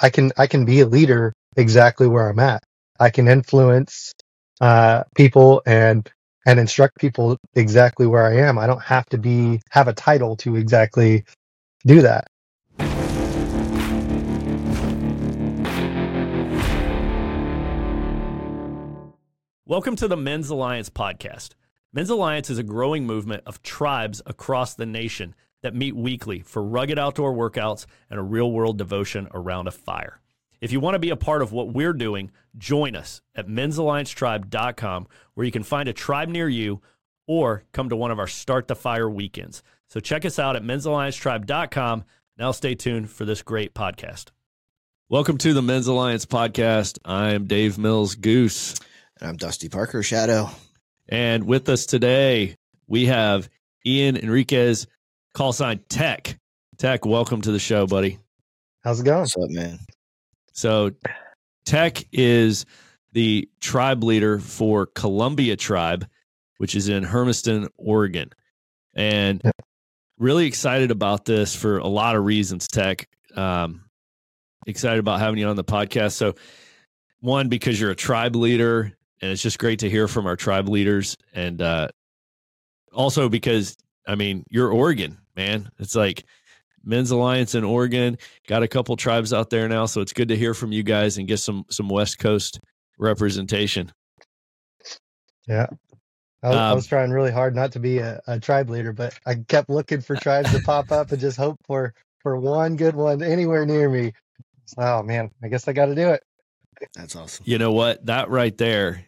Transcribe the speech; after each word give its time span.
I 0.00 0.10
can 0.10 0.30
I 0.38 0.46
can 0.46 0.64
be 0.64 0.78
a 0.78 0.86
leader 0.86 1.32
exactly 1.56 2.06
where 2.06 2.28
I'm 2.28 2.38
at. 2.38 2.62
I 3.00 3.10
can 3.10 3.26
influence 3.26 4.12
uh, 4.60 5.02
people 5.16 5.60
and 5.66 6.08
and 6.46 6.60
instruct 6.60 6.98
people 7.00 7.36
exactly 7.54 8.06
where 8.06 8.24
I 8.24 8.36
am. 8.36 8.60
I 8.60 8.68
don't 8.68 8.82
have 8.82 9.06
to 9.06 9.18
be 9.18 9.60
have 9.70 9.88
a 9.88 9.92
title 9.92 10.36
to 10.36 10.54
exactly 10.54 11.24
do 11.84 12.00
that. 12.02 12.28
Welcome 19.66 19.96
to 19.96 20.06
the 20.06 20.16
Men's 20.16 20.48
Alliance 20.48 20.90
podcast. 20.90 21.54
Men's 21.92 22.10
Alliance 22.10 22.50
is 22.50 22.58
a 22.58 22.62
growing 22.62 23.04
movement 23.04 23.42
of 23.46 23.64
tribes 23.64 24.22
across 24.26 24.74
the 24.74 24.86
nation 24.86 25.34
that 25.62 25.74
meet 25.74 25.96
weekly 25.96 26.40
for 26.40 26.62
rugged 26.62 26.98
outdoor 26.98 27.34
workouts 27.34 27.86
and 28.10 28.18
a 28.18 28.22
real 28.22 28.50
world 28.50 28.78
devotion 28.78 29.28
around 29.32 29.66
a 29.66 29.72
fire. 29.72 30.20
If 30.60 30.72
you 30.72 30.80
want 30.80 30.94
to 30.94 30.98
be 30.98 31.10
a 31.10 31.16
part 31.16 31.42
of 31.42 31.52
what 31.52 31.72
we're 31.72 31.92
doing, 31.92 32.30
join 32.56 32.96
us 32.96 33.22
at 33.34 33.48
men'salliancetribe.com 33.48 35.06
where 35.34 35.46
you 35.46 35.52
can 35.52 35.62
find 35.62 35.88
a 35.88 35.92
tribe 35.92 36.28
near 36.28 36.48
you 36.48 36.80
or 37.26 37.64
come 37.72 37.88
to 37.90 37.96
one 37.96 38.10
of 38.10 38.18
our 38.18 38.26
Start 38.26 38.66
the 38.66 38.74
Fire 38.74 39.08
weekends. 39.08 39.62
So 39.88 40.00
check 40.00 40.24
us 40.24 40.38
out 40.38 40.56
at 40.56 40.64
men'salliancetribe.com. 40.64 42.04
Now 42.36 42.50
stay 42.52 42.74
tuned 42.74 43.10
for 43.10 43.24
this 43.24 43.42
great 43.42 43.74
podcast. 43.74 44.26
Welcome 45.10 45.38
to 45.38 45.54
the 45.54 45.62
Men's 45.62 45.86
Alliance 45.86 46.26
podcast. 46.26 46.98
I'm 47.04 47.46
Dave 47.46 47.78
Mills 47.78 48.14
Goose. 48.14 48.74
And 49.18 49.30
I'm 49.30 49.36
Dusty 49.36 49.68
Parker 49.68 50.02
Shadow. 50.02 50.50
And 51.08 51.44
with 51.44 51.68
us 51.70 51.86
today, 51.86 52.56
we 52.86 53.06
have 53.06 53.48
Ian 53.86 54.16
Enriquez, 54.16 54.86
call 55.38 55.52
sign 55.52 55.78
Tech. 55.88 56.36
Tech, 56.78 57.06
welcome 57.06 57.40
to 57.42 57.52
the 57.52 57.60
show, 57.60 57.86
buddy. 57.86 58.18
How's 58.82 58.98
it 58.98 59.04
going? 59.04 59.20
What's 59.20 59.36
up, 59.36 59.48
man? 59.50 59.78
So, 60.52 60.90
Tech 61.64 62.02
is 62.10 62.66
the 63.12 63.48
tribe 63.60 64.02
leader 64.02 64.40
for 64.40 64.86
Columbia 64.86 65.54
Tribe, 65.54 66.08
which 66.56 66.74
is 66.74 66.88
in 66.88 67.04
Hermiston, 67.04 67.68
Oregon. 67.76 68.30
And 68.96 69.40
really 70.18 70.46
excited 70.46 70.90
about 70.90 71.24
this 71.24 71.54
for 71.54 71.78
a 71.78 71.86
lot 71.86 72.16
of 72.16 72.24
reasons, 72.24 72.66
Tech. 72.66 73.08
Um, 73.36 73.84
excited 74.66 74.98
about 74.98 75.20
having 75.20 75.38
you 75.38 75.46
on 75.46 75.54
the 75.54 75.62
podcast. 75.62 76.14
So, 76.14 76.34
one, 77.20 77.48
because 77.48 77.80
you're 77.80 77.92
a 77.92 77.96
tribe 77.96 78.34
leader, 78.34 78.92
and 79.22 79.30
it's 79.30 79.42
just 79.42 79.60
great 79.60 79.78
to 79.80 79.88
hear 79.88 80.08
from 80.08 80.26
our 80.26 80.34
tribe 80.34 80.68
leaders. 80.68 81.16
And 81.32 81.62
uh, 81.62 81.88
also 82.92 83.28
because, 83.28 83.76
I 84.04 84.16
mean, 84.16 84.42
you're 84.50 84.72
Oregon, 84.72 85.16
man. 85.38 85.70
It's 85.78 85.96
like, 85.96 86.24
Men's 86.84 87.10
Alliance 87.10 87.54
in 87.54 87.64
Oregon. 87.64 88.18
Got 88.46 88.62
a 88.62 88.68
couple 88.68 88.96
tribes 88.96 89.32
out 89.32 89.50
there 89.50 89.68
now, 89.68 89.86
so 89.86 90.00
it's 90.00 90.12
good 90.12 90.28
to 90.28 90.36
hear 90.36 90.54
from 90.54 90.72
you 90.72 90.82
guys 90.82 91.18
and 91.18 91.28
get 91.28 91.38
some 91.38 91.64
some 91.68 91.88
West 91.88 92.18
Coast 92.18 92.60
representation. 92.98 93.92
Yeah. 95.46 95.66
I 96.42 96.48
was, 96.48 96.56
um, 96.56 96.62
I 96.62 96.72
was 96.74 96.86
trying 96.86 97.10
really 97.10 97.32
hard 97.32 97.56
not 97.56 97.72
to 97.72 97.80
be 97.80 97.98
a, 97.98 98.20
a, 98.28 98.38
tribe 98.38 98.70
leader, 98.70 98.92
but 98.92 99.18
I 99.26 99.34
kept 99.48 99.68
looking 99.68 100.00
for 100.00 100.14
tribes 100.14 100.52
to 100.52 100.60
pop 100.60 100.92
up 100.92 101.10
and 101.10 101.20
just 101.20 101.36
hope 101.36 101.58
for 101.66 101.94
for 102.20 102.38
one 102.38 102.76
good 102.76 102.94
one 102.94 103.22
anywhere 103.22 103.66
near 103.66 103.88
me. 103.88 104.12
Oh 104.76 105.02
man, 105.02 105.30
I 105.42 105.48
guess 105.48 105.66
I 105.66 105.72
got 105.72 105.86
to 105.86 105.94
do 105.94 106.10
it. 106.10 106.22
That's 106.94 107.16
awesome. 107.16 107.44
You 107.46 107.58
know 107.58 107.72
what? 107.72 108.06
That 108.06 108.30
right 108.30 108.56
there, 108.56 109.04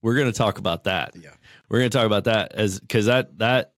we're 0.00 0.14
going 0.14 0.30
to 0.30 0.36
talk 0.36 0.58
about 0.58 0.84
that. 0.84 1.16
Yeah, 1.16 1.30
we're 1.68 1.80
going 1.80 1.90
to 1.90 1.96
talk 1.98 2.06
about 2.06 2.24
that 2.24 2.52
as 2.54 2.78
because 2.78 3.06
that 3.06 3.36
that 3.38 3.72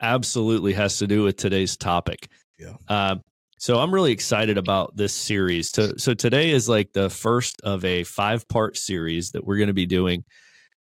absolutely 0.00 0.72
has 0.74 0.98
to 0.98 1.06
do 1.06 1.24
with 1.24 1.36
today's 1.36 1.76
topic. 1.76 2.28
Yeah. 2.58 2.74
Uh, 2.88 3.16
so 3.58 3.78
I'm 3.78 3.92
really 3.92 4.12
excited 4.12 4.58
about 4.58 4.96
this 4.96 5.14
series. 5.14 5.72
To, 5.72 5.98
so 5.98 6.14
today 6.14 6.50
is 6.50 6.68
like 6.68 6.92
the 6.92 7.08
first 7.08 7.60
of 7.62 7.84
a 7.84 8.04
five 8.04 8.46
part 8.48 8.76
series 8.76 9.30
that 9.30 9.44
we're 9.44 9.56
going 9.56 9.68
to 9.68 9.74
be 9.74 9.86
doing 9.86 10.24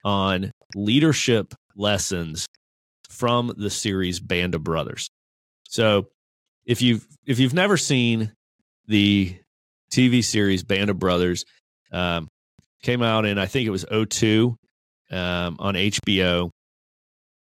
on 0.04 0.52
leadership 0.74 1.52
lessons 1.76 2.46
from 3.08 3.52
the 3.56 3.70
series 3.70 4.20
Band 4.20 4.54
of 4.54 4.62
Brothers. 4.62 5.10
So 5.68 6.06
if 6.64 6.80
you've 6.80 7.06
if 7.26 7.38
you've 7.38 7.54
never 7.54 7.76
seen 7.76 8.32
the 8.86 9.36
TV 9.90 10.22
series 10.22 10.62
Band 10.62 10.90
of 10.90 10.98
Brothers, 10.98 11.44
um, 11.92 12.28
came 12.82 13.02
out 13.02 13.26
in 13.26 13.38
I 13.38 13.46
think 13.46 13.66
it 13.66 13.70
was 13.70 13.84
02 13.90 14.56
um, 15.10 15.56
on 15.58 15.74
HBO, 15.74 16.50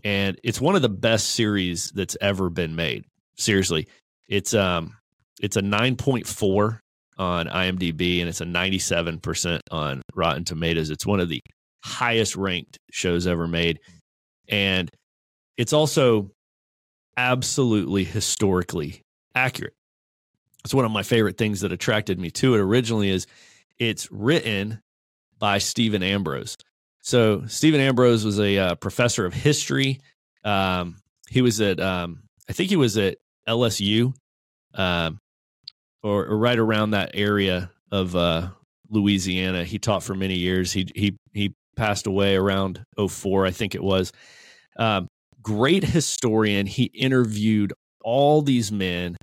and 0.03 0.39
it's 0.43 0.59
one 0.61 0.75
of 0.75 0.81
the 0.81 0.89
best 0.89 1.31
series 1.31 1.91
that's 1.91 2.17
ever 2.21 2.49
been 2.49 2.75
made. 2.75 3.05
Seriously, 3.37 3.87
it's 4.27 4.53
um 4.53 4.95
it's 5.41 5.57
a 5.57 5.61
9.4 5.61 6.79
on 7.17 7.47
IMDb 7.47 8.19
and 8.19 8.29
it's 8.29 8.41
a 8.41 8.45
97% 8.45 9.59
on 9.71 10.01
Rotten 10.15 10.45
Tomatoes. 10.45 10.89
It's 10.89 11.05
one 11.05 11.19
of 11.19 11.29
the 11.29 11.41
highest 11.83 12.35
ranked 12.35 12.77
shows 12.91 13.27
ever 13.27 13.47
made. 13.47 13.79
And 14.47 14.89
it's 15.57 15.73
also 15.73 16.31
absolutely 17.17 18.03
historically 18.03 19.01
accurate. 19.35 19.73
It's 20.63 20.73
one 20.73 20.85
of 20.85 20.91
my 20.91 21.03
favorite 21.03 21.37
things 21.37 21.61
that 21.61 21.71
attracted 21.71 22.19
me 22.19 22.31
to 22.31 22.55
it 22.55 22.59
originally 22.59 23.09
is 23.09 23.27
it's 23.77 24.11
written 24.11 24.81
by 25.37 25.57
Stephen 25.57 26.01
Ambrose. 26.01 26.55
So 27.03 27.45
Stephen 27.47 27.81
Ambrose 27.81 28.23
was 28.23 28.39
a 28.39 28.57
uh, 28.57 28.75
professor 28.75 29.25
of 29.25 29.33
history. 29.33 29.99
Um, 30.45 30.95
he 31.29 31.41
was 31.41 31.59
at 31.59 31.79
um, 31.79 32.23
I 32.49 32.53
think 32.53 32.69
he 32.69 32.77
was 32.77 32.97
at 32.97 33.17
LSU, 33.47 34.13
um, 34.73 35.19
or, 36.01 36.25
or, 36.25 36.37
right 36.37 36.57
around 36.57 36.91
that 36.91 37.11
area 37.13 37.69
of 37.91 38.15
uh, 38.15 38.49
Louisiana. 38.89 39.65
He 39.65 39.79
taught 39.79 40.03
for 40.03 40.15
many 40.15 40.35
years. 40.35 40.71
He 40.71 40.87
he 40.95 41.17
he 41.33 41.53
passed 41.75 42.07
away 42.07 42.35
around 42.35 42.83
04, 42.97 43.45
I 43.45 43.51
think 43.51 43.75
it 43.75 43.83
was. 43.83 44.11
Um, 44.77 45.07
great 45.41 45.83
historian. 45.83 46.67
He 46.67 46.85
interviewed 46.85 47.73
all 48.03 48.41
these 48.41 48.71
men 48.71 49.17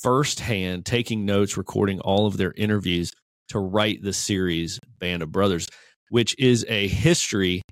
firsthand, 0.00 0.86
taking 0.86 1.26
notes, 1.26 1.56
recording 1.56 2.00
all 2.00 2.26
of 2.26 2.36
their 2.36 2.54
interviews 2.56 3.12
to 3.48 3.58
write 3.58 4.02
the 4.02 4.12
series 4.12 4.78
Band 4.98 5.22
of 5.22 5.32
Brothers, 5.32 5.68
which 6.10 6.34
is 6.38 6.64
a 6.68 6.88
history 6.88 7.62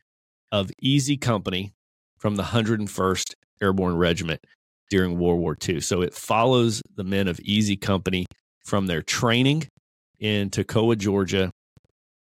of 0.52 0.70
Easy 0.80 1.16
Company 1.16 1.72
from 2.19 2.36
the 2.36 2.42
101st 2.42 3.34
Airborne 3.60 3.97
Regiment 3.97 4.41
during 4.91 5.19
World 5.19 5.41
War 5.41 5.56
II. 5.69 5.80
So 5.80 6.02
it 6.02 6.14
follows 6.14 6.82
the 6.94 7.04
men 7.04 7.28
of 7.28 7.41
Easy 7.41 7.76
Company 7.76 8.26
from 8.64 8.86
their 8.86 9.02
training 9.02 9.69
in 10.19 10.50
Toccoa, 10.50 10.96
Georgia, 10.96 11.50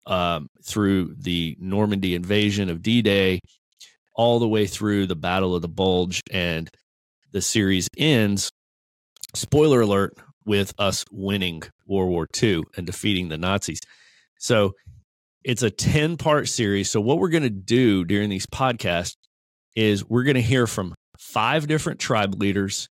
um, 0.06 0.48
through 0.62 1.14
the 1.19 1.56
Normandy 1.59 2.14
invasion 2.14 2.69
of 2.69 2.82
D 2.82 3.03
Day, 3.03 3.41
all 4.14 4.38
the 4.38 4.48
way 4.48 4.66
through 4.66 5.06
the 5.06 5.16
Battle 5.16 5.54
of 5.54 5.62
the 5.62 5.69
Bulge. 5.69 6.20
And 6.31 6.69
the 7.32 7.43
series 7.43 7.88
ends, 7.97 8.50
spoiler 9.34 9.81
alert, 9.81 10.14
with 10.47 10.75
us 10.78 11.04
winning 11.10 11.62
World 11.87 12.10
War 12.10 12.26
II 12.43 12.62
and 12.76 12.87
defeating 12.87 13.28
the 13.28 13.38
Nazis. 13.38 13.81
So 14.38 14.75
it's 15.44 15.62
a 15.62 15.71
10 15.71 16.16
part 16.16 16.49
series. 16.49 16.91
So, 16.91 17.00
what 17.00 17.19
we're 17.19 17.28
going 17.28 17.43
to 17.43 17.50
do 17.50 18.05
during 18.05 18.31
these 18.31 18.47
podcasts 18.47 19.15
is 19.77 20.05
we're 20.09 20.25
going 20.25 20.34
to 20.34 20.43
hear 20.43 20.66
from 20.66 20.94
five 21.19 21.66
different 21.66 22.00
tribe 22.00 22.34
leaders 22.41 22.88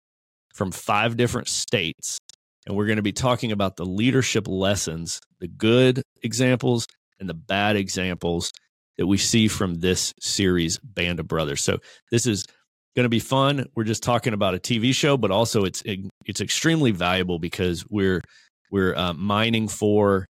from 0.57 0.71
five 0.71 1.15
different 1.15 1.47
states. 1.47 2.17
And 2.65 2.75
we're 2.75 2.87
going 2.87 2.97
to 2.97 3.03
be 3.03 3.13
talking 3.13 3.51
about 3.51 3.77
the 3.77 3.85
leadership 3.85 4.47
lessons, 4.47 5.21
the 5.39 5.47
good 5.47 6.01
examples 6.23 6.85
and 7.19 7.29
the 7.29 7.33
bad 7.33 7.77
examples 7.77 8.51
that 8.97 9.07
we 9.07 9.17
see 9.17 9.47
from 9.47 9.75
this 9.75 10.13
series, 10.19 10.79
Band 10.79 11.19
of 11.19 11.27
Brothers. 11.27 11.63
So 11.63 11.77
this 12.11 12.25
is 12.25 12.45
going 12.95 13.05
to 13.05 13.09
be 13.09 13.19
fun. 13.19 13.67
We're 13.75 13.83
just 13.83 14.03
talking 14.03 14.33
about 14.33 14.55
a 14.55 14.59
TV 14.59 14.93
show, 14.93 15.15
but 15.15 15.31
also 15.31 15.63
it's 15.63 15.83
it's 16.25 16.41
extremely 16.41 16.91
valuable 16.91 17.39
because 17.39 17.85
we're 17.89 18.21
we're 18.71 18.95
uh, 18.95 19.13
mining 19.13 19.67
for 19.67 20.25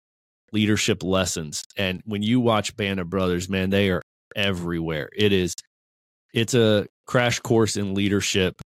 leadership 0.51 1.03
lessons. 1.03 1.63
And 1.77 2.01
when 2.05 2.21
you 2.21 2.39
watch 2.39 2.75
Band 2.75 2.99
of 2.99 3.09
Brothers, 3.09 3.49
man, 3.49 3.69
they 3.69 3.89
are 3.89 4.01
everywhere. 4.35 5.09
It 5.15 5.33
is 5.33 5.55
it's 6.33 6.53
a 6.53 6.87
crash 7.05 7.39
course 7.39 7.77
in 7.77 7.93
leadership 7.93 8.61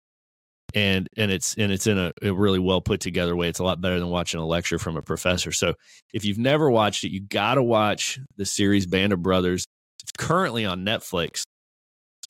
and 0.73 1.07
and 1.17 1.31
it's 1.31 1.55
and 1.57 1.71
it's 1.71 1.87
in 1.87 1.97
a, 1.97 2.11
a, 2.21 2.31
really 2.31 2.59
well 2.59 2.81
put 2.81 2.99
together 2.99 3.35
way. 3.35 3.49
It's 3.49 3.59
a 3.59 3.63
lot 3.63 3.81
better 3.81 3.99
than 3.99 4.09
watching 4.09 4.39
a 4.39 4.45
lecture 4.45 4.79
from 4.79 4.97
a 4.97 5.01
professor. 5.01 5.51
So 5.51 5.75
if 6.13 6.25
you've 6.25 6.37
never 6.37 6.69
watched 6.69 7.03
it, 7.03 7.11
you 7.11 7.21
got 7.21 7.55
to 7.55 7.63
watch 7.63 8.19
the 8.37 8.45
series 8.45 8.85
Band 8.85 9.13
of 9.13 9.21
Brothers. 9.21 9.65
It's 10.01 10.11
currently 10.17 10.65
on 10.65 10.85
Netflix. 10.85 11.43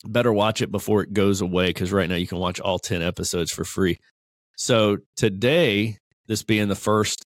Better 0.03 0.33
watch 0.33 0.61
it 0.61 0.71
before 0.71 1.03
it 1.03 1.13
goes 1.13 1.41
away 1.41 1.67
because 1.67 1.91
right 1.91 2.09
now 2.09 2.15
you 2.15 2.27
can 2.27 2.39
watch 2.39 2.59
all 2.59 2.79
ten 2.79 3.01
episodes 3.01 3.51
for 3.51 3.63
free. 3.63 3.99
So 4.57 4.97
today, 5.15 5.97
this 6.27 6.43
being 6.43 6.67
the 6.67 6.75
first 6.75 7.23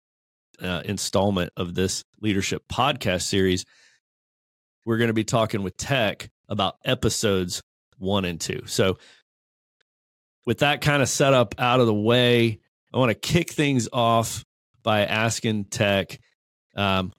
uh, 0.61 0.81
installment 0.85 1.51
of 1.57 1.75
this 1.75 2.03
leadership 2.21 2.63
podcast 2.71 3.23
series, 3.23 3.65
we're 4.85 4.97
going 4.97 5.09
to 5.09 5.13
be 5.13 5.23
talking 5.23 5.63
with 5.63 5.77
Tech 5.77 6.29
about 6.47 6.75
episodes 6.83 7.61
one 7.97 8.25
and 8.25 8.39
two. 8.39 8.61
So, 8.65 8.97
with 10.45 10.59
that 10.59 10.81
kind 10.81 11.01
of 11.01 11.09
setup 11.09 11.55
out 11.59 11.79
of 11.79 11.85
the 11.85 11.93
way, 11.93 12.59
I 12.93 12.97
want 12.97 13.09
to 13.09 13.15
kick 13.15 13.51
things 13.51 13.87
off 13.93 14.43
by 14.83 15.05
asking 15.05 15.65
Tech, 15.65 16.19
um, 16.75 17.13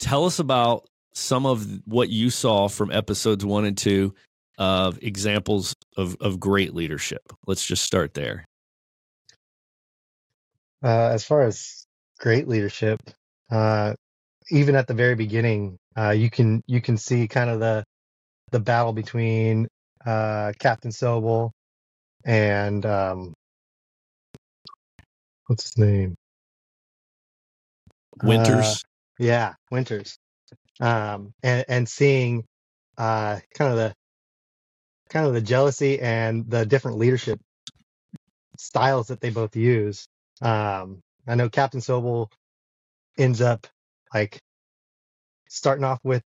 tell 0.00 0.24
us 0.24 0.38
about 0.38 0.88
some 1.12 1.46
of 1.46 1.66
what 1.84 2.08
you 2.08 2.30
saw 2.30 2.68
from 2.68 2.90
episodes 2.90 3.44
one 3.44 3.64
and 3.64 3.76
two 3.76 4.14
of 4.58 4.98
examples 5.02 5.74
of, 5.96 6.16
of 6.20 6.40
great 6.40 6.74
leadership. 6.74 7.22
Let's 7.46 7.66
just 7.66 7.84
start 7.84 8.14
there. 8.14 8.46
Uh, 10.82 11.10
as 11.12 11.24
far 11.24 11.42
as 11.42 11.83
great 12.20 12.48
leadership, 12.48 13.00
uh, 13.50 13.94
even 14.50 14.76
at 14.76 14.86
the 14.88 14.94
very 14.94 15.16
beginning, 15.16 15.78
uh, 15.98 16.10
you 16.10 16.30
can 16.30 16.62
you 16.66 16.80
can 16.82 16.96
see 16.98 17.28
kind 17.28 17.50
of 17.50 17.60
the 17.60 17.84
the 18.52 18.60
battle 18.60 18.92
between 18.94 19.68
uh, 20.06 20.52
Captain 20.60 20.92
Sobel 20.92 21.52
and 22.24 22.86
um, 22.86 23.34
what's 25.46 25.64
his 25.64 25.78
name? 25.78 26.16
Winters. 28.22 28.74
Uh, 28.74 28.76
yeah, 29.18 29.54
Winters. 29.70 30.18
Um, 30.80 31.32
and 31.42 31.64
and 31.68 31.88
seeing 31.88 32.44
uh, 32.98 33.40
kind 33.54 33.72
of 33.72 33.78
the 33.78 33.94
kind 35.10 35.26
of 35.26 35.34
the 35.34 35.40
jealousy 35.42 36.00
and 36.00 36.50
the 36.50 36.66
different 36.66 36.98
leadership 36.98 37.40
styles 38.58 39.08
that 39.08 39.20
they 39.20 39.30
both 39.30 39.56
use. 39.56 40.08
Um, 40.42 41.00
I 41.26 41.34
know 41.34 41.48
Captain 41.48 41.80
Sobel 41.80 42.28
ends 43.18 43.40
up 43.40 43.66
like 44.12 44.38
starting 45.48 45.84
off 45.84 46.00
with 46.04 46.22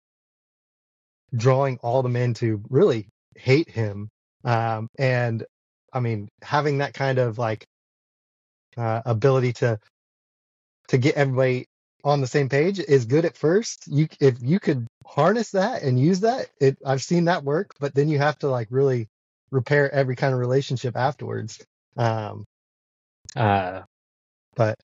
drawing 1.34 1.78
all 1.82 2.02
the 2.02 2.08
men 2.08 2.34
to 2.34 2.62
really 2.68 3.08
hate 3.36 3.70
him. 3.70 4.08
Um, 4.44 4.88
and 4.98 5.44
I 5.92 6.00
mean, 6.00 6.28
having 6.42 6.78
that 6.78 6.94
kind 6.94 7.18
of 7.18 7.38
like 7.38 7.64
uh, 8.76 9.02
ability 9.04 9.54
to 9.54 9.78
to 10.88 10.98
get 10.98 11.16
everybody 11.16 11.66
on 12.04 12.20
the 12.20 12.26
same 12.26 12.48
page 12.48 12.80
is 12.80 13.04
good 13.06 13.24
at 13.24 13.36
first. 13.36 13.86
You 13.86 14.08
if 14.20 14.36
you 14.40 14.58
could 14.58 14.86
harness 15.06 15.50
that 15.52 15.82
and 15.82 15.98
use 15.98 16.20
that, 16.20 16.48
it 16.60 16.78
I've 16.84 17.02
seen 17.02 17.26
that 17.26 17.44
work, 17.44 17.74
but 17.80 17.94
then 17.94 18.08
you 18.08 18.18
have 18.18 18.38
to 18.40 18.48
like 18.48 18.68
really 18.70 19.08
repair 19.50 19.92
every 19.92 20.16
kind 20.16 20.32
of 20.34 20.40
relationship 20.40 20.96
afterwards. 20.96 21.64
Um, 21.96 22.44
uh, 23.36 23.82
but 24.54 24.76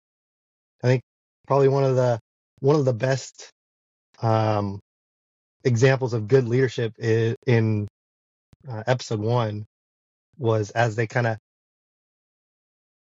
I 0.83 0.87
think 0.87 1.03
probably 1.47 1.69
one 1.69 1.85
of 1.85 1.97
the 1.97 2.21
one 2.61 2.77
of 2.77 2.85
the 2.85 2.93
best 2.93 3.51
um, 4.23 4.81
examples 5.65 6.13
of 6.13 6.29
good 6.29 6.49
leadership 6.49 6.93
is, 6.99 7.37
in 7.47 7.89
uh, 8.69 8.83
episode 8.87 9.21
one 9.21 9.65
was 10.39 10.71
as 10.71 10.97
they 10.97 11.07
kind 11.07 11.27
of 11.27 11.39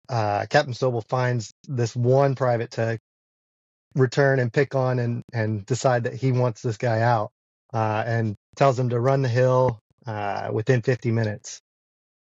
uh, 0.08 0.46
Captain 0.48 0.72
Sobel 0.74 1.06
finds 1.08 1.52
this 1.66 1.96
one 1.96 2.34
private 2.34 2.72
to 2.72 2.98
return 3.94 4.38
and 4.38 4.52
pick 4.52 4.74
on 4.74 4.98
and 4.98 5.22
and 5.32 5.66
decide 5.66 6.04
that 6.04 6.14
he 6.14 6.32
wants 6.32 6.62
this 6.62 6.76
guy 6.76 7.00
out 7.00 7.30
uh, 7.72 8.04
and 8.06 8.36
tells 8.56 8.78
him 8.78 8.90
to 8.90 9.00
run 9.00 9.22
the 9.22 9.28
hill 9.28 9.80
uh, 10.06 10.50
within 10.52 10.82
50 10.82 11.10
minutes. 11.10 11.60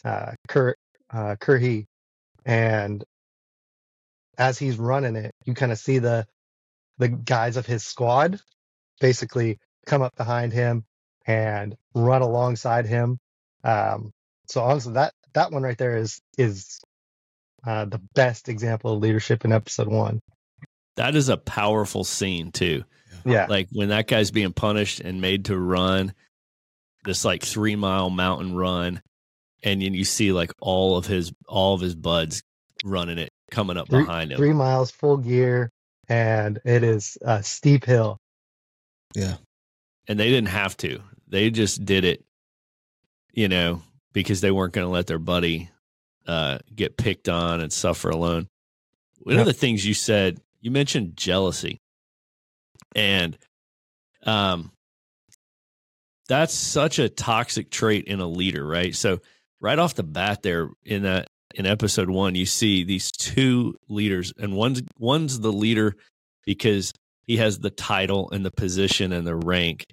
Uh, 0.05 0.33
Kurt 0.49 0.77
uh, 1.11 1.37
Currahee 1.37 1.87
and 2.45 3.05
as 4.39 4.59
he's 4.59 4.79
running 4.79 5.17
it, 5.17 5.35
you 5.45 5.55
kind 5.55 5.73
of 5.73 5.79
see 5.79 5.99
the 5.99 6.27
the 6.99 7.09
guys 7.09 7.57
of 7.57 7.67
his 7.67 7.85
squad 7.85 8.41
basically 9.01 9.59
come 9.87 10.03
up 10.03 10.15
behind 10.17 10.53
him 10.53 10.85
and 11.27 11.77
run 11.95 12.23
alongside 12.23 12.87
him. 12.87 13.19
Um, 13.65 14.13
so 14.49 14.63
honestly, 14.63 14.95
that 14.95 15.13
that 15.35 15.51
one 15.51 15.63
right 15.63 15.79
there 15.79 15.97
is 15.97 16.21
is 16.39 16.81
uh, 17.67 17.87
the 17.87 18.01
best 18.15 18.49
example 18.49 18.93
of 18.93 19.01
leadership 19.01 19.45
in 19.45 19.53
episode 19.53 19.89
one. 19.89 20.21
That 20.97 21.17
is 21.17 21.29
a 21.29 21.37
powerful 21.37 22.05
scene 22.05 22.53
too. 22.53 22.85
Yeah, 23.25 23.47
Like 23.49 23.69
when 23.73 23.89
that 23.89 24.07
guy's 24.07 24.31
being 24.31 24.53
punished 24.53 25.01
and 25.01 25.21
made 25.21 25.47
to 25.47 25.59
run 25.59 26.13
this 27.05 27.25
like 27.25 27.43
three 27.43 27.75
mile 27.75 28.11
mountain 28.11 28.55
run, 28.55 29.01
and 29.63 29.81
then 29.81 29.95
you 29.95 30.05
see 30.05 30.33
like 30.33 30.53
all 30.61 30.97
of 30.97 31.07
his 31.07 31.33
all 31.49 31.75
of 31.75 31.81
his 31.81 31.95
buds 31.95 32.43
running 32.85 33.19
it 33.19 33.33
coming 33.55 33.77
up 33.77 33.89
three, 33.89 34.01
behind 34.05 34.33
him. 34.33 34.39
three 34.39 34.53
miles 34.53 34.91
full 34.91 35.17
gear, 35.17 35.71
and 36.09 36.59
it 36.65 36.83
is 36.83 37.17
a 37.23 37.43
steep 37.43 37.85
hill. 37.85 38.19
Yeah. 39.15 39.37
and 40.09 40.19
they 40.19 40.29
didn't 40.31 40.49
have 40.49 40.77
to. 40.79 41.01
They 41.29 41.51
just 41.51 41.85
did 41.85 42.05
it, 42.05 42.25
you 43.33 43.49
know, 43.49 43.83
because 44.12 44.41
they 44.41 44.51
weren't 44.51 44.73
going 44.73 44.87
to 44.87 44.93
let 44.93 45.06
their 45.06 45.19
buddy 45.19 45.71
uh, 46.27 46.59
get 46.75 46.97
picked 46.97 47.29
on 47.29 47.61
and 47.61 47.73
suffer 47.73 48.11
alone. 48.11 48.49
One 49.21 49.37
Yep. 49.37 49.41
of 49.43 49.47
the 49.47 49.53
things 49.53 49.87
you 49.87 49.95
said, 49.95 50.41
you 50.61 50.71
mentioned 50.71 51.17
jealousy, 51.17 51.81
and 52.95 53.39
um, 54.25 54.73
that's 56.29 56.55
such 56.55 56.99
a 56.99 57.09
toxic 57.09 57.71
trait 57.71 58.05
in 58.06 58.21
a 58.21 58.27
leader, 58.27 58.67
right? 58.67 58.95
So 58.95 59.21
right 59.61 59.79
off 59.79 59.95
the 59.95 60.03
bat, 60.03 60.43
there 60.43 60.71
in 60.85 61.03
that 61.05 61.29
in 61.55 61.67
episode 61.67 62.11
one, 62.11 62.35
you 62.35 62.47
see 62.47 62.85
these 62.85 63.11
two 63.12 63.75
leaders, 63.89 64.33
and 64.39 64.55
one's 64.55 64.83
one's 64.99 65.41
the 65.41 65.53
leader 65.53 65.95
because 66.45 66.93
he 67.23 67.39
has 67.39 67.59
the 67.59 67.71
title 67.71 68.31
and 68.31 68.45
the 68.45 68.51
position 68.51 69.12
and 69.12 69.27
the 69.27 69.37
rank. 69.37 69.87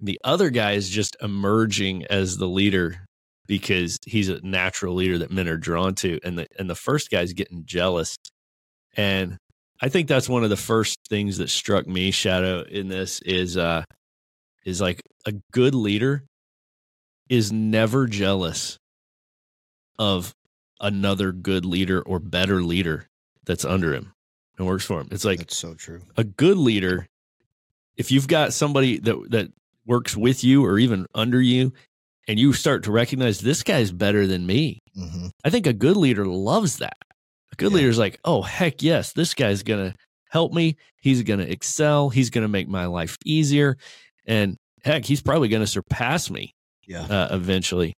The 0.00 0.20
other 0.22 0.50
guy 0.50 0.72
is 0.72 0.88
just 0.90 1.16
emerging 1.22 2.04
as 2.06 2.36
the 2.36 2.46
leader 2.46 3.06
because 3.46 3.98
he's 4.06 4.28
a 4.28 4.40
natural 4.46 4.94
leader 4.94 5.18
that 5.18 5.30
men 5.30 5.48
are 5.48 5.56
drawn 5.56 5.94
to, 5.96 6.18
and 6.24 6.38
the 6.38 6.46
and 6.58 6.68
the 6.68 6.74
first 6.74 7.10
guy's 7.10 7.32
getting 7.32 7.64
jealous. 7.64 8.16
And 8.96 9.38
I 9.80 9.88
think 9.88 10.08
that's 10.08 10.28
one 10.28 10.44
of 10.44 10.50
the 10.50 10.56
first 10.56 10.98
things 11.08 11.38
that 11.38 11.50
struck 11.50 11.86
me, 11.86 12.10
Shadow, 12.10 12.62
in 12.62 12.88
this 12.88 13.20
is 13.22 13.56
uh 13.56 13.84
is 14.64 14.80
like 14.80 15.02
a 15.26 15.32
good 15.52 15.74
leader 15.74 16.24
is 17.28 17.52
never 17.52 18.06
jealous 18.06 18.78
of 19.98 20.34
another 20.84 21.32
good 21.32 21.64
leader 21.64 22.00
or 22.02 22.20
better 22.20 22.62
leader 22.62 23.08
that's 23.44 23.64
under 23.64 23.92
him 23.92 24.12
and 24.58 24.66
works 24.68 24.84
for 24.84 25.00
him. 25.00 25.08
It's 25.10 25.24
like 25.24 25.38
That's 25.38 25.56
so 25.56 25.74
true. 25.74 26.02
a 26.16 26.22
good 26.24 26.56
leader, 26.58 27.06
if 27.96 28.12
you've 28.12 28.28
got 28.28 28.52
somebody 28.52 28.98
that 29.00 29.30
that 29.30 29.52
works 29.86 30.16
with 30.16 30.44
you 30.44 30.64
or 30.64 30.78
even 30.78 31.06
under 31.14 31.40
you, 31.42 31.72
and 32.28 32.38
you 32.38 32.52
start 32.52 32.84
to 32.84 32.92
recognize 32.92 33.40
this 33.40 33.62
guy's 33.62 33.90
better 33.92 34.26
than 34.26 34.46
me, 34.46 34.78
hmm 34.94 35.26
I 35.44 35.50
think 35.50 35.66
a 35.66 35.72
good 35.72 35.96
leader 35.96 36.24
loves 36.26 36.78
that. 36.78 36.96
A 37.52 37.56
good 37.56 37.70
Yeah. 37.72 37.76
leader 37.76 37.88
is 37.90 37.98
like, 37.98 38.18
oh 38.24 38.42
heck 38.42 38.82
yes, 38.82 39.12
this 39.12 39.34
guy's 39.34 39.62
gonna 39.62 39.94
help 40.30 40.52
me. 40.52 40.76
He's 41.02 41.22
gonna 41.22 41.44
excel. 41.44 42.08
He's 42.10 42.30
gonna 42.30 42.48
make 42.48 42.68
my 42.68 42.86
life 42.86 43.16
easier, 43.24 43.76
and 44.26 44.56
heck, 44.82 45.04
he's 45.04 45.22
probably 45.22 45.48
gonna 45.48 45.66
surpass 45.66 46.30
me 46.30 46.54
Yeah. 46.86 47.02
uh, 47.02 47.28
eventually. 47.34 47.94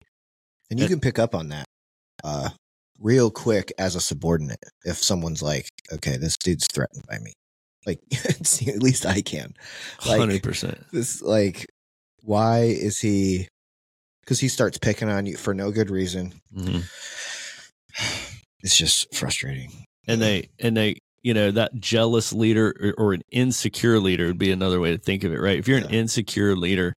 And 0.70 0.78
you 0.80 0.84
And- 0.86 0.94
can 0.94 1.00
pick 1.00 1.18
up 1.18 1.34
on 1.34 1.48
that 1.50 1.66
uh, 2.24 2.50
real 3.00 3.30
quick 3.30 3.72
as 3.78 3.94
a 3.94 4.00
subordinate 4.00 4.62
if 4.84 4.96
someone's 4.96 5.42
like, 5.42 5.68
okay, 5.92 6.16
this 6.16 6.36
dude's 6.36 6.66
threatened 6.72 7.04
by 7.08 7.18
me. 7.18 7.32
Like, 7.86 8.00
at 8.24 8.82
least 8.82 9.06
I 9.06 9.20
can. 9.22 9.54
Like- 10.06 10.18
Hundred 10.18 10.42
percent. 10.42 10.78
This, 10.92 11.22
like, 11.22 11.66
why 12.22 12.60
is 12.62 12.98
he? 12.98 13.48
Because 14.22 14.40
he 14.40 14.48
starts 14.48 14.76
picking 14.78 15.08
on 15.08 15.24
you 15.26 15.36
for 15.36 15.54
no 15.54 15.70
good 15.70 15.90
reason. 15.90 16.34
Mm-hmm. 16.56 16.80
It's 18.62 18.76
just 18.76 19.14
frustrating. 19.14 19.70
and 20.08 20.20
they 20.20 20.48
and 20.58 20.76
they 20.76 20.96
you 21.22 21.34
know 21.34 21.52
that 21.52 21.74
jealous 21.78 22.32
leader 22.32 22.74
or, 22.80 22.94
or 23.06 23.12
an 23.12 23.22
insecure 23.30 24.00
leader 24.00 24.26
would 24.26 24.38
be 24.38 24.50
another 24.50 24.80
way 24.80 24.90
to 24.90 24.98
think 24.98 25.22
of 25.22 25.32
it 25.32 25.38
right 25.40 25.58
if 25.58 25.68
you're 25.68 25.78
an 25.78 25.90
insecure 25.90 26.56
leader 26.56 26.92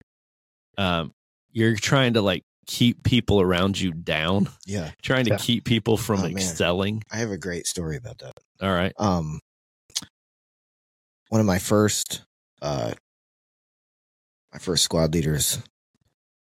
um 0.78 1.12
you're 1.52 1.76
trying 1.76 2.14
to 2.14 2.22
like 2.22 2.44
keep 2.68 3.02
people 3.04 3.40
around 3.42 3.80
you 3.80 3.92
down 3.92 4.50
Yeah. 4.66 4.92
trying 5.02 5.26
to 5.26 5.32
Yeah. 5.32 5.38
keep 5.38 5.64
people 5.66 5.98
from 5.98 6.20
Oh, 6.20 6.24
man. 6.24 6.32
excelling 6.38 7.04
I 7.12 7.18
have 7.18 7.32
a 7.32 7.38
great 7.38 7.66
story 7.66 7.98
about 7.98 8.20
that. 8.20 8.34
all 8.62 8.72
right 8.74 8.94
um 9.00 9.40
one 11.30 11.42
of 11.42 11.48
my 11.48 11.60
first 11.60 12.22
uh 12.62 12.94
my 14.54 14.60
first 14.60 14.84
squad 14.84 15.14
leaders 15.14 15.60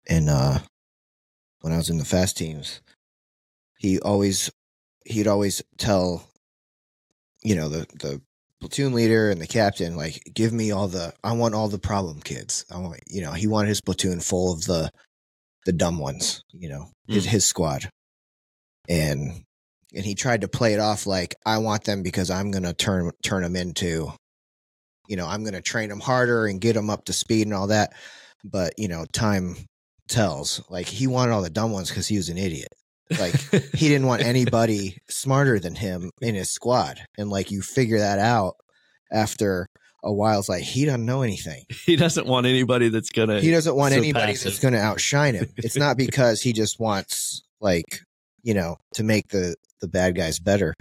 in 0.07 0.29
uh 0.29 0.59
when 1.61 1.73
I 1.73 1.77
was 1.77 1.89
in 1.89 1.97
the 1.97 2.05
fast 2.05 2.37
teams 2.37 2.81
he 3.77 3.99
always 3.99 4.51
he'd 5.05 5.27
always 5.27 5.61
tell 5.77 6.27
you 7.43 7.55
know 7.55 7.69
the 7.69 7.85
the 7.99 8.21
platoon 8.59 8.93
leader 8.93 9.29
and 9.29 9.39
the 9.39 9.47
captain 9.47 9.95
like 9.95 10.21
give 10.33 10.51
me 10.51 10.71
all 10.71 10.87
the 10.87 11.13
I 11.23 11.33
want 11.33 11.53
all 11.53 11.67
the 11.67 11.77
problem 11.77 12.21
kids 12.21 12.65
I 12.71 12.77
want 12.79 12.99
you 13.07 13.21
know 13.21 13.31
he 13.33 13.45
wanted 13.47 13.69
his 13.69 13.81
platoon 13.81 14.19
full 14.19 14.51
of 14.53 14.63
the 14.65 14.89
the 15.67 15.73
dumb 15.73 15.99
ones 15.99 16.41
you 16.53 16.69
know 16.69 16.89
his 17.07 17.27
mm. 17.27 17.29
his 17.29 17.45
squad. 17.45 17.89
And 18.89 19.43
and 19.93 20.05
he 20.05 20.15
tried 20.15 20.41
to 20.41 20.47
play 20.47 20.73
it 20.73 20.79
off 20.79 21.05
like 21.05 21.35
I 21.45 21.57
want 21.57 21.83
them 21.83 22.03
because 22.03 22.29
I'm 22.29 22.51
going 22.51 22.63
to 22.63 22.73
turn 22.73 23.11
turn 23.21 23.43
them 23.43 23.55
into 23.55 24.11
you 25.07 25.17
know 25.17 25.27
I'm 25.27 25.43
going 25.43 25.53
to 25.53 25.61
train 25.61 25.89
them 25.89 25.99
harder 25.99 26.47
and 26.47 26.61
get 26.61 26.73
them 26.73 26.89
up 26.89 27.05
to 27.05 27.13
speed 27.13 27.47
and 27.47 27.53
all 27.53 27.67
that. 27.67 27.93
But 28.43 28.73
you 28.77 28.87
know 28.87 29.05
time 29.11 29.57
tells. 30.07 30.61
Like 30.69 30.87
he 30.87 31.05
wanted 31.05 31.33
all 31.33 31.41
the 31.41 31.49
dumb 31.49 31.71
ones 31.71 31.91
cuz 31.91 32.07
he 32.07 32.15
was 32.17 32.29
an 32.29 32.37
idiot. 32.37 32.69
Like 33.19 33.35
he 33.75 33.89
didn't 33.89 34.07
want 34.07 34.21
anybody 34.35 34.97
smarter 35.09 35.59
than 35.59 35.75
him 35.75 36.11
in 36.21 36.35
his 36.35 36.49
squad. 36.49 37.01
And 37.17 37.29
like 37.29 37.51
you 37.51 37.61
figure 37.61 37.99
that 37.99 38.19
out 38.19 38.55
after 39.11 39.67
a 40.03 40.13
while. 40.13 40.39
It's 40.39 40.49
like 40.49 40.63
he 40.63 40.85
doesn't 40.85 41.05
know 41.05 41.21
anything. 41.21 41.65
He 41.85 41.95
doesn't 41.95 42.27
want 42.27 42.45
anybody 42.45 42.89
that's 42.89 43.09
gonna. 43.11 43.39
He 43.39 43.51
doesn't 43.51 43.75
want 43.75 43.93
anybody 43.93 44.33
that's 44.33 44.59
going 44.59 44.73
to 44.73 44.79
outshine 44.79 45.35
him. 45.35 45.47
It's 45.55 45.77
not 45.77 45.95
because 46.05 46.41
he 46.41 46.51
just 46.51 46.79
wants 46.79 47.43
like 47.61 48.01
you 48.43 48.53
know 48.53 48.77
to 48.95 49.03
make 49.03 49.29
the 49.29 49.55
the 49.79 49.87
bad 49.87 50.15
guys 50.15 50.39
better. 50.39 50.73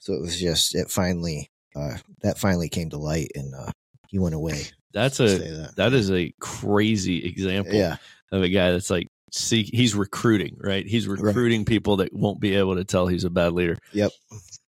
So 0.00 0.14
it 0.14 0.22
was 0.22 0.40
just 0.40 0.74
it 0.74 0.90
finally 0.90 1.50
uh 1.76 1.98
that 2.22 2.38
finally 2.38 2.68
came 2.68 2.90
to 2.90 2.96
light 2.96 3.30
and 3.34 3.54
uh 3.54 3.72
he 4.08 4.18
went 4.18 4.34
away. 4.34 4.64
That's 4.92 5.20
a 5.20 5.38
that. 5.38 5.76
that 5.76 5.92
is 5.92 6.10
a 6.10 6.32
crazy 6.40 7.26
example. 7.26 7.74
Yeah. 7.74 7.96
Of 8.32 8.42
a 8.42 8.48
guy 8.48 8.70
that's 8.70 8.90
like 8.90 9.08
see 9.32 9.64
he's 9.64 9.94
recruiting, 9.94 10.56
right? 10.60 10.86
He's 10.86 11.06
recruiting 11.06 11.60
right. 11.60 11.66
people 11.66 11.96
that 11.96 12.12
won't 12.12 12.40
be 12.40 12.54
able 12.54 12.76
to 12.76 12.84
tell 12.84 13.06
he's 13.06 13.24
a 13.24 13.30
bad 13.30 13.52
leader. 13.52 13.76
Yep. 13.92 14.12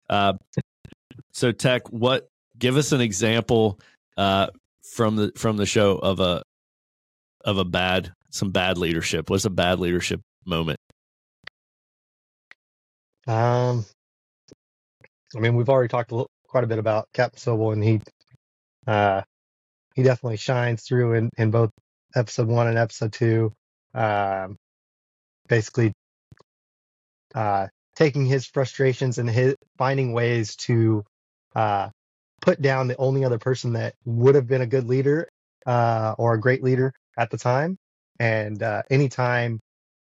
Uh, 0.09 0.35
so 1.33 1.53
Tech, 1.53 1.89
what? 1.91 2.29
Give 2.59 2.77
us 2.77 2.93
an 2.93 3.01
example 3.01 3.81
uh, 4.17 4.49
from 4.95 5.17
the 5.17 5.33
from 5.37 5.57
the 5.57 5.67
show 5.67 5.97
of 5.99 6.21
a 6.21 6.43
of 7.45 7.59
a 7.59 7.65
bad 7.65 8.13
some 8.31 8.51
bad 8.51 8.79
leadership. 8.79 9.31
What's 9.31 9.45
a 9.45 9.51
bad 9.51 9.79
leadership 9.79 10.21
moment? 10.45 10.79
Um, 13.27 13.85
I 15.35 15.41
mean, 15.41 15.55
we've 15.57 15.69
already 15.69 15.89
talked 15.89 16.11
a 16.11 16.15
little, 16.15 16.31
quite 16.47 16.65
a 16.65 16.67
bit 16.67 16.79
about 16.79 17.09
Captain 17.15 17.39
Sobel, 17.39 17.73
and 17.73 17.83
he 17.83 18.01
uh, 18.87 19.23
he 19.95 20.03
definitely 20.03 20.37
shines 20.37 20.83
through 20.83 21.15
in 21.15 21.31
in 21.39 21.51
both 21.51 21.71
episode 22.15 22.49
one 22.49 22.69
and 22.69 22.79
episode 22.79 23.13
two. 23.13 23.53
Um, 23.95 24.57
basically, 25.49 25.93
uh, 27.35 27.69
taking 27.97 28.27
his 28.27 28.47
frustrations 28.47 29.19
and 29.19 29.29
his 29.29 29.55
finding 29.79 30.13
ways 30.13 30.57
to 30.57 31.05
uh, 31.55 31.89
put 32.41 32.61
down 32.61 32.89
the 32.89 32.97
only 32.97 33.25
other 33.25 33.39
person 33.39 33.73
that 33.75 33.95
would 34.05 34.35
have 34.35 34.47
been 34.47 34.63
a 34.63 34.67
good 34.67 34.89
leader 34.89 35.29
uh, 35.67 36.15
or 36.19 36.35
a 36.35 36.41
great 36.41 36.63
leader 36.63 36.93
at 37.19 37.31
the 37.31 37.39
time. 37.39 37.77
And 38.21 38.63
uh, 38.63 38.83
anytime 38.91 39.61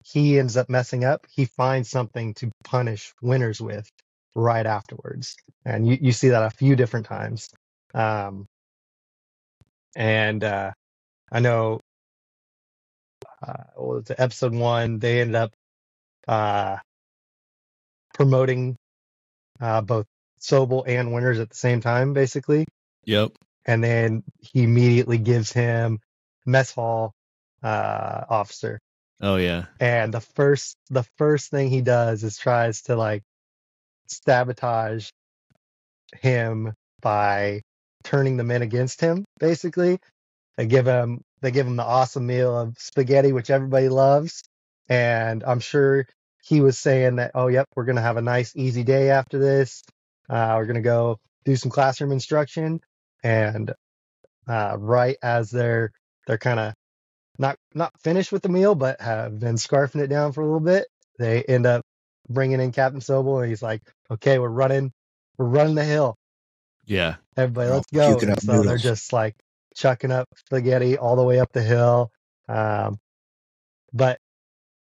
he 0.05 0.39
ends 0.39 0.57
up 0.57 0.69
messing 0.69 1.05
up, 1.05 1.27
he 1.31 1.47
finds 1.47 1.89
something 1.89 2.35
to 2.35 2.51
punish 2.65 3.13
Winters 3.23 3.61
with 3.61 3.89
right 4.35 4.67
afterwards. 4.67 5.37
And 5.65 5.87
you, 5.87 5.99
you 6.01 6.13
see 6.13 6.29
that 6.29 6.43
a 6.43 6.51
few 6.51 6.77
different 6.77 7.07
times. 7.07 7.49
Um, 7.95 8.47
and 9.97 10.45
uh, 10.45 10.73
I 11.33 11.41
know 11.41 11.81
uh, 13.47 13.65
well, 13.77 13.99
it's 13.99 14.11
episode 14.11 14.55
one, 14.55 14.99
they 14.99 15.21
ended 15.21 15.37
up 15.37 15.53
uh, 16.27 16.77
promoting 18.15 18.77
uh, 19.61 19.81
both 19.81 20.07
Sobel 20.41 20.85
and 20.87 21.13
Winters 21.13 21.39
at 21.39 21.51
the 21.51 21.57
same 21.57 21.81
time, 21.81 22.13
basically. 22.13 22.67
Yep. 23.05 23.33
And 23.67 23.83
then 23.83 24.23
he 24.41 24.63
immediately 24.63 25.19
gives 25.19 25.53
him 25.53 25.99
mess 26.47 26.73
hall 26.73 27.13
uh, 27.63 28.25
officer. 28.29 28.81
Oh 29.21 29.37
yeah. 29.37 29.67
And 29.81 30.15
the 30.15 30.21
first 30.21 30.77
the 30.91 31.05
first 31.17 31.51
thing 31.51 31.69
he 31.69 31.83
does 31.83 32.23
is 32.25 32.39
tries 32.39 32.83
to 32.83 32.97
like 32.97 33.23
sabotage 34.07 35.11
him 36.21 36.73
by 37.01 37.63
turning 38.05 38.37
the 38.37 38.45
men 38.45 38.63
against 38.63 39.01
him, 39.01 39.25
basically. 39.39 39.99
They 40.57 40.67
give 40.67 40.87
him 40.87 41.23
they 41.41 41.51
give 41.51 41.67
him 41.67 41.77
the 41.77 41.85
awesome 41.85 42.27
meal 42.27 42.57
of 42.59 42.79
spaghetti, 42.79 43.33
which 43.33 43.51
everybody 43.51 43.89
loves. 43.89 44.43
And 44.89 45.45
I'm 45.45 45.61
sure 45.61 46.07
he 46.43 46.61
was 46.61 46.79
saying 46.79 47.17
that, 47.17 47.33
oh, 47.35 47.49
yep, 47.49 47.67
we're 47.77 47.85
going 47.85 47.97
to 47.97 48.03
have 48.03 48.17
a 48.17 48.23
nice, 48.23 48.57
easy 48.57 48.83
day 48.83 49.11
after 49.11 49.39
this. 49.39 49.83
Uh, 50.29 50.55
we're 50.57 50.67
going 50.67 50.77
to 50.77 50.81
go 50.81 51.19
do 51.45 51.57
some 51.57 51.71
classroom 51.71 52.13
instruction. 52.13 52.81
And 53.23 53.73
uh, 54.49 54.77
right 54.79 55.17
as 55.23 55.51
they're 55.51 55.93
they're 56.27 56.39
kind 56.39 56.61
of 56.61 56.75
not 57.39 57.57
not 57.75 57.93
finished 58.01 58.33
with 58.33 58.43
the 58.43 58.49
meal, 58.49 58.75
but 58.75 59.01
have 59.01 59.39
been 59.39 59.57
scarfing 59.57 60.01
it 60.01 60.09
down 60.09 60.33
for 60.33 60.41
a 60.41 60.45
little 60.45 60.61
bit, 60.61 60.87
they 61.19 61.43
end 61.43 61.67
up 61.67 61.83
bringing 62.29 62.61
in 62.61 62.73
Captain 62.73 63.01
Sobel, 63.01 63.41
and 63.41 63.49
he's 63.49 63.63
like, 63.63 63.83
"Okay, 64.11 64.39
we're 64.39 64.49
running, 64.49 64.93
we're 65.37 65.47
running 65.47 65.75
the 65.75 65.85
hill. 65.85 66.17
Yeah, 66.85 67.17
everybody, 67.37 67.71
let's 67.71 67.91
go." 67.93 68.19
so 68.19 68.53
noodles. 68.53 68.67
they're 68.67 68.77
just 68.79 69.13
like 69.13 69.37
chucking 69.77 70.11
up 70.11 70.29
spaghetti 70.47 70.99
all 70.99 71.17
the 71.17 71.23
way 71.25 71.39
up 71.39 71.53
the 71.53 71.63
hill. 71.63 72.11
Um, 72.49 72.99
but 73.93 74.19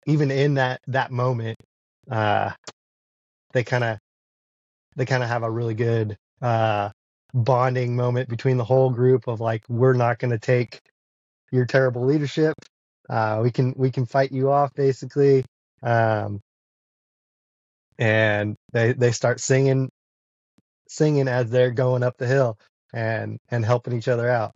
even 0.07 0.31
in 0.31 0.55
that 0.55 0.81
that 0.88 1.11
moment, 1.11 1.57
uh, 2.11 2.50
they 3.53 3.64
kind 3.64 3.85
of 3.85 3.99
they 4.97 5.05
kind 5.05 5.23
of 5.23 5.29
have 5.29 5.43
a 5.43 5.51
really 5.51 5.75
good 5.75 6.17
uh, 6.43 6.91
bonding 7.33 7.97
moment 7.97 8.29
between 8.29 8.57
the 8.57 8.65
whole 8.65 8.91
group 8.91 9.27
of 9.27 9.41
like, 9.41 9.65
we're 9.69 9.93
not 9.95 10.19
going 10.19 10.31
to 10.31 10.39
take 10.39 10.81
your 11.53 11.67
terrible 11.67 12.05
leadership. 12.05 12.55
Uh, 13.09 13.41
we 13.43 13.51
can 13.51 13.75
we 13.77 13.91
can 13.91 14.07
fight 14.07 14.33
you 14.33 14.51
off 14.51 14.73
basically. 14.75 15.45
Um, 15.83 16.41
and 17.99 18.57
they 18.73 18.93
they 18.93 19.13
start 19.13 19.41
singing 19.41 19.91
singing 20.89 21.29
as 21.29 21.51
they're 21.51 21.71
going 21.71 22.03
up 22.03 22.17
the 22.17 22.27
hill 22.27 22.59
and 22.93 23.39
and 23.51 23.65
helping 23.65 23.97
each 23.97 24.09
other 24.09 24.29
out. 24.29 24.55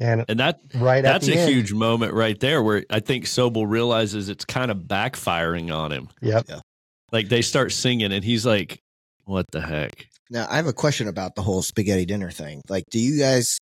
And 0.00 0.24
and 0.28 0.40
that 0.40 0.60
right 0.74 1.02
that's 1.02 1.28
a 1.28 1.36
end, 1.36 1.50
huge 1.50 1.72
moment 1.72 2.14
right 2.14 2.38
there 2.38 2.62
where 2.62 2.84
I 2.88 3.00
think 3.00 3.24
Sobel 3.24 3.68
realizes 3.68 4.28
it's 4.28 4.44
kind 4.44 4.70
of 4.70 4.78
backfiring 4.78 5.74
on 5.74 5.92
him. 5.92 6.08
Yep. 6.22 6.46
Yeah. 6.48 6.60
Like 7.12 7.28
they 7.28 7.42
start 7.42 7.72
singing 7.72 8.12
and 8.12 8.24
he's 8.24 8.46
like, 8.46 8.80
What 9.28 9.44
the 9.52 9.60
heck? 9.60 10.06
Now 10.30 10.46
I 10.48 10.56
have 10.56 10.66
a 10.66 10.72
question 10.72 11.06
about 11.06 11.34
the 11.34 11.42
whole 11.42 11.60
spaghetti 11.60 12.06
dinner 12.06 12.30
thing. 12.30 12.62
Like, 12.66 12.84
do 12.90 12.98
you 12.98 13.18
guys 13.18 13.58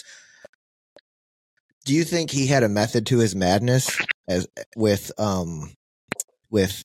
do 1.84 1.92
you 1.92 2.04
think 2.04 2.30
he 2.30 2.46
had 2.46 2.62
a 2.62 2.68
method 2.68 3.06
to 3.06 3.18
his 3.18 3.34
madness 3.34 3.98
as 4.28 4.46
with 4.76 5.10
um 5.18 5.72
with 6.50 6.84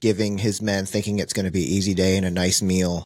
giving 0.00 0.38
his 0.38 0.62
men 0.62 0.86
thinking 0.86 1.18
it's 1.18 1.34
going 1.34 1.44
to 1.44 1.52
be 1.52 1.74
easy 1.74 1.92
day 1.92 2.16
and 2.16 2.24
a 2.24 2.30
nice 2.30 2.62
meal, 2.62 3.04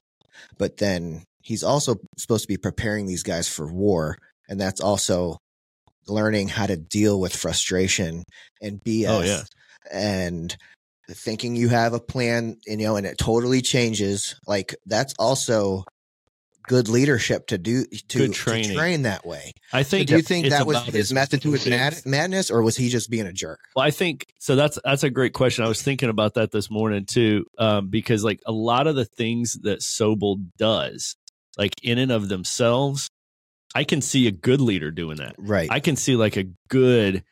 but 0.56 0.76
then 0.76 1.24
he's 1.42 1.64
also 1.64 1.96
supposed 2.16 2.42
to 2.42 2.48
be 2.48 2.56
preparing 2.56 3.06
these 3.06 3.24
guys 3.24 3.48
for 3.48 3.66
war, 3.66 4.16
and 4.48 4.60
that's 4.60 4.80
also 4.80 5.36
learning 6.06 6.46
how 6.46 6.66
to 6.66 6.76
deal 6.76 7.18
with 7.18 7.34
frustration 7.34 8.22
and 8.62 8.80
BS 8.84 9.08
oh, 9.08 9.22
yeah. 9.22 9.42
and 9.92 10.56
thinking 11.10 11.56
you 11.56 11.68
have 11.68 11.92
a 11.92 12.00
plan, 12.00 12.58
you 12.66 12.76
know, 12.76 12.96
and 12.96 13.06
it 13.06 13.18
totally 13.18 13.62
changes. 13.62 14.36
Like 14.46 14.74
that's 14.86 15.14
also 15.18 15.84
good 16.68 16.88
leadership 16.88 17.46
to 17.46 17.56
do 17.56 17.84
to, 18.08 18.28
to 18.28 18.28
train 18.28 19.02
that 19.02 19.26
way. 19.26 19.52
I 19.72 19.82
think. 19.82 20.08
So 20.08 20.12
do 20.12 20.16
you 20.18 20.22
think 20.22 20.48
that 20.50 20.66
was 20.66 20.84
his 20.84 21.12
method 21.12 21.42
to 21.42 21.52
his 21.52 21.66
mad, 21.66 22.00
madness, 22.04 22.50
or 22.50 22.62
was 22.62 22.76
he 22.76 22.88
just 22.90 23.10
being 23.10 23.26
a 23.26 23.32
jerk? 23.32 23.60
Well, 23.74 23.84
I 23.84 23.90
think 23.90 24.26
so. 24.38 24.54
That's 24.54 24.78
that's 24.84 25.02
a 25.02 25.10
great 25.10 25.32
question. 25.32 25.64
I 25.64 25.68
was 25.68 25.82
thinking 25.82 26.10
about 26.10 26.34
that 26.34 26.52
this 26.52 26.70
morning 26.70 27.06
too, 27.06 27.46
um, 27.58 27.88
because 27.88 28.22
like 28.22 28.40
a 28.46 28.52
lot 28.52 28.86
of 28.86 28.94
the 28.94 29.06
things 29.06 29.58
that 29.62 29.80
Sobel 29.80 30.36
does, 30.58 31.16
like 31.56 31.72
in 31.82 31.98
and 31.98 32.12
of 32.12 32.28
themselves, 32.28 33.10
I 33.74 33.84
can 33.84 34.00
see 34.00 34.26
a 34.26 34.32
good 34.32 34.60
leader 34.60 34.90
doing 34.90 35.16
that. 35.16 35.34
Right. 35.38 35.68
I 35.70 35.80
can 35.80 35.96
see 35.96 36.16
like 36.16 36.36
a 36.36 36.44
good 36.68 37.24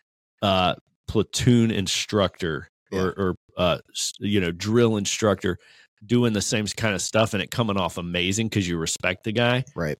uh, 0.42 0.74
platoon 1.06 1.70
instructor 1.70 2.70
or, 2.90 2.98
yeah. 2.98 3.12
or 3.16 3.34
uh, 3.56 3.78
you 4.18 4.40
know 4.40 4.52
drill 4.52 4.96
instructor 4.96 5.58
doing 6.04 6.32
the 6.32 6.42
same 6.42 6.66
kind 6.66 6.94
of 6.94 7.02
stuff 7.02 7.34
and 7.34 7.42
it 7.42 7.50
coming 7.50 7.76
off 7.76 7.98
amazing 7.98 8.48
because 8.48 8.68
you 8.68 8.76
respect 8.76 9.24
the 9.24 9.32
guy. 9.32 9.64
Right. 9.74 9.98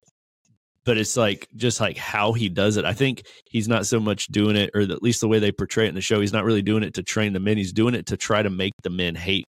But 0.84 0.98
it's 0.98 1.16
like 1.16 1.48
just 1.56 1.80
like 1.80 1.96
how 1.96 2.32
he 2.32 2.48
does 2.48 2.76
it. 2.76 2.84
I 2.84 2.92
think 2.92 3.24
he's 3.44 3.66
not 3.66 3.86
so 3.86 3.98
much 3.98 4.26
doing 4.28 4.54
it, 4.54 4.70
or 4.72 4.82
at 4.82 5.02
least 5.02 5.20
the 5.20 5.26
way 5.26 5.40
they 5.40 5.50
portray 5.50 5.86
it 5.86 5.88
in 5.88 5.94
the 5.96 6.00
show, 6.00 6.20
he's 6.20 6.32
not 6.32 6.44
really 6.44 6.62
doing 6.62 6.84
it 6.84 6.94
to 6.94 7.02
train 7.02 7.32
the 7.32 7.40
men. 7.40 7.56
He's 7.56 7.72
doing 7.72 7.94
it 7.94 8.06
to 8.06 8.16
try 8.16 8.42
to 8.42 8.50
make 8.50 8.72
the 8.82 8.90
men 8.90 9.16
hate 9.16 9.46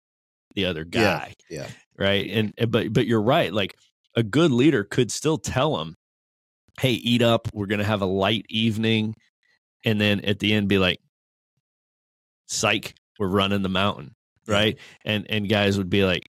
the 0.56 0.64
other 0.64 0.84
guy. 0.84 1.34
Yeah. 1.48 1.60
yeah. 1.60 1.68
Right. 1.96 2.28
And 2.30 2.54
but 2.70 2.92
but 2.92 3.06
you're 3.06 3.22
right. 3.22 3.52
Like 3.52 3.76
a 4.16 4.22
good 4.24 4.50
leader 4.50 4.82
could 4.82 5.12
still 5.12 5.38
tell 5.38 5.80
him, 5.80 5.94
hey, 6.80 6.92
eat 6.92 7.22
up. 7.22 7.48
We're 7.52 7.66
going 7.66 7.78
to 7.78 7.84
have 7.84 8.02
a 8.02 8.06
light 8.06 8.46
evening. 8.48 9.14
And 9.84 10.00
then 10.00 10.20
at 10.24 10.40
the 10.40 10.52
end, 10.52 10.68
be 10.68 10.78
like, 10.78 10.98
psych, 12.46 12.94
we're 13.18 13.28
running 13.28 13.62
the 13.62 13.68
mountain. 13.68 14.14
Right. 14.46 14.78
And, 15.04 15.26
and 15.28 15.48
guys 15.48 15.76
would 15.76 15.90
be 15.90 16.04
like, 16.04 16.28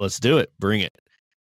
let's 0.00 0.18
do 0.18 0.38
it. 0.38 0.50
Bring 0.58 0.80
it. 0.80 0.94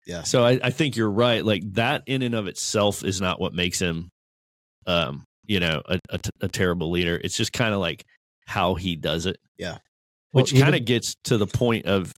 Yeah. 0.06 0.24
So 0.24 0.46
I, 0.46 0.60
I 0.64 0.70
think 0.70 0.96
you're 0.96 1.10
right. 1.10 1.44
Like 1.44 1.64
that 1.74 2.04
in 2.06 2.22
and 2.22 2.36
of 2.36 2.48
itself 2.48 3.04
is 3.04 3.20
not 3.20 3.42
what 3.42 3.54
makes 3.54 3.80
him, 3.80 4.10
um, 4.86 5.26
you 5.46 5.60
know, 5.60 5.82
a, 5.86 6.00
a, 6.10 6.20
a 6.42 6.48
terrible 6.48 6.92
leader. 6.92 7.20
It's 7.24 7.36
just 7.36 7.52
kind 7.52 7.74
of 7.74 7.80
like 7.80 8.06
how 8.46 8.76
he 8.76 8.96
does 8.96 9.26
it. 9.26 9.38
Yeah. 9.58 9.80
Which 10.32 10.54
kind 10.58 10.76
of 10.76 10.86
gets 10.86 11.16
to 11.24 11.38
the 11.38 11.48
point 11.48 11.88
of 11.88 12.14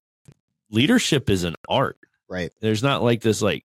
leadership 0.69 1.29
is 1.29 1.45
an 1.45 1.55
art. 1.69 1.97
Right. 2.29 2.51
There's 2.59 2.83
not 2.83 3.01
like 3.01 3.21
this 3.21 3.41
like 3.41 3.63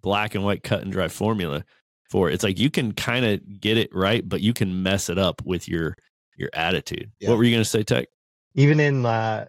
black 0.00 0.34
and 0.34 0.42
white 0.42 0.62
cut 0.62 0.82
and 0.82 0.90
dry 0.90 1.08
formula 1.08 1.64
for 2.10 2.30
it. 2.30 2.34
It's 2.34 2.44
like 2.44 2.58
you 2.58 2.70
can 2.70 2.92
kind 2.92 3.24
of 3.24 3.60
get 3.60 3.78
it 3.78 3.94
right, 3.94 4.26
but 4.26 4.40
you 4.40 4.52
can 4.52 4.82
mess 4.82 5.08
it 5.08 5.18
up 5.18 5.42
with 5.44 5.68
your 5.68 5.96
your 6.36 6.50
attitude. 6.52 7.10
Yeah. 7.18 7.30
What 7.30 7.38
were 7.38 7.44
you 7.44 7.52
going 7.52 7.64
to 7.64 7.68
say, 7.68 7.82
Tech? 7.82 8.08
Even 8.54 8.80
in 8.80 9.06
uh, 9.06 9.46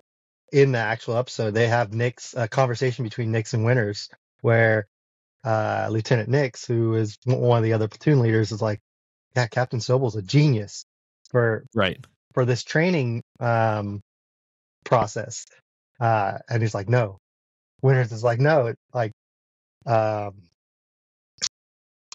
in 0.51 0.71
the 0.71 0.79
actual 0.79 1.17
episode, 1.17 1.53
they 1.53 1.67
have 1.67 1.93
Nick's 1.93 2.33
a 2.35 2.47
conversation 2.47 3.03
between 3.03 3.31
Nix 3.31 3.53
and 3.53 3.65
Winters 3.65 4.09
where 4.41 4.87
uh, 5.43 5.87
Lieutenant 5.89 6.29
Nix, 6.29 6.65
who 6.65 6.95
is 6.95 7.17
one 7.25 7.57
of 7.57 7.63
the 7.63 7.73
other 7.73 7.87
platoon 7.87 8.19
leaders, 8.19 8.51
is 8.51 8.61
like, 8.61 8.79
"Yeah, 9.35 9.47
Captain 9.47 9.79
Sobel's 9.79 10.15
a 10.15 10.21
genius 10.21 10.85
for 11.29 11.65
right 11.73 12.05
for 12.33 12.45
this 12.45 12.63
training 12.63 13.23
um, 13.39 14.01
process," 14.85 15.45
uh, 15.99 16.37
and 16.49 16.61
he's 16.61 16.75
like, 16.75 16.89
"No." 16.89 17.17
Winters 17.81 18.13
is 18.13 18.23
like, 18.23 18.39
"No, 18.39 18.67
it, 18.67 18.77
like 18.93 19.11
um, 19.85 20.43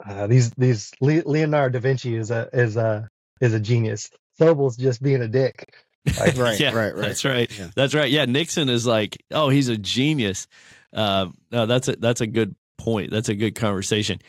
uh, 0.06 0.26
these 0.26 0.50
these 0.50 0.92
Leonardo 1.00 1.78
da 1.78 1.82
Vinci 1.82 2.14
is 2.14 2.30
a 2.30 2.48
is 2.52 2.76
a 2.76 3.08
is 3.40 3.54
a 3.54 3.60
genius. 3.60 4.10
Sobel's 4.38 4.76
just 4.76 5.02
being 5.02 5.22
a 5.22 5.28
dick." 5.28 5.74
Like, 6.18 6.36
right, 6.36 6.58
yeah, 6.58 6.74
right, 6.74 6.94
right. 6.94 7.08
That's 7.08 7.24
right. 7.24 7.58
Yeah. 7.58 7.68
That's 7.74 7.94
right. 7.94 8.10
Yeah, 8.10 8.24
Nixon 8.24 8.68
is 8.68 8.86
like, 8.86 9.22
oh, 9.30 9.48
he's 9.48 9.68
a 9.68 9.76
genius. 9.76 10.46
Uh, 10.92 11.26
no, 11.50 11.66
that's 11.66 11.88
a 11.88 11.96
that's 11.96 12.20
a 12.20 12.26
good 12.26 12.54
point. 12.78 13.10
That's 13.10 13.28
a 13.28 13.34
good 13.34 13.54
conversation. 13.54 14.20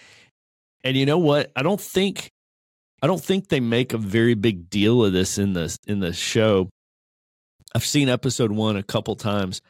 And 0.83 0.97
you 0.97 1.05
know 1.05 1.17
what? 1.17 1.51
I 1.55 1.63
don't 1.63 1.79
think 1.79 2.31
I 3.01 3.07
don't 3.07 3.23
think 3.23 3.47
they 3.47 3.59
make 3.59 3.93
a 3.93 3.97
very 3.97 4.33
big 4.33 4.69
deal 4.69 5.03
of 5.05 5.13
this 5.13 5.37
in 5.37 5.53
the 5.53 5.75
in 5.87 5.99
the 5.99 6.13
show. 6.13 6.69
I've 7.73 7.85
seen 7.85 8.09
episode 8.09 8.51
one 8.51 8.75
a 8.75 8.83
couple 8.83 9.15
times. 9.15 9.61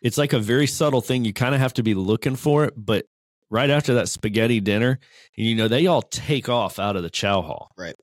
It's 0.00 0.18
like 0.18 0.32
a 0.32 0.38
very 0.38 0.66
subtle 0.66 1.00
thing. 1.00 1.24
You 1.24 1.32
kind 1.32 1.54
of 1.54 1.60
have 1.60 1.74
to 1.74 1.82
be 1.82 1.94
looking 1.94 2.36
for 2.36 2.64
it, 2.64 2.74
but 2.76 3.06
right 3.50 3.70
after 3.70 3.94
that 3.94 4.08
spaghetti 4.08 4.60
dinner, 4.60 4.98
you 5.36 5.54
know, 5.54 5.68
they 5.68 5.86
all 5.86 6.02
take 6.02 6.48
off 6.48 6.78
out 6.78 6.96
of 6.96 7.02
the 7.02 7.10
chow 7.10 7.42
hall. 7.42 7.70
Right. 7.76 7.94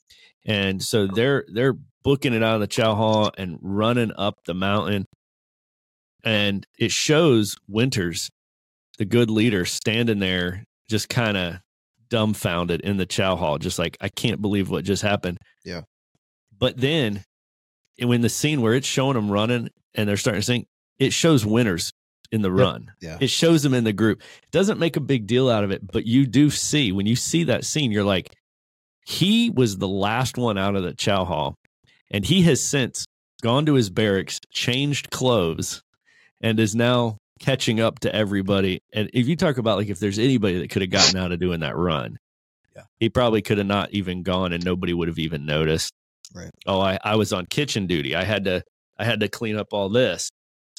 And 0.46 0.82
so 0.82 1.02
oh. 1.02 1.08
they're 1.14 1.46
they're 1.54 1.76
booking 2.04 2.34
it 2.34 2.44
out 2.44 2.56
of 2.56 2.62
the 2.62 2.68
chow 2.68 2.96
hall 2.96 3.32
and 3.38 3.58
running 3.62 4.12
up 4.18 4.36
the 4.46 4.54
mountain. 4.54 5.06
And 6.24 6.66
it 6.78 6.92
shows 6.92 7.56
Winters, 7.68 8.30
the 8.98 9.06
good 9.06 9.30
leader, 9.30 9.66
standing 9.66 10.20
there 10.20 10.64
just 10.90 11.08
kind 11.10 11.38
of 11.38 11.60
dumbfounded 12.10 12.82
in 12.82 12.98
the 12.98 13.06
chow 13.06 13.36
hall, 13.36 13.58
just 13.58 13.80
like, 13.80 13.98
I 14.02 14.10
can't 14.10 14.42
believe 14.42 14.70
what 14.70 14.84
just 14.84 15.02
happened. 15.02 15.38
Yeah. 15.64 15.82
But 16.58 16.78
then 16.78 17.24
when 18.02 18.22
the 18.22 18.30
scene 18.30 18.62
where 18.62 18.74
it's 18.74 18.88
showing 18.88 19.14
them 19.14 19.32
running 19.32 19.70
and 19.94 20.10
they're 20.10 20.18
starting 20.18 20.42
to 20.42 20.46
sing, 20.46 20.66
it 20.98 21.14
shows 21.14 21.46
Winters 21.46 21.92
in 22.32 22.42
the 22.42 22.52
run. 22.52 22.92
Yeah. 23.02 23.18
It 23.20 23.30
shows 23.30 23.64
them 23.64 23.74
in 23.74 23.84
the 23.84 23.94
group. 23.94 24.22
It 24.22 24.52
doesn't 24.52 24.80
make 24.80 24.98
a 24.98 25.02
big 25.02 25.26
deal 25.26 25.50
out 25.50 25.64
of 25.64 25.72
it, 25.72 25.90
but 25.92 26.06
you 26.06 26.26
do 26.26 26.50
see 26.50 26.92
when 26.92 27.06
you 27.06 27.16
see 27.16 27.46
that 27.46 27.66
scene, 27.66 27.92
you're 27.92 28.04
like, 28.04 28.36
he 29.10 29.50
was 29.50 29.78
the 29.78 29.88
last 29.88 30.38
one 30.38 30.58
out 30.58 30.76
of 30.76 30.84
the 30.84 30.94
chow 30.94 31.26
hall 31.26 31.56
and 32.12 32.24
he 32.24 32.44
has 32.44 32.64
since 32.64 33.06
gone 33.42 33.66
to 33.66 33.74
his 33.74 33.90
barracks, 33.90 34.40
changed 34.52 35.10
clothes, 35.10 35.82
and 36.42 36.60
is 36.60 36.76
now 36.76 37.18
catching 37.40 37.80
up 37.80 38.00
to 38.00 38.14
everybody. 38.14 38.82
And 38.94 39.10
if 39.14 39.28
you 39.28 39.36
talk 39.36 39.58
about 39.58 39.78
like 39.78 39.90
if 39.90 40.00
there's 40.00 40.20
anybody 40.20 40.60
that 40.60 40.70
could 40.70 40.84
have 40.84 40.92
gotten 40.92 41.18
out 41.18 41.32
of 41.32 41.40
doing 41.40 41.62
that 41.62 41.76
run, 41.76 42.18
yeah. 42.76 42.84
he 43.00 43.10
probably 43.10 43.42
could 43.42 43.58
have 43.58 43.66
not 43.66 43.92
even 43.92 44.22
gone 44.22 44.54
and 44.54 44.64
nobody 44.64 44.94
would 44.94 45.08
have 45.08 45.20
even 45.20 45.44
noticed. 45.44 45.92
Right. 46.36 46.52
Oh, 46.68 46.80
I, 46.80 47.00
I 47.04 47.16
was 47.16 47.34
on 47.34 47.48
kitchen 47.48 47.88
duty. 47.88 48.16
I 48.16 48.24
had 48.24 48.46
to 48.46 48.64
I 49.00 49.06
had 49.06 49.22
to 49.22 49.28
clean 49.28 49.58
up 49.58 49.68
all 49.72 49.90
this. 49.90 50.30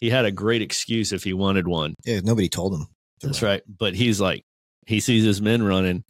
He 0.01 0.09
had 0.09 0.25
a 0.25 0.31
great 0.31 0.63
excuse 0.63 1.13
if 1.13 1.25
he 1.25 1.33
wanted 1.33 1.67
one. 1.67 1.95
Yeah, 2.05 2.21
nobody 2.21 2.49
told 2.49 2.75
him. 2.75 2.87
That's 3.23 3.43
run. 3.43 3.51
right. 3.51 3.63
But 3.67 3.97
he's 3.97 4.21
like 4.21 4.45
he 4.87 5.01
sees 5.01 5.25
his 5.25 5.43
men 5.43 5.65
running 5.65 6.05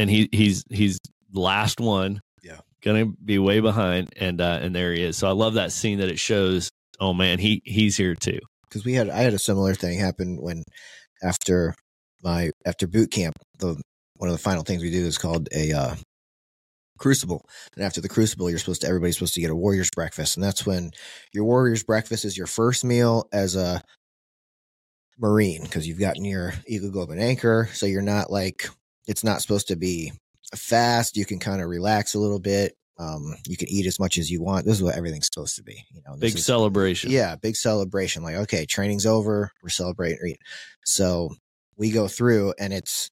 and 0.00 0.10
he 0.10 0.28
he's 0.32 0.64
he's 0.70 0.98
last 1.32 1.78
one 1.78 2.20
Yeah, 2.42 2.60
gonna 2.82 3.06
be 3.06 3.38
way 3.38 3.60
behind, 3.60 4.08
and 4.16 4.40
uh, 4.40 4.58
and 4.62 4.74
there 4.74 4.92
he 4.92 5.02
is. 5.02 5.16
So 5.16 5.28
I 5.28 5.32
love 5.32 5.54
that 5.54 5.72
scene 5.72 5.98
that 5.98 6.08
it 6.08 6.18
shows. 6.18 6.70
Oh 6.98 7.12
man, 7.12 7.38
he 7.38 7.62
he's 7.64 7.96
here 7.96 8.14
too. 8.14 8.40
Because 8.68 8.84
we 8.84 8.94
had 8.94 9.10
I 9.10 9.18
had 9.20 9.34
a 9.34 9.38
similar 9.38 9.74
thing 9.74 9.98
happen 9.98 10.38
when 10.40 10.64
after 11.22 11.74
my 12.24 12.50
after 12.64 12.86
boot 12.86 13.10
camp, 13.10 13.36
the 13.58 13.80
one 14.16 14.28
of 14.30 14.34
the 14.34 14.42
final 14.42 14.62
things 14.62 14.82
we 14.82 14.90
do 14.90 15.04
is 15.06 15.18
called 15.18 15.48
a 15.54 15.72
uh, 15.72 15.94
crucible. 16.98 17.44
And 17.76 17.84
after 17.84 18.00
the 18.00 18.08
crucible, 18.08 18.48
you're 18.48 18.58
supposed 18.58 18.80
to 18.82 18.88
everybody's 18.88 19.16
supposed 19.16 19.34
to 19.34 19.40
get 19.40 19.50
a 19.50 19.56
warrior's 19.56 19.90
breakfast, 19.90 20.36
and 20.36 20.44
that's 20.44 20.64
when 20.64 20.92
your 21.34 21.44
warrior's 21.44 21.82
breakfast 21.82 22.24
is 22.24 22.38
your 22.38 22.46
first 22.46 22.84
meal 22.84 23.28
as 23.32 23.54
a 23.54 23.82
marine 25.18 25.62
because 25.62 25.86
you've 25.86 26.00
gotten 26.00 26.24
your 26.24 26.54
eagle 26.66 26.90
globe 26.90 27.10
and 27.10 27.20
anchor, 27.20 27.68
so 27.74 27.84
you're 27.84 28.00
not 28.00 28.30
like 28.30 28.66
it's 29.10 29.24
not 29.24 29.42
supposed 29.42 29.66
to 29.68 29.76
be 29.76 30.12
fast. 30.54 31.16
You 31.16 31.26
can 31.26 31.40
kind 31.40 31.60
of 31.60 31.68
relax 31.68 32.14
a 32.14 32.20
little 32.20 32.38
bit. 32.38 32.74
Um, 32.96 33.34
you 33.44 33.56
can 33.56 33.68
eat 33.68 33.86
as 33.86 33.98
much 33.98 34.18
as 34.18 34.30
you 34.30 34.40
want. 34.40 34.66
This 34.66 34.76
is 34.76 34.82
what 34.84 34.94
everything's 34.94 35.26
supposed 35.26 35.56
to 35.56 35.64
be. 35.64 35.84
You 35.92 36.00
know, 36.06 36.14
big 36.16 36.36
is, 36.36 36.46
celebration. 36.46 37.10
Yeah, 37.10 37.34
big 37.34 37.56
celebration. 37.56 38.22
Like, 38.22 38.36
okay, 38.36 38.66
training's 38.66 39.06
over. 39.06 39.50
We're 39.64 39.70
celebrating. 39.70 40.36
So 40.84 41.30
we 41.76 41.90
go 41.90 42.06
through, 42.06 42.54
and 42.60 42.72
it's, 42.72 43.10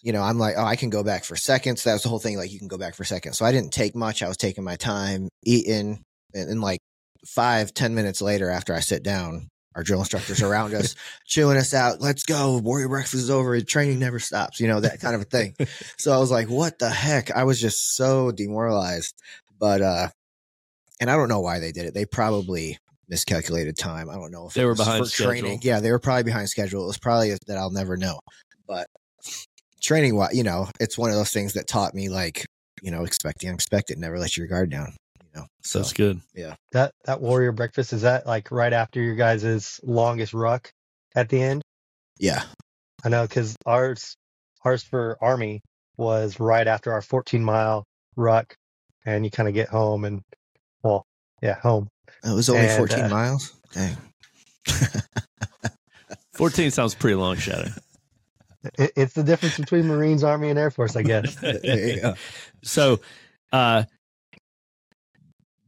you 0.00 0.12
know, 0.12 0.22
I'm 0.22 0.38
like, 0.38 0.54
oh, 0.56 0.64
I 0.64 0.76
can 0.76 0.90
go 0.90 1.02
back 1.02 1.24
for 1.24 1.34
seconds. 1.34 1.82
That 1.82 1.94
was 1.94 2.04
the 2.04 2.08
whole 2.08 2.20
thing. 2.20 2.36
Like, 2.36 2.52
you 2.52 2.60
can 2.60 2.68
go 2.68 2.78
back 2.78 2.94
for 2.94 3.04
seconds. 3.04 3.36
So 3.36 3.44
I 3.44 3.50
didn't 3.50 3.72
take 3.72 3.96
much. 3.96 4.22
I 4.22 4.28
was 4.28 4.36
taking 4.36 4.62
my 4.62 4.76
time, 4.76 5.28
eating, 5.44 6.04
and, 6.34 6.50
and 6.50 6.60
like 6.60 6.78
five, 7.26 7.74
ten 7.74 7.96
minutes 7.96 8.22
later, 8.22 8.48
after 8.48 8.74
I 8.74 8.80
sit 8.80 9.02
down, 9.02 9.48
our 9.74 9.82
drill 9.82 10.00
instructors 10.00 10.42
around 10.42 10.74
us, 10.74 10.94
chewing 11.24 11.56
us 11.56 11.74
out. 11.74 12.00
Let's 12.00 12.24
go. 12.24 12.58
Warrior 12.58 12.88
breakfast 12.88 13.14
is 13.14 13.30
over. 13.30 13.60
Training 13.60 13.98
never 13.98 14.18
stops. 14.18 14.60
You 14.60 14.68
know, 14.68 14.80
that 14.80 15.00
kind 15.00 15.14
of 15.14 15.20
a 15.20 15.24
thing. 15.24 15.54
so 15.98 16.12
I 16.12 16.18
was 16.18 16.30
like, 16.30 16.48
what 16.48 16.78
the 16.78 16.90
heck? 16.90 17.30
I 17.30 17.44
was 17.44 17.60
just 17.60 17.96
so 17.96 18.32
demoralized. 18.32 19.14
But, 19.58 19.82
uh, 19.82 20.08
and 21.00 21.10
I 21.10 21.16
don't 21.16 21.28
know 21.28 21.40
why 21.40 21.60
they 21.60 21.72
did 21.72 21.86
it. 21.86 21.94
They 21.94 22.06
probably 22.06 22.78
miscalculated 23.08 23.76
time. 23.76 24.10
I 24.10 24.14
don't 24.14 24.30
know 24.30 24.48
if 24.48 24.54
they 24.54 24.64
were 24.64 24.74
behind 24.74 25.10
training. 25.10 25.60
Yeah, 25.62 25.80
they 25.80 25.90
were 25.90 25.98
probably 25.98 26.24
behind 26.24 26.48
schedule. 26.48 26.84
It 26.84 26.88
was 26.88 26.98
probably 26.98 27.36
that 27.46 27.58
I'll 27.58 27.70
never 27.70 27.96
know. 27.96 28.20
But 28.66 28.88
training, 29.82 30.16
what 30.16 30.34
you 30.34 30.42
know, 30.42 30.68
it's 30.80 30.98
one 30.98 31.10
of 31.10 31.16
those 31.16 31.32
things 31.32 31.54
that 31.54 31.66
taught 31.66 31.94
me 31.94 32.08
like, 32.08 32.44
you 32.82 32.90
know, 32.90 33.04
expect 33.04 33.40
the 33.40 33.48
unexpected, 33.48 33.98
never 33.98 34.18
let 34.18 34.36
your 34.36 34.46
guard 34.46 34.70
down 34.70 34.94
know. 35.34 35.46
So 35.62 35.80
that's 35.80 35.92
good. 35.92 36.20
Yeah. 36.34 36.54
That 36.72 36.92
that 37.04 37.20
warrior 37.20 37.52
breakfast 37.52 37.92
is 37.92 38.02
that 38.02 38.26
like 38.26 38.50
right 38.50 38.72
after 38.72 39.00
your 39.00 39.14
guys' 39.14 39.80
longest 39.82 40.34
ruck 40.34 40.70
at 41.14 41.28
the 41.28 41.42
end? 41.42 41.62
Yeah. 42.18 42.42
I 43.04 43.08
know 43.08 43.26
because 43.26 43.56
ours 43.66 44.16
ours 44.64 44.82
for 44.82 45.16
army 45.20 45.62
was 45.96 46.40
right 46.40 46.66
after 46.66 46.92
our 46.92 47.02
14 47.02 47.42
mile 47.42 47.84
ruck, 48.16 48.54
and 49.04 49.24
you 49.24 49.30
kind 49.30 49.48
of 49.48 49.54
get 49.54 49.68
home 49.68 50.04
and 50.04 50.22
well, 50.82 51.04
yeah, 51.42 51.54
home. 51.60 51.88
It 52.24 52.34
was 52.34 52.48
only 52.48 52.66
and, 52.66 52.76
14 52.76 53.04
uh, 53.04 53.08
miles. 53.08 53.54
Dang. 53.72 53.96
14 56.34 56.70
sounds 56.70 56.94
pretty 56.94 57.16
long, 57.16 57.36
Shadow. 57.36 57.70
It, 58.78 58.92
it's 58.96 59.14
the 59.14 59.22
difference 59.22 59.58
between 59.58 59.86
Marines, 59.86 60.24
Army, 60.24 60.50
and 60.50 60.58
Air 60.58 60.70
Force, 60.70 60.96
I 60.96 61.02
guess. 61.02 61.36
so, 62.62 63.00
uh, 63.52 63.84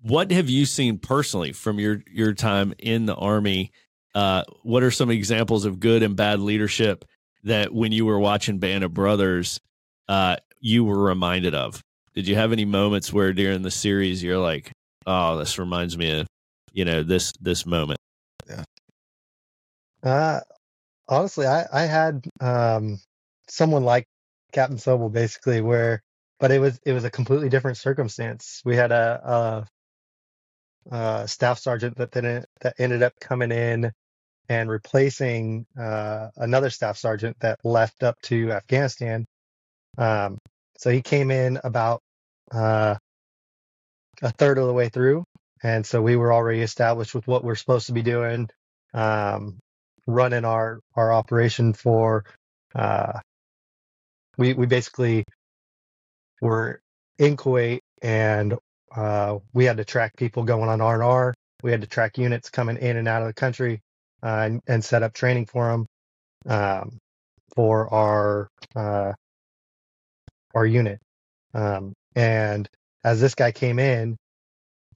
what 0.03 0.31
have 0.31 0.49
you 0.49 0.67
seen 0.67 0.99
personally 0.99 1.53
from 1.53 1.79
your 1.79 2.03
your 2.11 2.33
time 2.33 2.75
in 2.79 3.07
the 3.07 3.15
army? 3.15 3.73
Uh, 4.15 4.43
what 4.63 4.83
are 4.83 4.91
some 4.91 5.11
examples 5.11 5.65
of 5.65 5.79
good 5.79 6.03
and 6.03 6.17
bad 6.17 6.41
leadership 6.41 7.05
that 7.45 7.73
when 7.73 7.93
you 7.93 8.07
were 8.07 8.19
watching 8.19 8.59
Band 8.59 8.83
of 8.85 8.93
Brothers, 8.93 9.61
uh, 10.09 10.37
you 10.61 10.85
were 10.85 10.99
reminded 11.01 11.55
of? 11.55 11.81
Did 12.15 12.27
you 12.27 12.35
have 12.35 12.53
any 12.53 12.65
moments 12.65 13.13
where 13.13 13.33
during 13.33 13.63
the 13.63 13.71
series 13.71 14.23
you're 14.23 14.39
like, 14.39 14.73
"Oh, 15.07 15.39
this 15.39 15.59
reminds 15.59 15.97
me 15.97 16.21
of 16.21 16.27
you 16.73 16.85
know 16.85 17.03
this 17.03 17.33
this 17.41 17.67
moment"? 17.67 17.99
Yeah. 18.49 18.65
Uh, 20.03 20.41
honestly, 21.09 21.47
I 21.47 21.67
I 21.73 21.83
had 21.83 22.27
um 22.41 22.99
someone 23.49 23.85
like 23.85 24.07
Captain 24.53 24.79
Sobel 24.79 25.13
basically 25.13 25.61
where 25.61 26.03
but 26.41 26.51
it 26.51 26.59
was 26.59 26.81
it 26.85 26.93
was 26.93 27.05
a 27.05 27.11
completely 27.11 27.51
different 27.51 27.77
circumstance. 27.77 28.63
We 28.65 28.75
had 28.75 28.91
a, 28.91 29.67
uh, 30.91 31.27
staff 31.27 31.59
sergeant 31.59 31.97
that 31.97 32.13
then 32.13 32.45
that 32.61 32.75
ended 32.79 33.03
up 33.03 33.13
coming 33.21 33.53
in 33.53 33.93
and 34.49 34.69
replacing 34.69 35.67
uh, 35.79 36.29
another 36.37 36.71
staff 36.71 36.99
sergeant 36.99 37.37
that 37.41 37.59
left 37.65 38.03
up 38.03 38.21
to 38.23 38.51
Afghanistan. 38.51 39.25
Um, 39.97 40.39
so 40.77 40.91
he 40.91 41.03
came 41.03 41.31
in 41.31 41.61
about 41.63 42.01
uh, 42.51 42.97
a 44.23 44.31
third 44.33 44.59
of 44.59 44.67
the 44.67 44.73
way 44.73 44.89
through, 44.89 45.25
and 45.63 45.87
so 45.87 46.03
we 46.03 46.17
were 46.17 46.33
already 46.33 46.63
established 46.63 47.15
with 47.15 47.27
what 47.27 47.45
we're 47.45 47.55
supposed 47.55 47.87
to 47.87 47.93
be 47.93 48.03
doing, 48.03 48.49
um, 48.95 49.59
running 50.07 50.45
our 50.45 50.81
our 50.97 51.13
operation 51.13 51.73
for. 51.73 52.25
Uh, 52.75 53.21
we 54.39 54.55
we 54.55 54.67
basically 54.67 55.25
were 56.41 56.81
in 57.19 57.37
Kuwait 57.37 57.81
and 58.03 58.57
uh, 58.95 59.39
we 59.53 59.65
had 59.65 59.77
to 59.77 59.85
track 59.85 60.17
people 60.17 60.45
going 60.45 60.69
on 60.69 60.81
R 60.81 60.95
and 60.95 61.03
R. 61.03 61.35
We 61.63 61.71
had 61.71 61.83
to 61.83 61.87
track 61.87 62.19
units 62.19 62.51
coming 62.51 62.77
in 62.77 62.97
and 62.97 63.07
out 63.07 63.23
of 63.23 63.29
the 63.29 63.35
country 63.35 63.81
uh, 64.23 64.43
and, 64.45 64.61
and, 64.67 64.85
set 64.85 65.03
up 65.03 65.13
training 65.13 65.47
for 65.47 65.71
them 65.71 65.87
um, 66.47 66.99
for 67.55 67.93
our 67.93 68.49
uh, 68.75 69.13
our 70.55 70.67
unit. 70.67 71.01
Um, 71.55 71.93
and 72.17 72.69
as 73.05 73.21
this 73.21 73.35
guy 73.35 73.53
came 73.53 73.79
in, 73.79 74.17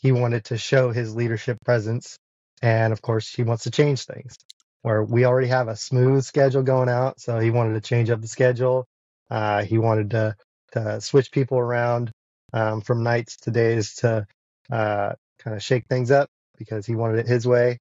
he 0.01 0.13
wanted 0.13 0.45
to 0.47 0.59
show 0.59 0.91
his 0.91 1.15
leadership 1.15 1.59
presence 1.65 2.19
and 2.63 2.93
of 2.93 3.03
course 3.03 3.33
he 3.33 3.43
wants 3.43 3.65
to 3.65 3.71
change 3.71 4.05
things. 4.05 4.37
Where 4.83 5.03
we 5.03 5.25
already 5.25 5.49
have 5.49 5.69
a 5.69 5.77
smooth 5.77 6.25
schedule 6.25 6.63
going 6.63 6.91
out, 6.91 7.19
so 7.19 7.39
he 7.39 7.51
wanted 7.51 7.75
to 7.75 7.81
change 7.81 8.11
up 8.11 8.21
the 8.21 8.29
schedule. 8.29 8.87
Uh, 9.31 9.63
he 9.65 9.79
wanted 9.79 10.11
to 10.11 10.37
to 10.73 11.01
switch 11.01 11.31
people 11.31 11.59
around 11.59 12.11
um, 12.55 12.81
from 12.81 13.03
nights 13.03 13.37
to 13.39 13.51
days 13.51 13.97
to 13.97 14.27
uh, 14.71 15.13
kind 15.39 15.57
of 15.57 15.63
shake 15.63 15.87
things 15.89 16.11
up 16.11 16.31
because 16.57 16.87
he 16.87 16.95
wanted 16.95 17.19
it 17.19 17.27
his 17.27 17.47
way. 17.47 17.79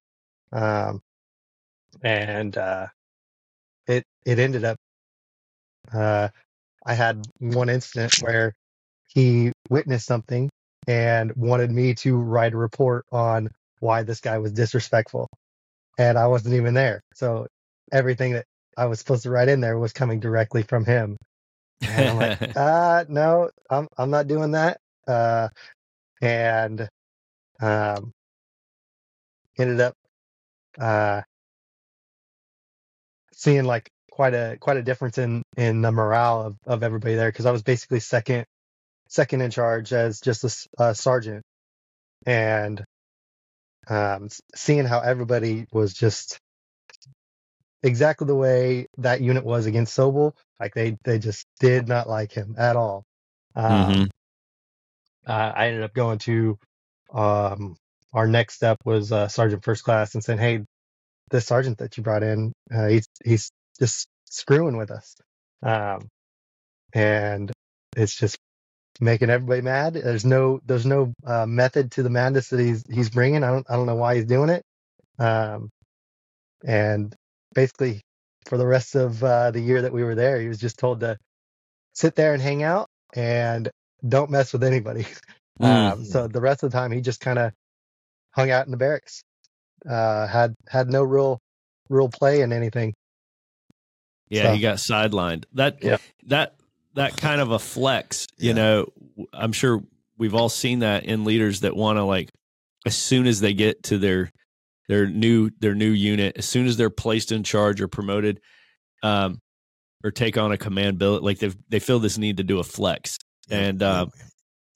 Um, 0.52 1.00
and 2.02 2.56
uh, 2.58 2.88
it 3.86 4.04
it 4.26 4.38
ended 4.38 4.64
up. 4.64 4.76
Uh, 5.92 6.28
I 6.84 6.94
had 6.94 7.24
one 7.38 7.70
incident 7.70 8.14
where 8.20 8.52
he 9.08 9.52
witnessed 9.70 10.06
something 10.06 10.50
and 10.88 11.32
wanted 11.36 11.70
me 11.70 11.94
to 11.94 12.16
write 12.16 12.52
a 12.52 12.58
report 12.58 13.06
on 13.12 13.50
why 13.80 14.02
this 14.02 14.20
guy 14.20 14.38
was 14.38 14.52
disrespectful, 14.52 15.28
and 15.98 16.18
I 16.18 16.26
wasn't 16.26 16.56
even 16.56 16.74
there. 16.74 17.00
So 17.14 17.46
everything 17.92 18.32
that 18.32 18.44
I 18.76 18.86
was 18.86 18.98
supposed 18.98 19.22
to 19.22 19.30
write 19.30 19.48
in 19.48 19.60
there 19.60 19.78
was 19.78 19.92
coming 19.92 20.18
directly 20.18 20.62
from 20.64 20.84
him. 20.84 21.16
And 21.88 22.08
I'm 22.08 22.16
like, 22.16 22.40
uh, 22.56 23.04
no, 23.08 23.50
I'm 23.70 23.88
I'm 23.98 24.10
not 24.10 24.26
doing 24.26 24.52
that. 24.52 24.78
Uh, 25.06 25.48
and 26.22 26.88
um, 27.60 28.12
ended 29.58 29.80
up 29.80 29.94
uh, 30.80 31.22
seeing 33.32 33.64
like 33.64 33.90
quite 34.10 34.34
a 34.34 34.56
quite 34.60 34.76
a 34.76 34.82
difference 34.82 35.18
in 35.18 35.42
in 35.56 35.82
the 35.82 35.92
morale 35.92 36.42
of, 36.42 36.56
of 36.66 36.82
everybody 36.82 37.14
there 37.16 37.30
because 37.30 37.46
I 37.46 37.50
was 37.52 37.62
basically 37.62 38.00
second 38.00 38.46
second 39.08 39.42
in 39.42 39.50
charge 39.50 39.92
as 39.92 40.20
just 40.20 40.68
a, 40.78 40.84
a 40.84 40.94
sergeant 40.94 41.42
and 42.26 42.82
um, 43.88 44.28
seeing 44.54 44.86
how 44.86 45.00
everybody 45.00 45.66
was 45.72 45.92
just 45.94 46.38
exactly 47.84 48.26
the 48.26 48.34
way 48.34 48.88
that 48.98 49.20
unit 49.20 49.44
was 49.44 49.66
against 49.66 49.96
Sobel 49.96 50.32
like 50.58 50.74
they 50.74 50.96
they 51.04 51.18
just 51.18 51.46
did 51.60 51.86
not 51.88 52.08
like 52.08 52.32
him 52.32 52.56
at 52.58 52.76
all 52.76 53.04
um, 53.54 53.70
mm-hmm. 53.92 54.04
uh, 55.26 55.52
I 55.54 55.68
ended 55.68 55.84
up 55.84 55.94
going 55.94 56.18
to 56.20 56.58
um, 57.12 57.76
our 58.12 58.26
next 58.26 58.54
step 58.54 58.78
was 58.84 59.12
uh, 59.12 59.28
sergeant 59.28 59.64
first 59.64 59.84
class 59.84 60.14
and 60.14 60.24
saying 60.24 60.38
hey 60.38 60.64
the 61.30 61.40
sergeant 61.40 61.78
that 61.78 61.96
you 61.96 62.02
brought 62.02 62.22
in, 62.22 62.52
uh, 62.74 62.86
he's 62.86 63.06
he's 63.24 63.50
just 63.78 64.06
screwing 64.26 64.76
with 64.76 64.90
us, 64.90 65.16
um, 65.62 66.08
and 66.92 67.52
it's 67.96 68.14
just 68.14 68.38
making 69.00 69.30
everybody 69.30 69.62
mad. 69.62 69.94
There's 69.94 70.24
no 70.24 70.60
there's 70.64 70.86
no 70.86 71.12
uh, 71.26 71.46
method 71.46 71.92
to 71.92 72.02
the 72.02 72.10
madness 72.10 72.48
that 72.48 72.60
he's 72.60 72.84
he's 72.90 73.10
bringing. 73.10 73.42
I 73.42 73.50
don't 73.50 73.66
I 73.68 73.76
don't 73.76 73.86
know 73.86 73.96
why 73.96 74.16
he's 74.16 74.26
doing 74.26 74.50
it, 74.50 74.62
um, 75.18 75.70
and 76.64 77.14
basically 77.54 78.00
for 78.46 78.58
the 78.58 78.66
rest 78.66 78.94
of 78.94 79.22
uh, 79.24 79.50
the 79.50 79.60
year 79.60 79.82
that 79.82 79.92
we 79.92 80.04
were 80.04 80.14
there, 80.14 80.40
he 80.40 80.48
was 80.48 80.58
just 80.58 80.78
told 80.78 81.00
to 81.00 81.16
sit 81.94 82.14
there 82.14 82.34
and 82.34 82.42
hang 82.42 82.62
out 82.62 82.88
and 83.14 83.70
don't 84.06 84.30
mess 84.30 84.52
with 84.52 84.64
anybody. 84.64 85.06
Mm. 85.60 85.92
Um, 85.92 86.04
so 86.04 86.26
the 86.26 86.40
rest 86.40 86.64
of 86.64 86.72
the 86.72 86.76
time, 86.76 86.90
he 86.90 87.00
just 87.00 87.20
kind 87.20 87.38
of 87.38 87.52
hung 88.32 88.50
out 88.50 88.66
in 88.66 88.72
the 88.72 88.76
barracks 88.76 89.22
uh, 89.88 90.26
had 90.26 90.54
had 90.68 90.88
no 90.88 91.02
real 91.02 91.38
real 91.88 92.08
play 92.08 92.40
in 92.40 92.52
anything. 92.52 92.94
Yeah, 94.28 94.44
so. 94.44 94.54
he 94.54 94.60
got 94.60 94.76
sidelined. 94.78 95.44
That 95.52 95.82
yeah. 95.82 95.98
that 96.26 96.56
that 96.94 97.16
kind 97.16 97.40
of 97.40 97.50
a 97.50 97.58
flex, 97.58 98.26
you 98.38 98.48
yeah. 98.48 98.54
know, 98.54 98.92
I'm 99.32 99.52
sure 99.52 99.82
we've 100.16 100.34
all 100.34 100.48
seen 100.48 100.80
that 100.80 101.04
in 101.04 101.24
leaders 101.24 101.60
that 101.60 101.76
want 101.76 101.98
to 101.98 102.04
like 102.04 102.30
as 102.86 102.96
soon 102.96 103.26
as 103.26 103.40
they 103.40 103.54
get 103.54 103.82
to 103.84 103.98
their 103.98 104.30
their 104.88 105.06
new 105.06 105.50
their 105.60 105.74
new 105.74 105.90
unit, 105.90 106.36
as 106.36 106.46
soon 106.46 106.66
as 106.66 106.76
they're 106.76 106.90
placed 106.90 107.32
in 107.32 107.42
charge 107.42 107.80
or 107.80 107.88
promoted, 107.88 108.40
um, 109.02 109.40
or 110.02 110.10
take 110.10 110.36
on 110.36 110.52
a 110.52 110.58
command 110.58 110.98
billet 110.98 111.22
like 111.22 111.38
they 111.38 111.52
they 111.68 111.78
feel 111.78 111.98
this 111.98 112.18
need 112.18 112.36
to 112.36 112.44
do 112.44 112.58
a 112.58 112.64
flex. 112.64 113.18
Yeah. 113.48 113.58
And 113.58 113.82
um, 113.82 114.10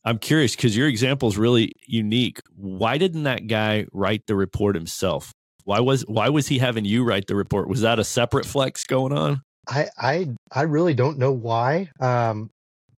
I'm 0.04 0.18
curious 0.18 0.56
because 0.56 0.76
your 0.76 0.88
example 0.88 1.28
is 1.28 1.36
really 1.36 1.72
unique. 1.86 2.40
Why 2.56 2.98
didn't 2.98 3.24
that 3.24 3.46
guy 3.46 3.86
write 3.92 4.26
the 4.26 4.34
report 4.34 4.74
himself? 4.74 5.32
Why 5.64 5.80
was 5.80 6.02
why 6.02 6.30
was 6.30 6.48
he 6.48 6.58
having 6.58 6.84
you 6.84 7.04
write 7.04 7.26
the 7.26 7.36
report? 7.36 7.68
Was 7.68 7.82
that 7.82 7.98
a 7.98 8.04
separate 8.04 8.46
flex 8.46 8.84
going 8.84 9.12
on? 9.12 9.42
I 9.68 9.88
I 9.98 10.28
I 10.50 10.62
really 10.62 10.94
don't 10.94 11.18
know 11.18 11.32
why. 11.32 11.90
Um, 12.00 12.50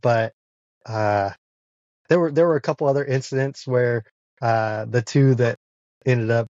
but 0.02 0.34
uh, 0.86 1.32
there 2.10 2.20
were 2.20 2.32
there 2.32 2.48
were 2.48 2.58
a 2.58 2.62
couple 2.62 2.88
other 2.88 3.04
incidents 3.04 3.66
where 3.66 4.04
uh, 4.42 4.86
the 4.86 5.02
two 5.02 5.36
that 5.36 5.58
ended 6.06 6.30
up 6.30 6.48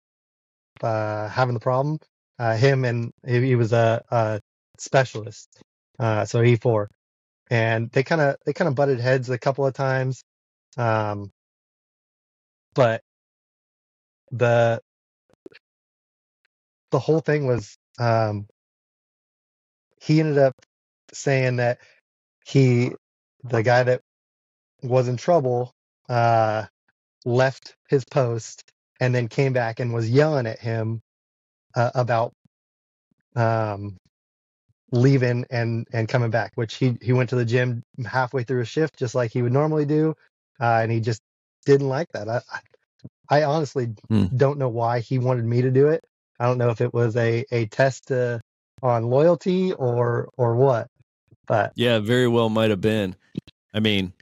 uh, 0.83 1.29
having 1.29 1.55
the 1.55 1.61
problem, 1.61 1.99
uh, 2.39 2.57
him 2.57 2.85
and 2.85 3.13
he 3.27 3.55
was 3.57 3.73
a, 3.73 4.03
a 4.11 4.41
specialist, 4.79 5.49
uh, 5.99 6.25
so 6.25 6.43
E 6.43 6.57
four, 6.57 6.91
and 7.51 7.91
they 7.93 8.03
kind 8.03 8.21
of 8.21 8.37
they 8.47 8.53
kind 8.53 8.69
of 8.69 8.75
butted 8.75 9.01
heads 9.01 9.31
a 9.31 9.39
couple 9.39 9.67
of 9.67 9.75
times. 9.75 10.25
Um, 10.79 11.31
but 12.75 13.03
the 14.33 14.81
the 16.91 16.99
whole 16.99 17.21
thing 17.21 17.47
was 17.47 17.77
um, 17.99 18.47
he 20.03 20.21
ended 20.21 20.39
up 20.39 20.55
saying 21.13 21.57
that 21.57 21.79
he 22.47 22.93
the 23.45 23.63
guy 23.63 23.83
that 23.85 24.03
was 24.83 25.09
in 25.09 25.17
trouble 25.17 25.73
uh, 26.09 26.65
left 27.25 27.77
his 27.89 28.05
post 28.05 28.65
and 29.01 29.15
then 29.15 29.29
came 29.29 29.53
back 29.53 29.81
and 29.81 29.93
was 29.93 30.11
yelling 30.11 30.47
at 30.47 30.59
him 30.59 31.01
uh, 31.75 31.91
about 31.95 32.33
um, 33.35 33.97
leaving 34.93 35.45
and 35.51 35.87
and 35.93 36.09
coming 36.09 36.31
back 36.31 36.53
which 36.55 36.77
he 36.77 36.97
he 37.03 37.13
went 37.13 37.31
to 37.31 37.37
the 37.37 37.45
gym 37.45 37.83
halfway 38.07 38.43
through 38.43 38.61
a 38.61 38.65
shift 38.65 38.99
just 38.99 39.15
like 39.15 39.33
he 39.33 39.43
would 39.43 39.53
normally 39.53 39.85
do 39.85 40.15
uh, 40.61 40.81
and 40.83 40.91
he 40.91 41.01
just 41.01 41.23
didn't 41.65 41.89
like 41.89 42.11
that. 42.13 42.29
I, 42.29 42.41
I 43.29 43.43
honestly 43.43 43.87
hmm. 44.09 44.27
don't 44.35 44.59
know 44.59 44.69
why 44.69 45.01
he 45.01 45.19
wanted 45.19 45.45
me 45.45 45.63
to 45.63 45.71
do 45.71 45.89
it. 45.89 46.05
I 46.39 46.47
don't 46.47 46.59
know 46.59 46.71
if 46.71 46.81
it 46.81 46.95
was 46.95 47.17
a 47.17 47.45
a 47.51 47.67
test 47.67 48.11
uh, 48.11 48.39
on 48.83 49.05
loyalty 49.05 49.73
or 49.73 50.29
or 50.37 50.55
what. 50.57 50.89
But 51.47 51.73
yeah, 51.77 51.99
very 51.99 52.29
well 52.29 52.49
might 52.49 52.71
have 52.71 52.81
been. 52.81 53.17
I 53.75 53.81
mean, 53.81 54.13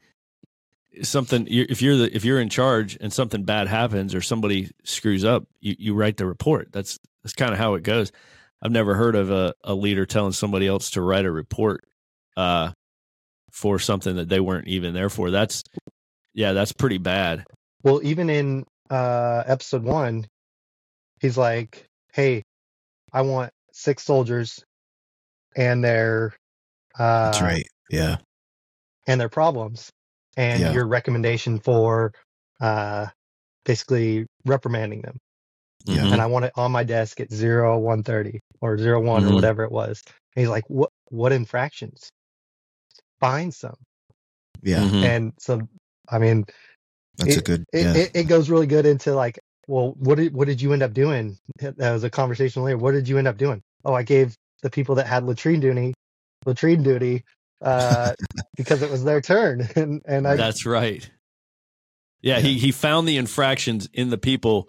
something 1.02 1.46
if 1.48 1.82
you're 1.82 1.96
the 1.96 2.14
if 2.14 2.24
you're 2.24 2.40
in 2.40 2.48
charge 2.48 2.96
and 3.00 3.12
something 3.12 3.44
bad 3.44 3.68
happens 3.68 4.14
or 4.14 4.20
somebody 4.20 4.70
screws 4.84 5.24
up, 5.24 5.44
you 5.60 5.74
you 5.78 5.94
write 5.94 6.16
the 6.16 6.26
report. 6.26 6.68
That's 6.72 6.98
that's 7.22 7.34
kind 7.34 7.52
of 7.52 7.58
how 7.58 7.74
it 7.74 7.82
goes. 7.82 8.12
I've 8.62 8.72
never 8.72 8.94
heard 8.94 9.14
of 9.14 9.30
a, 9.30 9.54
a 9.62 9.74
leader 9.74 10.06
telling 10.06 10.32
somebody 10.32 10.66
else 10.66 10.90
to 10.92 11.02
write 11.02 11.26
a 11.26 11.30
report 11.30 11.84
uh, 12.36 12.72
for 13.50 13.78
something 13.78 14.16
that 14.16 14.28
they 14.28 14.40
weren't 14.40 14.68
even 14.68 14.94
there 14.94 15.10
for. 15.10 15.30
That's 15.30 15.62
yeah, 16.32 16.52
that's 16.52 16.72
pretty 16.72 16.98
bad. 16.98 17.44
Well, 17.82 18.00
even 18.02 18.30
in 18.30 18.64
uh, 18.90 19.44
episode 19.46 19.82
one, 19.82 20.26
he's 21.20 21.36
like, 21.36 21.86
"Hey, 22.12 22.42
I 23.12 23.22
want 23.22 23.52
six 23.72 24.02
soldiers 24.02 24.64
and 25.56 25.84
their 25.84 26.34
uh, 26.98 27.26
that's 27.26 27.42
right, 27.42 27.66
yeah, 27.90 28.16
and 29.06 29.20
their 29.20 29.28
problems, 29.28 29.90
and 30.36 30.60
yeah. 30.60 30.72
your 30.72 30.86
recommendation 30.86 31.58
for 31.58 32.12
uh, 32.60 33.06
basically 33.64 34.26
reprimanding 34.44 35.02
them. 35.02 35.18
Yeah. 35.84 36.06
And 36.06 36.20
I 36.20 36.26
want 36.26 36.46
it 36.46 36.52
on 36.56 36.72
my 36.72 36.82
desk 36.82 37.20
at 37.20 37.32
zero 37.32 37.78
one 37.78 38.02
thirty 38.02 38.40
or 38.60 38.78
zero 38.78 39.00
one 39.00 39.22
mm-hmm. 39.22 39.32
or 39.32 39.34
whatever 39.34 39.64
it 39.64 39.72
was. 39.72 40.02
And 40.34 40.42
he's 40.42 40.48
like, 40.48 40.64
"What? 40.68 40.90
What 41.10 41.32
infractions? 41.32 42.10
Find 43.20 43.52
some." 43.52 43.76
Yeah. 44.62 44.80
Mm-hmm. 44.80 45.04
And 45.04 45.32
so 45.38 45.60
I 46.08 46.18
mean, 46.18 46.46
that's 47.16 47.36
it, 47.36 47.38
a 47.38 47.42
good. 47.42 47.64
It, 47.72 47.84
yeah. 47.84 47.94
it, 47.94 48.10
it, 48.14 48.24
goes 48.24 48.50
really 48.50 48.66
good 48.66 48.86
into 48.86 49.14
like, 49.14 49.38
well, 49.66 49.94
what 49.98 50.16
did 50.16 50.34
what 50.34 50.48
did 50.48 50.60
you 50.60 50.72
end 50.72 50.82
up 50.82 50.92
doing? 50.92 51.38
That 51.58 51.92
was 51.92 52.04
a 52.04 52.10
conversation 52.10 52.62
later. 52.62 52.78
What 52.78 52.92
did 52.92 53.08
you 53.08 53.18
end 53.18 53.28
up 53.28 53.36
doing? 53.36 53.62
Oh, 53.84 53.94
I 53.94 54.02
gave 54.02 54.34
the 54.62 54.70
people 54.70 54.94
that 54.96 55.06
had 55.06 55.24
latrine 55.24 55.60
duty, 55.60 55.94
latrine 56.46 56.82
duty, 56.82 57.24
uh, 57.64 58.14
because 58.56 58.82
it 58.82 58.90
was 58.90 59.04
their 59.04 59.20
turn, 59.20 59.68
and 59.76 60.02
and 60.06 60.28
I. 60.28 60.36
That's 60.36 60.66
right. 60.66 61.08
Yeah, 62.20 62.36
yeah, 62.36 62.40
he 62.40 62.58
he 62.58 62.72
found 62.72 63.08
the 63.08 63.16
infractions 63.16 63.88
in 63.92 64.10
the 64.10 64.18
people 64.18 64.68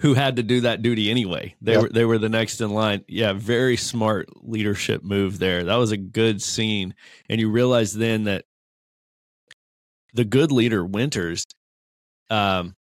who 0.00 0.14
had 0.14 0.36
to 0.36 0.42
do 0.42 0.60
that 0.60 0.80
duty 0.80 1.10
anyway. 1.10 1.56
They 1.60 1.72
yep. 1.72 1.82
were 1.82 1.88
they 1.88 2.04
were 2.04 2.18
the 2.18 2.28
next 2.28 2.60
in 2.60 2.70
line. 2.70 3.04
Yeah, 3.08 3.32
very 3.32 3.76
smart 3.76 4.28
leadership 4.36 5.02
move 5.02 5.38
there. 5.38 5.64
That 5.64 5.76
was 5.76 5.90
a 5.90 5.96
good 5.96 6.42
scene, 6.42 6.94
and 7.28 7.40
you 7.40 7.50
realize 7.50 7.92
then 7.92 8.24
that 8.24 8.44
the 10.14 10.24
good 10.24 10.52
leader 10.52 10.84
Winters, 10.84 11.46
um, 12.30 12.74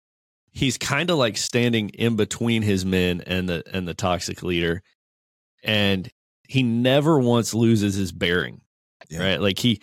he's 0.53 0.79
kind 0.79 1.11
of 1.11 1.19
like 1.19 1.37
standing 1.37 1.91
in 1.91 2.17
between 2.17 2.63
his 2.63 2.85
men 2.85 3.23
and 3.27 3.49
the 3.49 3.63
and 3.73 3.87
the 3.87 3.95
toxic 3.95 4.43
leader, 4.43 4.83
and 5.63 6.11
he 6.49 6.63
never 6.63 7.19
once 7.19 7.55
loses 7.55 7.95
his 7.95 8.13
bearing. 8.13 8.61
Yeah. 9.09 9.23
Right, 9.23 9.41
like 9.41 9.59
he 9.59 9.81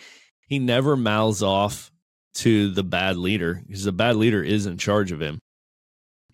he 0.48 0.58
never 0.58 0.96
mouths 0.96 1.42
off 1.42 1.90
to 2.34 2.70
the 2.70 2.82
bad 2.82 3.16
leader 3.16 3.62
because 3.66 3.84
the 3.84 3.92
bad 3.92 4.16
leader 4.16 4.42
is 4.42 4.66
in 4.66 4.78
charge 4.78 5.12
of 5.12 5.20
him. 5.20 5.38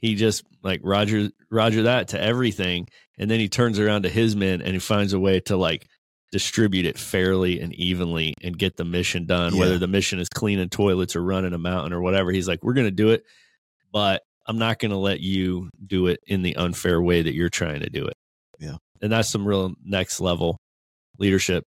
he 0.00 0.14
just 0.14 0.44
like 0.62 0.80
Roger 0.82 1.30
Roger 1.50 1.82
that 1.82 2.08
to 2.08 2.20
everything, 2.20 2.88
and 3.18 3.30
then 3.30 3.40
he 3.40 3.48
turns 3.48 3.78
around 3.78 4.02
to 4.02 4.08
his 4.08 4.36
men 4.36 4.60
and 4.62 4.72
he 4.72 4.78
finds 4.78 5.12
a 5.12 5.20
way 5.20 5.40
to 5.40 5.56
like 5.56 5.86
distribute 6.30 6.84
it 6.86 6.98
fairly 6.98 7.58
and 7.60 7.74
evenly 7.74 8.34
and 8.42 8.58
get 8.58 8.76
the 8.76 8.84
mission 8.84 9.24
done. 9.26 9.54
Yeah. 9.54 9.60
Whether 9.60 9.78
the 9.78 9.86
mission 9.88 10.18
is 10.20 10.28
cleaning 10.28 10.68
toilets 10.68 11.16
or 11.16 11.22
running 11.22 11.54
a 11.54 11.58
mountain 11.58 11.92
or 11.92 12.02
whatever, 12.02 12.30
he's 12.30 12.46
like, 12.46 12.62
we're 12.62 12.74
going 12.74 12.86
to 12.86 12.90
do 12.90 13.10
it, 13.10 13.24
but 13.92 14.22
I'm 14.46 14.58
not 14.58 14.78
going 14.78 14.90
to 14.90 14.98
let 14.98 15.20
you 15.20 15.70
do 15.86 16.06
it 16.08 16.20
in 16.26 16.42
the 16.42 16.56
unfair 16.56 17.00
way 17.00 17.22
that 17.22 17.34
you're 17.34 17.48
trying 17.48 17.80
to 17.80 17.88
do 17.90 18.06
it. 18.06 18.16
Yeah, 18.58 18.76
and 19.00 19.10
that's 19.10 19.28
some 19.30 19.46
real 19.46 19.72
next 19.84 20.20
level 20.20 20.58
leadership. 21.18 21.64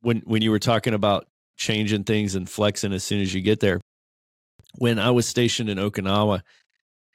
When 0.00 0.22
when 0.24 0.42
you 0.42 0.50
were 0.50 0.58
talking 0.58 0.94
about 0.94 1.26
changing 1.56 2.04
things 2.04 2.34
and 2.34 2.48
flexing 2.48 2.92
as 2.92 3.04
soon 3.04 3.20
as 3.20 3.34
you 3.34 3.40
get 3.40 3.60
there, 3.60 3.80
when 4.78 4.98
I 4.98 5.10
was 5.10 5.26
stationed 5.26 5.68
in 5.68 5.78
Okinawa 5.78 6.42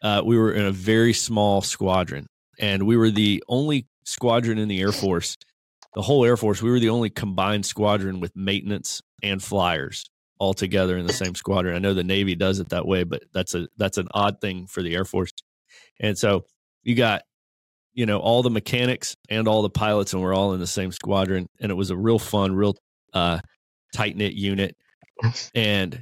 uh, 0.05 0.21
we 0.23 0.37
were 0.37 0.51
in 0.51 0.65
a 0.65 0.71
very 0.71 1.13
small 1.13 1.61
squadron, 1.61 2.27
and 2.59 2.85
we 2.85 2.95
were 2.95 3.09
the 3.09 3.43
only 3.47 3.87
squadron 4.03 4.59
in 4.59 4.67
the 4.67 4.79
Air 4.79 4.91
Force, 4.91 5.35
the 5.95 6.01
whole 6.03 6.23
Air 6.23 6.37
Force. 6.37 6.61
We 6.61 6.69
were 6.69 6.79
the 6.79 6.89
only 6.89 7.09
combined 7.09 7.65
squadron 7.65 8.19
with 8.19 8.35
maintenance 8.35 9.01
and 9.23 9.41
flyers 9.41 10.05
all 10.37 10.53
together 10.53 10.95
in 10.97 11.07
the 11.07 11.13
same 11.13 11.33
squadron. 11.33 11.75
I 11.75 11.79
know 11.79 11.95
the 11.95 12.03
Navy 12.03 12.35
does 12.35 12.59
it 12.59 12.69
that 12.69 12.85
way, 12.85 13.03
but 13.03 13.23
that's 13.33 13.55
a 13.55 13.67
that's 13.77 13.97
an 13.97 14.07
odd 14.13 14.41
thing 14.41 14.67
for 14.67 14.83
the 14.83 14.93
Air 14.93 15.05
Force. 15.05 15.31
And 15.99 16.17
so 16.17 16.45
you 16.83 16.93
got 16.93 17.23
you 17.95 18.05
know 18.05 18.19
all 18.19 18.43
the 18.43 18.49
mechanics 18.49 19.15
and 19.29 19.47
all 19.47 19.61
the 19.61 19.69
pilots, 19.69 20.13
and 20.13 20.21
we're 20.21 20.35
all 20.35 20.53
in 20.53 20.59
the 20.59 20.67
same 20.67 20.91
squadron, 20.91 21.47
and 21.59 21.71
it 21.71 21.75
was 21.75 21.89
a 21.89 21.97
real 21.97 22.19
fun, 22.19 22.55
real 22.55 22.75
uh, 23.13 23.39
tight 23.93 24.15
knit 24.15 24.33
unit, 24.33 24.75
and, 25.55 26.01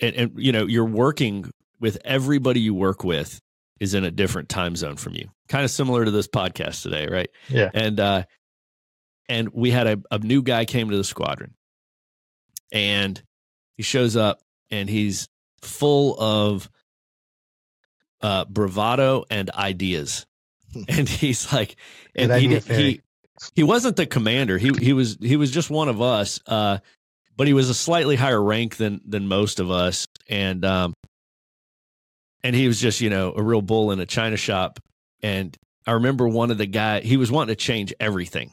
and 0.00 0.14
and 0.14 0.32
you 0.36 0.52
know 0.52 0.66
you're 0.66 0.84
working 0.84 1.50
with 1.80 1.98
everybody 2.04 2.60
you 2.60 2.74
work 2.74 3.04
with 3.04 3.40
is 3.80 3.94
in 3.94 4.04
a 4.04 4.10
different 4.10 4.48
time 4.48 4.76
zone 4.76 4.96
from 4.96 5.14
you. 5.14 5.28
Kind 5.48 5.64
of 5.64 5.70
similar 5.70 6.04
to 6.04 6.10
this 6.10 6.28
podcast 6.28 6.82
today, 6.82 7.06
right? 7.06 7.28
Yeah. 7.48 7.70
And 7.74 8.00
uh 8.00 8.24
and 9.28 9.50
we 9.52 9.70
had 9.70 9.86
a, 9.86 10.00
a 10.10 10.18
new 10.18 10.42
guy 10.42 10.64
came 10.64 10.90
to 10.90 10.96
the 10.96 11.04
squadron 11.04 11.54
and 12.72 13.22
he 13.76 13.82
shows 13.82 14.16
up 14.16 14.40
and 14.70 14.88
he's 14.88 15.28
full 15.62 16.18
of 16.18 16.70
uh 18.22 18.44
bravado 18.46 19.24
and 19.30 19.50
ideas. 19.50 20.26
and 20.88 21.08
he's 21.08 21.52
like 21.52 21.76
and 22.14 22.32
he, 22.32 22.58
he 22.58 23.00
he 23.54 23.62
wasn't 23.62 23.96
the 23.96 24.06
commander. 24.06 24.58
He 24.58 24.70
he 24.80 24.92
was 24.92 25.18
he 25.20 25.36
was 25.36 25.50
just 25.50 25.70
one 25.70 25.88
of 25.88 26.00
us. 26.00 26.40
Uh 26.46 26.78
but 27.36 27.48
he 27.48 27.52
was 27.52 27.68
a 27.68 27.74
slightly 27.74 28.16
higher 28.16 28.42
rank 28.42 28.76
than 28.76 29.00
than 29.06 29.26
most 29.28 29.60
of 29.60 29.70
us. 29.70 30.06
And 30.28 30.64
um 30.64 30.94
and 32.42 32.54
he 32.54 32.66
was 32.66 32.80
just 32.80 33.00
you 33.00 33.10
know 33.10 33.32
a 33.36 33.42
real 33.42 33.62
bull 33.62 33.90
in 33.90 34.00
a 34.00 34.06
china 34.06 34.36
shop. 34.36 34.78
And 35.22 35.56
i 35.86 35.92
remember 35.92 36.28
one 36.28 36.50
of 36.50 36.58
the 36.58 36.66
guy 36.66 37.00
he 37.00 37.16
was 37.16 37.30
wanting 37.30 37.54
to 37.54 37.60
change 37.60 37.92
everything. 37.98 38.52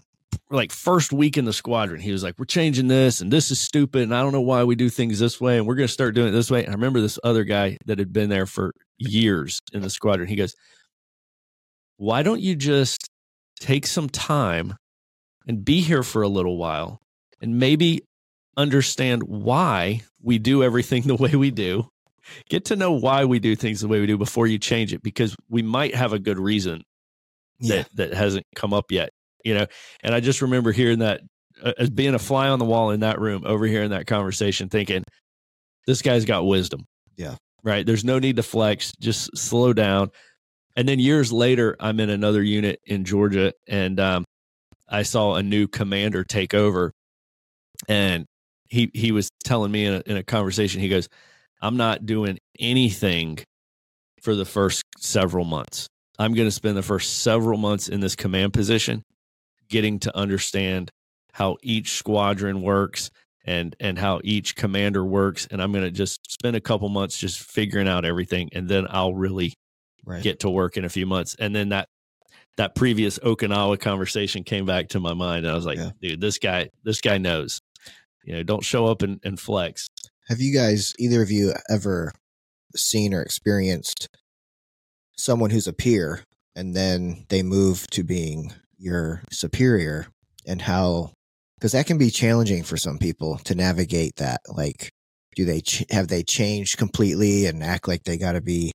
Like 0.50 0.72
first 0.72 1.14
week 1.14 1.38
in 1.38 1.46
the 1.46 1.54
squadron 1.54 2.02
he 2.02 2.12
was 2.12 2.24
like 2.24 2.38
we're 2.38 2.46
changing 2.46 2.88
this 2.88 3.22
and 3.22 3.32
this 3.32 3.52
is 3.52 3.60
stupid 3.60 4.02
and 4.02 4.14
i 4.14 4.22
don't 4.22 4.34
know 4.34 4.42
why 4.42 4.66
we 4.66 4.76
do 4.76 4.90
things 4.90 5.18
this 5.18 5.40
way 5.40 5.58
and 5.58 5.66
we're 5.66 5.76
going 5.76 5.88
to 5.88 5.94
start 5.94 6.14
doing 6.16 6.28
it 6.30 6.32
this 6.32 6.52
way. 6.52 6.64
And 6.64 6.70
i 6.70 6.74
remember 6.74 7.00
this 7.00 7.20
other 7.24 7.44
guy 7.46 7.78
that 7.86 8.00
had 8.00 8.12
been 8.12 8.30
there 8.30 8.46
for 8.46 8.74
years 8.98 9.60
in 9.74 9.82
the 9.82 9.90
squadron. 9.90 10.28
He 10.28 10.36
goes 10.36 10.56
why 12.02 12.24
don't 12.24 12.42
you 12.42 12.56
just 12.56 13.10
take 13.60 13.86
some 13.86 14.10
time 14.10 14.76
and 15.48 15.64
be 15.64 15.82
here 15.82 16.02
for 16.02 16.24
a 16.24 16.28
little 16.28 16.58
while 16.58 17.00
and 17.40 17.60
maybe 17.60 18.02
understand 18.58 19.24
why 19.24 20.02
we 20.22 20.40
do 20.40 20.64
everything 20.64 21.04
the 21.06 21.16
way 21.16 21.36
we 21.36 21.52
do? 21.52 21.88
Get 22.50 22.66
to 22.66 22.76
know 22.76 22.92
why 22.92 23.26
we 23.26 23.40
do 23.40 23.56
things 23.56 23.82
the 23.82 23.88
way 23.88 24.00
we 24.00 24.08
do 24.08 24.18
before 24.18 24.48
you 24.48 24.58
change 24.58 24.94
it 24.94 25.04
because 25.04 25.36
we 25.50 25.62
might 25.62 25.94
have 25.94 26.14
a 26.14 26.20
good 26.20 26.40
reason 26.40 26.82
yeah. 27.60 27.78
that 27.78 27.96
that 27.96 28.14
hasn't 28.14 28.46
come 28.56 28.74
up 28.74 28.92
yet 28.92 29.12
you 29.44 29.54
know? 29.54 29.66
And 30.04 30.14
i 30.14 30.20
just 30.20 30.42
remember 30.42 30.72
hearing 30.72 31.00
that 31.00 31.22
uh, 31.64 31.74
as 31.78 31.90
being 31.90 32.14
a 32.14 32.20
fly 32.20 32.50
on 32.50 32.60
the 32.60 32.66
wall 32.66 32.92
in 32.92 33.02
that 33.02 33.20
room 33.20 33.44
overhearing 33.46 33.92
that 33.92 34.08
conversation 34.08 34.70
thinking 34.70 35.04
this 35.88 36.02
guy's 36.02 36.26
got 36.26 36.46
wisdom. 36.46 36.86
Yeah. 37.18 37.36
Right? 37.64 37.86
There's 37.86 38.04
no 38.04 38.20
need 38.20 38.38
to 38.38 38.44
flex. 38.44 38.94
Just 39.00 39.36
slow 39.38 39.74
down 39.74 40.10
and 40.76 40.88
then 40.88 41.00
years 41.00 41.32
later 41.32 41.76
i'm 41.80 42.00
in 42.00 42.10
another 42.10 42.44
unit 42.44 42.80
in 42.86 43.04
georgia 43.04 43.54
and 43.68 44.00
um, 44.00 44.26
i 44.90 45.04
saw 45.04 45.36
a 45.36 45.44
new 45.44 45.68
commander 45.68 46.24
take 46.24 46.54
over 46.54 46.92
and 47.88 48.26
he 48.68 48.90
he 48.94 49.12
was 49.12 49.30
telling 49.44 49.72
me 49.72 49.86
in 49.86 49.94
a, 49.96 50.04
in 50.06 50.18
a 50.18 50.24
conversation 50.24 50.82
he 50.82 50.90
goes 50.90 51.08
I'm 51.62 51.78
not 51.78 52.06
doing 52.06 52.40
anything 52.60 53.40
for 54.22 54.36
the 54.36 54.46
first 54.46 54.84
several 54.98 55.46
months. 55.46 55.88
I'm 56.18 56.34
going 56.34 56.48
to 56.48 56.52
spend 56.52 56.76
the 56.76 56.84
first 56.84 57.20
several 57.20 57.58
months 57.58 57.88
in 57.88 58.00
this 58.00 58.16
command 58.16 58.54
position 58.54 59.04
getting 59.70 60.00
to 60.00 60.16
understand 60.18 60.90
how 61.34 61.58
each 61.62 61.92
squadron 61.92 62.62
works 62.62 63.10
and 63.46 63.76
and 63.80 63.98
how 63.98 64.22
each 64.24 64.56
commander 64.56 65.04
works 65.04 65.48
and 65.50 65.62
I'm 65.62 65.72
going 65.72 65.86
to 65.86 65.92
just 65.92 66.30
spend 66.30 66.56
a 66.56 66.62
couple 66.62 66.90
months 66.90 67.18
just 67.18 67.40
figuring 67.40 67.88
out 67.88 68.06
everything 68.06 68.50
and 68.54 68.68
then 68.68 68.86
I'll 68.90 69.16
really 69.16 69.54
right. 70.06 70.24
get 70.24 70.42
to 70.42 70.50
work 70.50 70.78
in 70.78 70.86
a 70.86 70.90
few 70.90 71.06
months 71.06 71.36
and 71.40 71.56
then 71.56 71.70
that 71.70 71.88
that 72.58 72.76
previous 72.76 73.18
Okinawa 73.20 73.80
conversation 73.80 74.44
came 74.44 74.66
back 74.66 74.90
to 74.90 75.00
my 75.00 75.14
mind 75.14 75.46
and 75.46 75.52
I 75.52 75.56
was 75.56 75.66
like 75.66 75.78
yeah. 75.78 75.92
dude 76.02 76.22
this 76.22 76.38
guy 76.38 76.70
this 76.84 77.02
guy 77.02 77.18
knows 77.18 77.62
you 78.24 78.34
know 78.34 78.44
don't 78.44 78.64
show 78.64 78.88
up 78.88 79.02
and, 79.02 79.20
and 79.24 79.40
flex 79.40 79.88
have 80.32 80.40
you 80.40 80.54
guys, 80.54 80.94
either 80.98 81.22
of 81.22 81.30
you, 81.30 81.54
ever 81.70 82.14
seen 82.74 83.14
or 83.14 83.22
experienced 83.22 84.08
someone 85.18 85.50
who's 85.50 85.68
a 85.68 85.74
peer 85.74 86.24
and 86.56 86.74
then 86.74 87.26
they 87.28 87.44
move 87.44 87.86
to 87.88 88.02
being 88.02 88.54
your 88.78 89.24
superior 89.30 90.08
and 90.48 90.62
how 90.62 91.12
because 91.58 91.74
that 91.74 91.86
can 91.86 91.98
be 91.98 92.10
challenging 92.10 92.64
for 92.64 92.78
some 92.78 92.98
people 92.98 93.40
to 93.40 93.56
navigate 93.56 94.16
that 94.16 94.40
like 94.48 94.94
do 95.36 95.44
they 95.44 95.60
ch- 95.60 95.84
have 95.92 96.08
they 96.08 96.24
changed 96.24 96.78
completely 96.78 97.46
and 97.46 97.62
act 97.62 97.90
like 97.90 98.04
they 98.06 98.18
got 98.18 98.32
to 98.32 98.42
be 98.42 98.72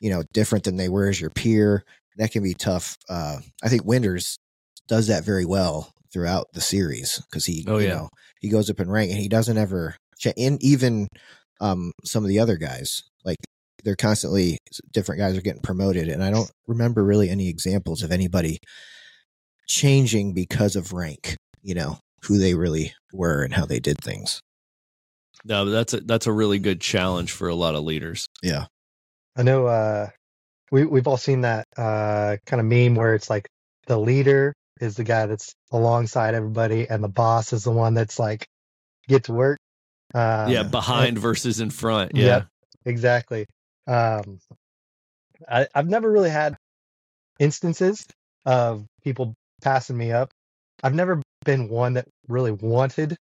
you 0.00 0.10
know 0.10 0.22
different 0.32 0.64
than 0.64 0.76
they 0.76 0.88
were 0.88 1.08
as 1.08 1.20
your 1.20 1.30
peer 1.30 1.84
that 2.16 2.30
can 2.30 2.42
be 2.42 2.54
tough 2.54 2.96
uh 3.08 3.38
i 3.62 3.68
think 3.68 3.84
winters 3.84 4.38
does 4.88 5.08
that 5.08 5.24
very 5.24 5.44
well 5.44 5.92
throughout 6.12 6.46
the 6.52 6.60
series 6.60 7.20
because 7.30 7.44
he 7.44 7.64
oh, 7.66 7.78
you 7.78 7.88
yeah. 7.88 7.94
know 7.94 8.08
he 8.40 8.48
goes 8.48 8.70
up 8.70 8.80
in 8.80 8.90
rank 8.90 9.10
and 9.10 9.20
he 9.20 9.28
doesn't 9.28 9.58
ever 9.58 9.96
and 10.36 10.62
even 10.62 11.08
um, 11.60 11.92
some 12.04 12.24
of 12.24 12.28
the 12.28 12.38
other 12.38 12.56
guys. 12.56 13.02
Like 13.24 13.38
they're 13.84 13.96
constantly 13.96 14.58
different 14.92 15.20
guys 15.20 15.36
are 15.36 15.42
getting 15.42 15.62
promoted, 15.62 16.08
and 16.08 16.22
I 16.22 16.30
don't 16.30 16.50
remember 16.66 17.04
really 17.04 17.30
any 17.30 17.48
examples 17.48 18.02
of 18.02 18.12
anybody 18.12 18.58
changing 19.66 20.34
because 20.34 20.76
of 20.76 20.92
rank. 20.92 21.36
You 21.62 21.74
know 21.74 21.98
who 22.22 22.38
they 22.38 22.54
really 22.54 22.94
were 23.12 23.42
and 23.42 23.54
how 23.54 23.66
they 23.66 23.80
did 23.80 23.98
things. 24.02 24.40
No, 25.44 25.64
that's 25.66 25.94
a 25.94 26.00
that's 26.00 26.26
a 26.26 26.32
really 26.32 26.58
good 26.58 26.80
challenge 26.80 27.32
for 27.32 27.48
a 27.48 27.54
lot 27.54 27.74
of 27.74 27.84
leaders. 27.84 28.26
Yeah, 28.42 28.66
I 29.36 29.42
know. 29.42 29.66
Uh, 29.66 30.08
we 30.70 30.84
we've 30.84 31.06
all 31.06 31.16
seen 31.16 31.42
that 31.42 31.66
uh, 31.76 32.36
kind 32.46 32.60
of 32.60 32.66
meme 32.66 32.94
where 32.94 33.14
it's 33.14 33.30
like 33.30 33.48
the 33.86 33.98
leader 33.98 34.54
is 34.80 34.96
the 34.96 35.04
guy 35.04 35.26
that's 35.26 35.54
alongside 35.70 36.34
everybody, 36.34 36.88
and 36.88 37.02
the 37.02 37.08
boss 37.08 37.52
is 37.52 37.64
the 37.64 37.70
one 37.70 37.94
that's 37.94 38.18
like 38.18 38.46
get 39.08 39.24
to 39.24 39.32
work. 39.32 39.58
Um, 40.14 40.50
yeah, 40.50 40.62
behind 40.62 41.08
and, 41.08 41.18
versus 41.18 41.60
in 41.60 41.70
front. 41.70 42.12
Yeah, 42.14 42.24
yep, 42.24 42.46
exactly. 42.84 43.46
Um, 43.86 44.38
I, 45.48 45.68
I've 45.74 45.88
never 45.88 46.10
really 46.10 46.30
had 46.30 46.56
instances 47.38 48.06
of 48.44 48.86
people 49.02 49.34
passing 49.62 49.96
me 49.96 50.12
up. 50.12 50.30
I've 50.82 50.94
never 50.94 51.22
been 51.44 51.68
one 51.68 51.94
that 51.94 52.06
really 52.28 52.52
wanted 52.52 53.16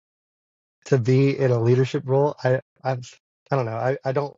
to 0.86 0.98
be 0.98 1.38
in 1.38 1.50
a 1.50 1.60
leadership 1.60 2.02
role. 2.06 2.34
I 2.42 2.60
I've 2.82 3.08
I 3.50 3.56
don't 3.56 3.66
know. 3.66 3.76
I, 3.76 3.96
I 4.04 4.12
don't 4.12 4.36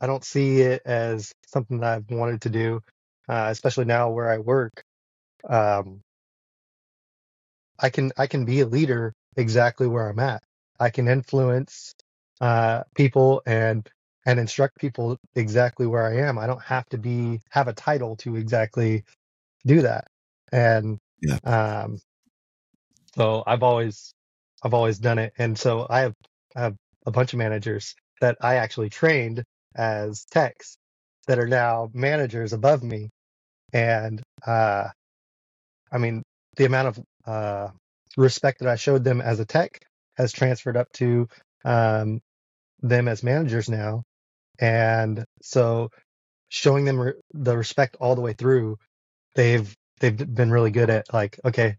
I 0.00 0.06
don't 0.06 0.24
see 0.24 0.60
it 0.62 0.82
as 0.84 1.32
something 1.46 1.80
that 1.80 1.92
I've 1.92 2.10
wanted 2.10 2.42
to 2.42 2.50
do, 2.50 2.80
uh, 3.28 3.48
especially 3.50 3.84
now 3.84 4.10
where 4.10 4.30
I 4.30 4.38
work. 4.38 4.82
Um, 5.48 6.02
I 7.78 7.90
can 7.90 8.12
I 8.16 8.26
can 8.26 8.44
be 8.44 8.60
a 8.60 8.66
leader 8.66 9.14
exactly 9.36 9.86
where 9.86 10.08
I'm 10.08 10.18
at. 10.18 10.42
I 10.78 10.90
can 10.90 11.08
influence 11.08 11.94
uh, 12.40 12.84
people 12.94 13.42
and 13.46 13.88
and 14.26 14.38
instruct 14.38 14.78
people 14.78 15.18
exactly 15.34 15.86
where 15.86 16.06
I 16.06 16.28
am. 16.28 16.38
I 16.38 16.46
don't 16.46 16.62
have 16.62 16.86
to 16.90 16.98
be 16.98 17.40
have 17.50 17.68
a 17.68 17.72
title 17.72 18.16
to 18.16 18.36
exactly 18.36 19.04
do 19.66 19.82
that. 19.82 20.06
And 20.52 20.98
yeah. 21.22 21.38
um, 21.44 21.98
so 23.16 23.42
I've 23.46 23.62
always 23.62 24.14
I've 24.62 24.74
always 24.74 24.98
done 24.98 25.18
it. 25.18 25.32
And 25.38 25.58
so 25.58 25.86
I 25.88 26.00
have 26.00 26.14
I 26.56 26.60
have 26.62 26.76
a 27.06 27.10
bunch 27.10 27.32
of 27.32 27.38
managers 27.38 27.94
that 28.20 28.36
I 28.40 28.56
actually 28.56 28.90
trained 28.90 29.44
as 29.74 30.24
techs 30.30 30.76
that 31.26 31.38
are 31.38 31.48
now 31.48 31.90
managers 31.94 32.52
above 32.52 32.82
me. 32.82 33.10
And 33.72 34.22
uh, 34.46 34.88
I 35.92 35.98
mean 35.98 36.22
the 36.56 36.64
amount 36.66 36.88
of 36.88 37.00
uh, 37.26 37.68
respect 38.16 38.60
that 38.60 38.68
I 38.68 38.76
showed 38.76 39.04
them 39.04 39.20
as 39.20 39.40
a 39.40 39.44
tech 39.46 39.80
has 40.16 40.32
transferred 40.32 40.76
up 40.76 40.90
to 40.94 41.28
um, 41.64 42.20
them 42.82 43.08
as 43.08 43.22
managers 43.22 43.68
now. 43.68 44.02
And 44.60 45.24
so 45.42 45.90
showing 46.48 46.84
them 46.84 47.00
re- 47.00 47.14
the 47.34 47.56
respect 47.56 47.96
all 48.00 48.14
the 48.14 48.20
way 48.22 48.34
through, 48.34 48.78
they've 49.36 49.74
they've 50.00 50.16
been 50.16 50.50
really 50.50 50.70
good 50.70 50.90
at 50.90 51.12
like, 51.12 51.38
okay, 51.44 51.76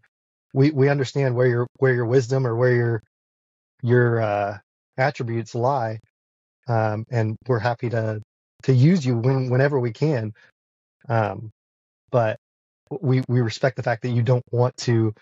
we 0.54 0.70
we 0.72 0.88
understand 0.88 1.36
where 1.36 1.46
your 1.46 1.68
where 1.78 1.94
your 1.94 2.06
wisdom 2.06 2.46
or 2.46 2.56
where 2.56 2.74
your 2.74 3.02
your 3.82 4.20
uh, 4.20 4.58
attributes 4.98 5.54
lie, 5.54 6.00
um, 6.68 7.04
and 7.10 7.36
we're 7.46 7.58
happy 7.58 7.90
to 7.90 8.20
to 8.64 8.72
use 8.72 9.04
you 9.04 9.16
when 9.16 9.50
whenever 9.50 9.78
we 9.78 9.92
can. 9.92 10.32
Um, 11.08 11.50
but 12.10 12.38
we 13.00 13.22
we 13.28 13.40
respect 13.40 13.76
the 13.76 13.82
fact 13.82 14.02
that 14.02 14.10
you 14.10 14.22
don't 14.22 14.44
want 14.50 14.76
to 14.78 15.14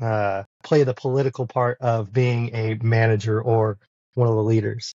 uh, 0.00 0.44
play 0.62 0.84
the 0.84 0.94
political 0.94 1.46
part 1.46 1.78
of 1.80 2.12
being 2.12 2.54
a 2.54 2.74
manager 2.82 3.40
or 3.40 3.78
one 4.14 4.28
of 4.28 4.34
the 4.34 4.42
leaders. 4.42 4.94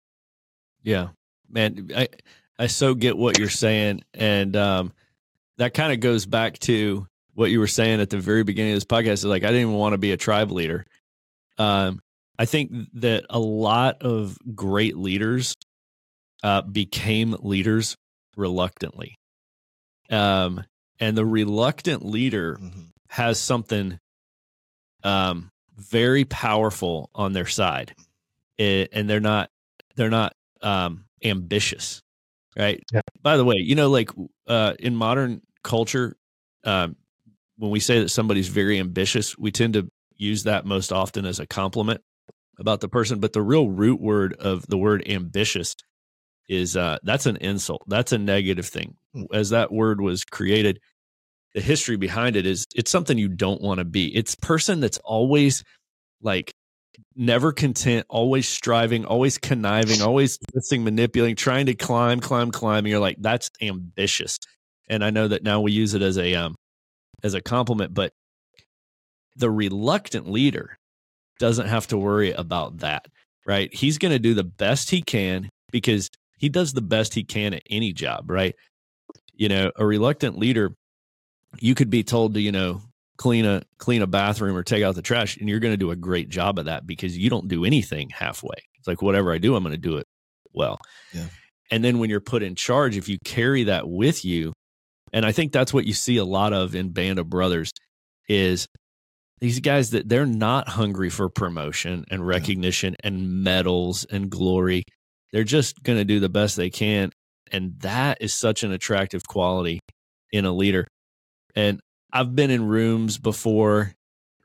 Yeah, 0.83 1.09
man, 1.49 1.91
I 1.95 2.09
I 2.59 2.67
so 2.67 2.95
get 2.95 3.17
what 3.17 3.39
you're 3.39 3.49
saying, 3.49 4.03
and 4.15 4.57
um, 4.57 4.93
that 5.59 5.75
kind 5.75 5.93
of 5.93 6.01
goes 6.01 6.27
back 6.27 6.59
to 6.61 7.07
what 7.35 7.51
you 7.51 7.61
were 7.61 7.67
saying 7.67 8.01
at 8.01 8.11
the 8.11 8.19
very 8.19 8.45
beginning 8.45 8.73
of 8.73 8.77
this 8.77 8.85
podcast. 8.85 9.13
Is 9.13 9.25
like 9.27 9.45
I 9.45 9.49
didn't 9.49 9.63
even 9.63 9.75
want 9.75 9.93
to 9.93 9.99
be 9.99 10.13
a 10.13 10.17
tribe 10.17 10.51
leader. 10.51 10.87
Um, 11.59 12.01
I 12.41 12.47
think 12.47 12.73
that 12.95 13.27
a 13.29 13.39
lot 13.39 14.01
of 14.01 14.39
great 14.55 14.97
leaders 14.97 15.55
uh, 16.43 16.63
became 16.63 17.37
leaders 17.39 17.99
reluctantly. 18.35 19.19
Um, 20.09 20.65
and 20.99 21.19
the 21.19 21.27
reluctant 21.27 22.03
leader 22.03 22.57
mm-hmm. 22.59 22.81
has 23.11 23.39
something 23.39 23.99
um, 25.05 25.51
very 25.77 26.25
powerful 26.25 27.11
on 27.15 27.35
their 27.35 27.47
side, 27.47 27.95
it, 28.57 28.89
and 28.95 29.09
they're 29.09 29.21
not 29.21 29.51
they're 29.97 30.09
not 30.09 30.35
um, 30.63 31.05
ambitious, 31.23 32.01
right? 32.57 32.83
Yeah. 32.91 33.03
By 33.21 33.37
the 33.37 33.45
way, 33.45 33.57
you 33.59 33.75
know, 33.75 33.91
like 33.91 34.09
uh, 34.47 34.77
in 34.79 34.97
modern 34.97 35.43
culture, 35.63 36.17
um, 36.65 36.97
when 37.59 37.71
we 37.71 37.81
say 37.81 38.01
that 38.01 38.09
somebody's 38.09 38.49
very 38.49 38.79
ambitious, 38.79 39.37
we 39.37 39.53
tend 39.53 39.75
to 39.75 39.91
use 40.17 40.45
that 40.45 40.65
most 40.65 40.91
often 40.91 41.27
as 41.27 41.39
a 41.39 41.47
compliment 41.47 42.01
about 42.61 42.81
the 42.81 42.89
person. 42.89 43.19
But 43.19 43.33
the 43.33 43.43
real 43.43 43.69
root 43.69 44.01
word 44.01 44.35
of 44.35 44.67
the 44.69 44.79
word 44.79 45.03
ambitious 45.09 45.75
is 46.49 46.77
uh, 46.77 46.99
that's 47.03 47.27
an 47.27 47.37
insult. 47.39 47.83
That's 47.87 48.13
a 48.13 48.19
negative 48.19 48.67
thing. 48.67 48.97
As 49.33 49.51
that 49.51 49.73
word 49.73 50.01
was 50.01 50.25
created, 50.25 50.81
the 51.55 51.61
history 51.61 51.97
behind 51.97 52.37
it 52.37 52.47
is 52.47 52.67
it's 52.75 52.91
something 52.91 53.19
you 53.19 53.29
don't 53.29 53.61
want 53.61 53.79
to 53.79 53.85
be. 53.85 54.15
It's 54.15 54.35
person 54.37 54.81
that's 54.81 54.99
always 54.99 55.65
like 56.23 56.53
never 57.17 57.53
content, 57.53 58.07
always 58.09 58.49
striving, 58.49 59.05
always 59.05 59.39
conniving, 59.39 60.03
always 60.03 60.39
twisting, 60.53 60.85
manipulating, 60.85 61.37
trying 61.37 61.67
to 61.67 61.75
climb, 61.75 62.21
climb, 62.21 62.51
climb. 62.51 62.85
And 62.85 62.89
you're 62.89 63.01
like, 63.01 63.17
that's 63.21 63.51
ambitious. 63.61 64.39
And 64.89 65.05
I 65.05 65.11
know 65.11 65.29
that 65.29 65.43
now 65.43 65.61
we 65.61 65.73
use 65.73 65.95
it 65.95 66.03
as 66.03 66.19
a 66.19 66.35
um 66.35 66.55
as 67.23 67.35
a 67.35 67.41
compliment, 67.41 67.95
but 67.95 68.13
the 69.37 69.51
reluctant 69.51 70.29
leader 70.29 70.79
doesn't 71.41 71.67
have 71.67 71.89
to 71.89 71.99
worry 71.99 72.31
about 72.31 72.79
that, 72.79 73.07
right? 73.47 73.75
He's 73.75 73.99
going 73.99 74.13
to 74.13 74.21
do 74.21 74.35
the 74.35 74.45
best 74.45 74.91
he 74.91 75.03
can 75.03 75.49
because 75.73 76.09
he 76.39 76.49
does 76.49 76.73
the 76.73 76.83
best 76.83 77.15
he 77.15 77.25
can 77.25 77.55
at 77.55 77.63
any 77.69 77.93
job, 77.93 78.31
right? 78.31 78.55
You 79.35 79.49
know, 79.49 79.73
a 79.75 79.85
reluctant 79.85 80.39
leader 80.39 80.75
you 81.59 81.75
could 81.75 81.91
be 81.91 82.05
told 82.05 82.35
to, 82.35 82.41
you 82.41 82.53
know, 82.53 82.83
clean 83.17 83.45
a 83.45 83.63
clean 83.79 84.03
a 84.03 84.07
bathroom 84.07 84.57
or 84.57 84.63
take 84.63 84.85
out 84.85 84.95
the 84.95 85.03
trash 85.03 85.37
and 85.37 85.49
you're 85.49 85.61
going 85.61 85.73
to 85.73 85.77
do 85.77 85.91
a 85.91 85.97
great 85.97 86.29
job 86.29 86.59
of 86.59 86.67
that 86.67 86.87
because 86.87 87.19
you 87.19 87.29
don't 87.29 87.49
do 87.49 87.65
anything 87.65 88.09
halfway. 88.11 88.57
It's 88.79 88.87
like 88.87 89.03
whatever 89.03 89.33
I 89.33 89.39
do, 89.39 89.57
I'm 89.57 89.65
going 89.65 89.75
to 89.75 89.81
do 89.81 89.97
it 89.97 90.07
well. 90.55 90.79
Yeah. 91.13 91.27
And 91.71 91.85
then 91.85 91.99
when 91.99 92.11
you're 92.11 92.21
put 92.21 92.43
in 92.43 92.55
charge, 92.55 92.97
if 92.97 93.09
you 93.09 93.19
carry 93.25 93.65
that 93.65 93.89
with 93.89 94.25
you, 94.25 94.53
and 95.13 95.27
I 95.27 95.33
think 95.33 95.53
that's 95.53 95.73
what 95.73 95.87
you 95.87 95.93
see 95.93 96.17
a 96.19 96.25
lot 96.25 96.53
of 96.53 96.75
in 96.75 96.91
Band 96.91 97.19
of 97.19 97.29
Brothers 97.29 97.73
is 98.29 98.67
these 99.41 99.61
guys 99.61 99.91
that 99.91 100.09
they're 100.09 100.27
not 100.27 100.69
hungry 100.69 101.11
for 101.11 101.29
promotion 101.29 102.05
and 102.11 102.27
recognition 102.27 102.95
yeah. 103.03 103.09
and 103.09 103.43
medals 103.43 104.05
and 104.05 104.31
glory. 104.31 104.85
They're 105.33 105.45
just 105.45 105.83
going 105.83 105.99
to 105.99 106.05
do 106.05 106.21
the 106.21 106.29
best 106.29 106.57
they 106.57 106.71
can. 106.71 107.11
And 107.51 107.79
that 107.81 108.19
is 108.21 108.35
such 108.35 108.63
an 108.63 108.73
attractive 108.73 109.27
quality 109.27 109.81
in 110.31 110.45
a 110.45 110.53
leader. 110.53 110.87
And 111.55 111.81
I've 112.13 112.35
been 112.35 112.51
in 112.51 112.67
rooms 112.67 113.19
before 113.19 113.95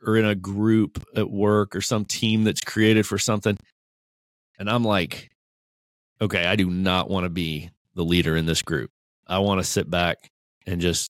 or 0.05 0.17
in 0.17 0.25
a 0.25 0.35
group 0.35 1.03
at 1.15 1.29
work 1.29 1.75
or 1.75 1.81
some 1.81 2.05
team 2.05 2.43
that's 2.43 2.61
created 2.61 3.05
for 3.05 3.17
something. 3.17 3.57
And 4.57 4.69
I'm 4.69 4.83
like, 4.83 5.29
okay, 6.21 6.45
I 6.45 6.55
do 6.55 6.69
not 6.69 7.09
want 7.09 7.25
to 7.25 7.29
be 7.29 7.69
the 7.95 8.03
leader 8.03 8.35
in 8.35 8.45
this 8.45 8.61
group. 8.61 8.91
I 9.27 9.39
want 9.39 9.59
to 9.59 9.63
sit 9.63 9.89
back 9.89 10.29
and 10.65 10.79
just 10.79 11.09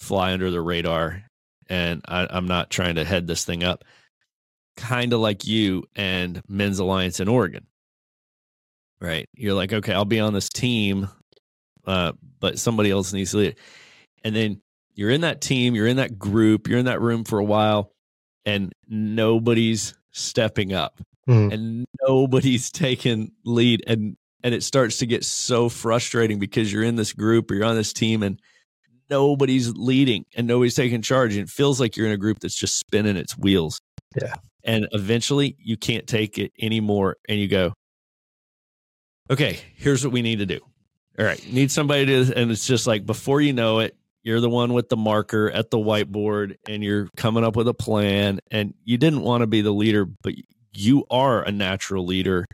fly 0.00 0.32
under 0.32 0.50
the 0.50 0.60
radar. 0.60 1.24
And 1.68 2.02
I, 2.06 2.36
am 2.36 2.46
not 2.46 2.70
trying 2.70 2.96
to 2.96 3.04
head 3.04 3.26
this 3.26 3.44
thing 3.44 3.64
up. 3.64 3.84
Kind 4.76 5.12
of 5.12 5.20
like 5.20 5.46
you 5.46 5.84
and 5.94 6.42
Men's 6.48 6.78
Alliance 6.78 7.18
in 7.20 7.28
Oregon, 7.28 7.66
right? 9.00 9.28
You're 9.34 9.54
like, 9.54 9.72
okay, 9.72 9.92
I'll 9.92 10.04
be 10.04 10.20
on 10.20 10.34
this 10.34 10.48
team, 10.48 11.08
uh, 11.86 12.12
but 12.40 12.58
somebody 12.58 12.90
else 12.90 13.12
needs 13.12 13.30
to 13.30 13.38
lead 13.38 13.48
it. 13.48 13.58
And 14.22 14.36
then 14.36 14.60
you're 14.94 15.10
in 15.10 15.22
that 15.22 15.40
team, 15.40 15.74
you're 15.74 15.86
in 15.86 15.96
that 15.96 16.18
group, 16.18 16.68
you're 16.68 16.78
in 16.78 16.86
that 16.86 17.00
room 17.00 17.24
for 17.24 17.38
a 17.38 17.44
while, 17.44 17.92
and 18.44 18.72
nobody's 18.88 19.94
stepping 20.12 20.72
up 20.72 21.00
mm. 21.28 21.52
and 21.52 21.86
nobody's 22.06 22.70
taking 22.72 23.32
lead. 23.44 23.84
And 23.86 24.16
and 24.42 24.54
it 24.54 24.62
starts 24.62 24.98
to 24.98 25.06
get 25.06 25.24
so 25.24 25.68
frustrating 25.68 26.38
because 26.38 26.72
you're 26.72 26.84
in 26.84 26.96
this 26.96 27.12
group 27.12 27.50
or 27.50 27.54
you're 27.54 27.64
on 27.64 27.76
this 27.76 27.92
team 27.92 28.22
and 28.22 28.40
nobody's 29.10 29.72
leading 29.74 30.24
and 30.34 30.46
nobody's 30.46 30.74
taking 30.74 31.02
charge. 31.02 31.34
And 31.34 31.44
it 31.44 31.50
feels 31.50 31.80
like 31.80 31.96
you're 31.96 32.06
in 32.06 32.12
a 32.12 32.18
group 32.18 32.40
that's 32.40 32.54
just 32.54 32.78
spinning 32.78 33.16
its 33.16 33.36
wheels. 33.36 33.80
Yeah. 34.20 34.34
And 34.64 34.88
eventually 34.92 35.56
you 35.58 35.76
can't 35.76 36.06
take 36.06 36.38
it 36.38 36.52
anymore. 36.60 37.16
And 37.28 37.38
you 37.38 37.48
go, 37.48 37.72
okay, 39.30 39.58
here's 39.76 40.04
what 40.04 40.12
we 40.12 40.22
need 40.22 40.40
to 40.40 40.46
do. 40.46 40.60
All 41.18 41.24
right, 41.24 41.42
need 41.50 41.70
somebody 41.70 42.04
to, 42.04 42.38
and 42.38 42.50
it's 42.50 42.66
just 42.66 42.86
like 42.86 43.06
before 43.06 43.40
you 43.40 43.54
know 43.54 43.78
it, 43.78 43.96
you're 44.26 44.40
the 44.40 44.50
one 44.50 44.72
with 44.72 44.88
the 44.88 44.96
marker 44.96 45.50
at 45.50 45.70
the 45.70 45.78
whiteboard 45.78 46.56
and 46.68 46.82
you're 46.82 47.08
coming 47.16 47.44
up 47.44 47.54
with 47.54 47.68
a 47.68 47.74
plan 47.74 48.40
and 48.50 48.74
you 48.84 48.98
didn't 48.98 49.22
want 49.22 49.42
to 49.42 49.46
be 49.46 49.60
the 49.62 49.72
leader 49.72 50.04
but 50.04 50.34
you 50.74 51.06
are 51.10 51.42
a 51.42 51.52
natural 51.52 52.04
leader 52.04 52.44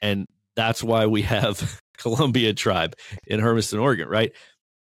and 0.00 0.26
that's 0.54 0.80
why 0.82 1.06
we 1.06 1.22
have 1.22 1.80
Columbia 1.98 2.54
tribe 2.54 2.94
in 3.26 3.40
Hermiston 3.40 3.80
Oregon 3.80 4.08
right 4.08 4.32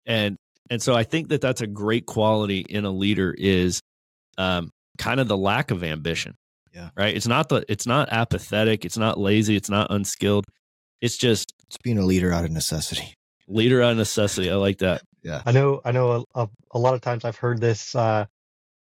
and 0.06 0.38
and 0.70 0.82
so 0.82 0.96
I 0.96 1.04
think 1.04 1.30
that 1.30 1.42
that's 1.42 1.62
a 1.62 1.68
great 1.68 2.06
quality 2.06 2.66
in 2.68 2.86
a 2.86 2.92
leader 2.92 3.34
is 3.38 3.82
um, 4.38 4.72
kind 4.98 5.20
of 5.20 5.28
the 5.28 5.38
lack 5.38 5.72
of 5.72 5.84
ambition 5.84 6.36
yeah 6.74 6.90
right 6.98 7.16
it's 7.16 7.28
not 7.28 7.50
the 7.50 7.64
it's 7.70 7.86
not 7.86 8.10
apathetic 8.12 8.86
it's 8.86 8.98
not 8.98 9.18
lazy 9.18 9.56
it's 9.56 9.70
not 9.70 9.88
unskilled 9.92 10.46
it's 11.02 11.18
just 11.18 11.54
it's 11.68 11.78
being 11.78 11.98
a 11.98 12.06
leader 12.06 12.34
out 12.34 12.44
of 12.44 12.52
necessity 12.52 13.14
leader 13.48 13.82
out 13.82 13.92
of 13.92 13.98
necessity 13.98 14.50
I 14.50 14.56
like 14.56 14.80
that 14.80 15.02
yeah. 15.26 15.42
I 15.44 15.52
know. 15.52 15.82
I 15.84 15.92
know. 15.92 16.26
A, 16.36 16.44
a, 16.44 16.50
a 16.72 16.80
lot 16.80 16.94
of 16.94 17.02
times 17.02 17.26
I've 17.26 17.36
heard 17.36 17.60
this 17.60 17.96
uh, 17.96 18.26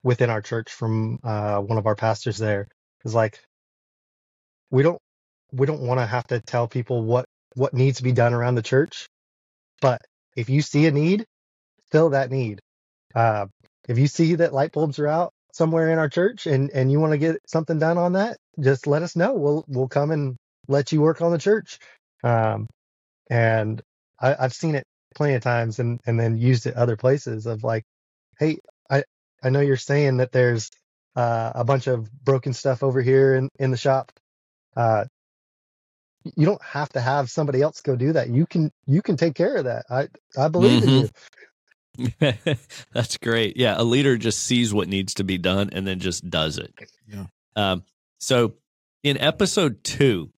within 0.02 0.28
our 0.28 0.42
church 0.42 0.70
from 0.70 1.18
uh, 1.24 1.58
one 1.58 1.78
of 1.78 1.86
our 1.86 1.96
pastors. 1.96 2.36
There 2.36 2.68
is 3.04 3.14
like, 3.14 3.40
we 4.70 4.82
don't 4.82 5.00
we 5.52 5.66
don't 5.66 5.80
want 5.80 6.00
to 6.00 6.06
have 6.06 6.26
to 6.28 6.40
tell 6.40 6.68
people 6.68 7.02
what 7.02 7.24
what 7.54 7.72
needs 7.72 7.96
to 7.96 8.02
be 8.02 8.12
done 8.12 8.34
around 8.34 8.56
the 8.56 8.62
church, 8.62 9.08
but 9.80 10.02
if 10.36 10.50
you 10.50 10.60
see 10.60 10.86
a 10.86 10.92
need, 10.92 11.24
fill 11.94 12.10
that 12.10 12.30
need. 12.30 12.60
Uh, 13.14 13.46
if 13.88 13.98
you 13.98 14.08
see 14.08 14.34
that 14.34 14.52
light 14.52 14.72
bulbs 14.72 14.98
are 14.98 15.06
out 15.06 15.32
somewhere 15.52 15.90
in 15.90 15.98
our 15.98 16.08
church 16.08 16.46
and 16.46 16.70
and 16.70 16.90
you 16.90 16.98
want 16.98 17.12
to 17.12 17.18
get 17.18 17.36
something 17.46 17.78
done 17.78 17.98
on 17.98 18.14
that, 18.14 18.36
just 18.58 18.88
let 18.88 19.02
us 19.02 19.14
know. 19.14 19.34
We'll 19.34 19.64
we'll 19.68 19.88
come 19.88 20.10
and 20.10 20.36
let 20.66 20.90
you 20.90 21.00
work 21.00 21.22
on 21.22 21.30
the 21.30 21.38
church. 21.38 21.78
Um, 22.24 22.66
and 23.30 23.80
I, 24.20 24.34
I've 24.40 24.52
seen 24.52 24.74
it 24.74 24.84
plenty 25.14 25.34
of 25.34 25.42
times 25.42 25.78
and 25.78 26.00
and 26.04 26.18
then 26.18 26.36
used 26.36 26.66
it 26.66 26.74
other 26.74 26.96
places 26.96 27.46
of 27.46 27.62
like, 27.62 27.84
hey, 28.40 28.58
I 28.90 29.04
I 29.44 29.50
know 29.50 29.60
you're 29.60 29.76
saying 29.76 30.16
that 30.16 30.32
there's 30.32 30.70
uh, 31.14 31.52
a 31.54 31.64
bunch 31.64 31.86
of 31.86 32.10
broken 32.24 32.54
stuff 32.54 32.82
over 32.82 33.00
here 33.00 33.36
in 33.36 33.50
in 33.60 33.70
the 33.70 33.76
shop. 33.76 34.10
Uh, 34.76 35.04
you 36.24 36.46
don't 36.46 36.62
have 36.62 36.88
to 36.88 37.00
have 37.00 37.30
somebody 37.30 37.62
else 37.62 37.82
go 37.82 37.94
do 37.94 38.14
that. 38.14 38.30
You 38.30 38.46
can 38.46 38.72
you 38.86 39.00
can 39.00 39.16
take 39.16 39.36
care 39.36 39.54
of 39.54 39.64
that. 39.66 39.84
I 39.88 40.08
I 40.36 40.48
believe 40.48 40.82
mm-hmm. 40.82 40.88
in 40.88 41.00
you. 41.02 41.08
That's 42.92 43.16
great. 43.18 43.56
Yeah, 43.56 43.74
a 43.76 43.84
leader 43.84 44.16
just 44.16 44.40
sees 44.40 44.72
what 44.74 44.88
needs 44.88 45.14
to 45.14 45.24
be 45.24 45.38
done 45.38 45.70
and 45.72 45.86
then 45.86 46.00
just 46.00 46.28
does 46.28 46.58
it. 46.58 46.72
Yeah. 47.06 47.26
Um, 47.56 47.84
so 48.18 48.54
in 49.02 49.18
episode 49.18 49.84
two, 49.84 50.30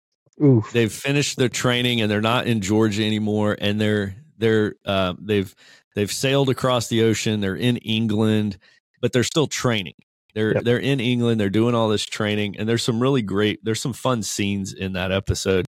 Oof. 0.41 0.71
they've 0.71 0.91
finished 0.91 1.37
their 1.37 1.49
training 1.49 2.01
and 2.01 2.11
they're 2.11 2.21
not 2.21 2.47
in 2.47 2.61
Georgia 2.61 3.05
anymore, 3.05 3.57
and 3.59 3.79
they're 3.79 4.15
they're 4.37 4.75
uh, 4.85 5.13
they've 5.19 5.53
they've 5.95 6.11
sailed 6.11 6.49
across 6.49 6.87
the 6.87 7.03
ocean. 7.03 7.41
They're 7.41 7.55
in 7.55 7.77
England, 7.77 8.57
but 9.01 9.13
they're 9.13 9.23
still 9.23 9.47
training. 9.47 9.95
They're 10.33 10.55
yep. 10.55 10.63
they're 10.63 10.79
in 10.79 10.99
England. 10.99 11.39
They're 11.39 11.49
doing 11.49 11.75
all 11.75 11.87
this 11.87 12.05
training, 12.05 12.57
and 12.57 12.67
there's 12.67 12.83
some 12.83 13.01
really 13.01 13.21
great. 13.21 13.63
There's 13.63 13.81
some 13.81 13.93
fun 13.93 14.23
scenes 14.23 14.73
in 14.73 14.93
that 14.93 15.13
episode, 15.13 15.65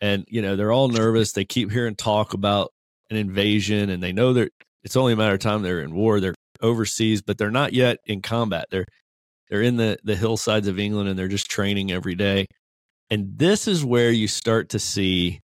and 0.00 0.24
you 0.28 0.40
know 0.40 0.54
they're 0.54 0.72
all 0.72 0.88
nervous. 0.88 1.32
They 1.32 1.44
keep 1.44 1.72
hearing 1.72 1.96
talk 1.96 2.32
about 2.32 2.72
an 3.10 3.16
invasion 3.16 3.90
and 3.90 4.02
they 4.02 4.12
know 4.12 4.32
that 4.34 4.52
it's 4.82 4.96
only 4.96 5.12
a 5.12 5.16
matter 5.16 5.34
of 5.34 5.40
time 5.40 5.62
they're 5.62 5.82
in 5.82 5.94
war. 5.94 6.20
They're 6.20 6.34
overseas, 6.60 7.22
but 7.22 7.38
they're 7.38 7.50
not 7.50 7.72
yet 7.72 7.98
in 8.06 8.22
combat. 8.22 8.66
They're 8.70 8.86
they're 9.48 9.62
in 9.62 9.76
the 9.76 9.98
the 10.04 10.16
hillsides 10.16 10.68
of 10.68 10.78
England 10.78 11.08
and 11.08 11.18
they're 11.18 11.28
just 11.28 11.50
training 11.50 11.90
every 11.90 12.14
day. 12.14 12.46
And 13.10 13.36
this 13.36 13.66
is 13.66 13.84
where 13.84 14.10
you 14.10 14.28
start 14.28 14.70
to 14.70 14.78
see 14.78 15.40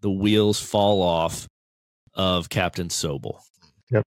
the 0.00 0.10
wheels 0.10 0.60
fall 0.60 1.02
off 1.02 1.46
of 2.14 2.48
Captain 2.48 2.88
Sobel. 2.88 3.40
Yep. 3.90 4.04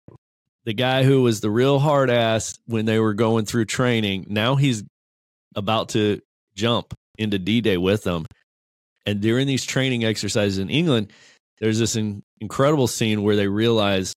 The 0.66 0.74
guy 0.74 1.04
who 1.04 1.22
was 1.22 1.40
the 1.40 1.50
real 1.50 1.80
hard 1.80 2.10
ass 2.10 2.60
when 2.66 2.86
they 2.86 3.00
were 3.00 3.14
going 3.14 3.46
through 3.46 3.66
training, 3.66 4.26
now 4.28 4.56
he's 4.56 4.84
about 5.56 5.90
to 5.90 6.20
jump 6.56 6.94
into 7.18 7.40
D 7.40 7.62
Day 7.62 7.78
with 7.78 8.04
them. 8.04 8.26
And 9.06 9.22
during 9.22 9.48
these 9.48 9.66
training 9.66 10.04
exercises 10.04 10.58
in 10.58 10.70
England, 10.70 11.14
there's 11.60 11.80
this 11.80 11.96
in, 11.96 12.22
incredible 12.42 12.88
scene 12.88 13.24
where 13.24 13.38
they 13.38 13.48
realize 13.48 14.14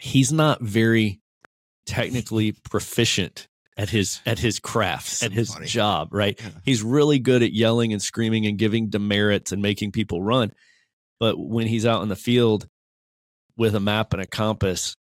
he's 0.00 0.32
not 0.32 0.60
very 0.62 1.20
technically 1.86 2.52
proficient 2.52 3.48
at 3.76 3.90
his 3.90 4.20
at 4.26 4.38
his 4.38 4.58
craft 4.58 5.22
at 5.22 5.32
his 5.32 5.52
funny. 5.52 5.66
job 5.66 6.08
right? 6.12 6.38
Yeah. 6.40 6.50
he's 6.64 6.82
really 6.82 7.18
good 7.18 7.42
at 7.42 7.52
yelling 7.52 7.92
and 7.92 8.02
screaming 8.02 8.46
and 8.46 8.58
giving 8.58 8.88
demerits 8.88 9.52
and 9.52 9.62
making 9.62 9.92
people 9.92 10.22
run. 10.22 10.52
But 11.18 11.38
when 11.38 11.66
he's 11.66 11.86
out 11.86 12.02
in 12.02 12.08
the 12.08 12.16
field 12.16 12.66
with 13.56 13.74
a 13.74 13.80
map 13.80 14.12
and 14.12 14.22
a 14.22 14.26
compass 14.26 14.96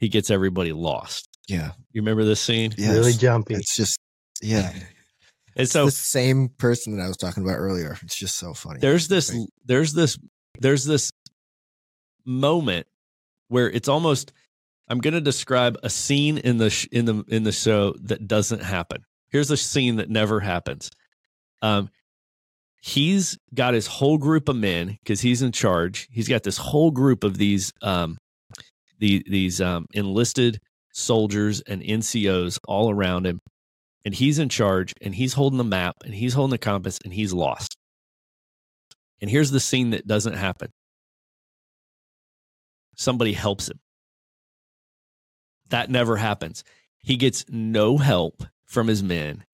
he 0.00 0.08
gets 0.08 0.30
everybody 0.30 0.72
lost. 0.72 1.28
Yeah. 1.48 1.72
You 1.92 2.02
remember 2.02 2.24
this 2.24 2.40
scene? 2.40 2.72
Yes. 2.76 2.94
really 2.94 3.12
jumpy. 3.12 3.54
It's 3.54 3.74
just 3.74 3.98
yeah. 4.42 4.72
And 5.56 5.68
so 5.68 5.86
the 5.86 5.90
same 5.90 6.50
person 6.50 6.96
that 6.96 7.02
i 7.02 7.08
was 7.08 7.16
talking 7.16 7.42
about 7.42 7.56
earlier. 7.56 7.98
It's 8.04 8.16
just 8.16 8.36
so 8.36 8.54
funny. 8.54 8.78
There's 8.78 9.08
this 9.08 9.36
there's 9.64 9.92
this 9.92 10.16
there's 10.60 10.84
this 10.84 11.10
moment 12.24 12.86
where 13.48 13.70
it's 13.70 13.88
almost 13.88 14.32
I'm 14.88 15.00
going 15.00 15.14
to 15.14 15.20
describe 15.20 15.76
a 15.82 15.90
scene 15.90 16.38
in 16.38 16.56
the 16.56 16.70
sh- 16.70 16.88
in 16.90 17.04
the 17.04 17.24
in 17.28 17.42
the 17.42 17.52
show 17.52 17.94
that 18.02 18.26
doesn't 18.26 18.62
happen. 18.62 19.02
Here's 19.28 19.50
a 19.50 19.56
scene 19.56 19.96
that 19.96 20.08
never 20.08 20.40
happens. 20.40 20.90
Um, 21.60 21.90
he's 22.80 23.38
got 23.54 23.74
his 23.74 23.86
whole 23.86 24.18
group 24.18 24.48
of 24.48 24.56
men 24.56 24.98
because 25.02 25.20
he's 25.20 25.42
in 25.42 25.52
charge. 25.52 26.08
He's 26.10 26.28
got 26.28 26.42
this 26.42 26.56
whole 26.56 26.90
group 26.90 27.24
of 27.24 27.36
these 27.36 27.72
um, 27.82 28.16
the, 28.98 29.22
these 29.28 29.60
um, 29.60 29.86
enlisted 29.92 30.60
soldiers 30.92 31.60
and 31.60 31.82
NCOs 31.82 32.58
all 32.66 32.90
around 32.90 33.26
him, 33.26 33.40
and 34.04 34.14
he's 34.14 34.38
in 34.38 34.48
charge. 34.48 34.94
And 35.00 35.14
he's 35.14 35.34
holding 35.34 35.58
the 35.58 35.64
map, 35.64 35.96
and 36.04 36.14
he's 36.14 36.34
holding 36.34 36.52
the 36.52 36.58
compass, 36.58 36.98
and 37.04 37.12
he's 37.12 37.32
lost. 37.32 37.76
And 39.20 39.30
here's 39.30 39.50
the 39.50 39.60
scene 39.60 39.90
that 39.90 40.06
doesn't 40.06 40.34
happen. 40.34 40.70
Somebody 42.98 43.32
helps 43.32 43.70
him 43.70 43.80
that 45.70 45.90
never 45.90 46.16
happens. 46.16 46.64
He 47.02 47.16
gets 47.16 47.44
no 47.48 47.98
help 47.98 48.44
from 48.66 48.88
his 48.88 49.02
men 49.02 49.44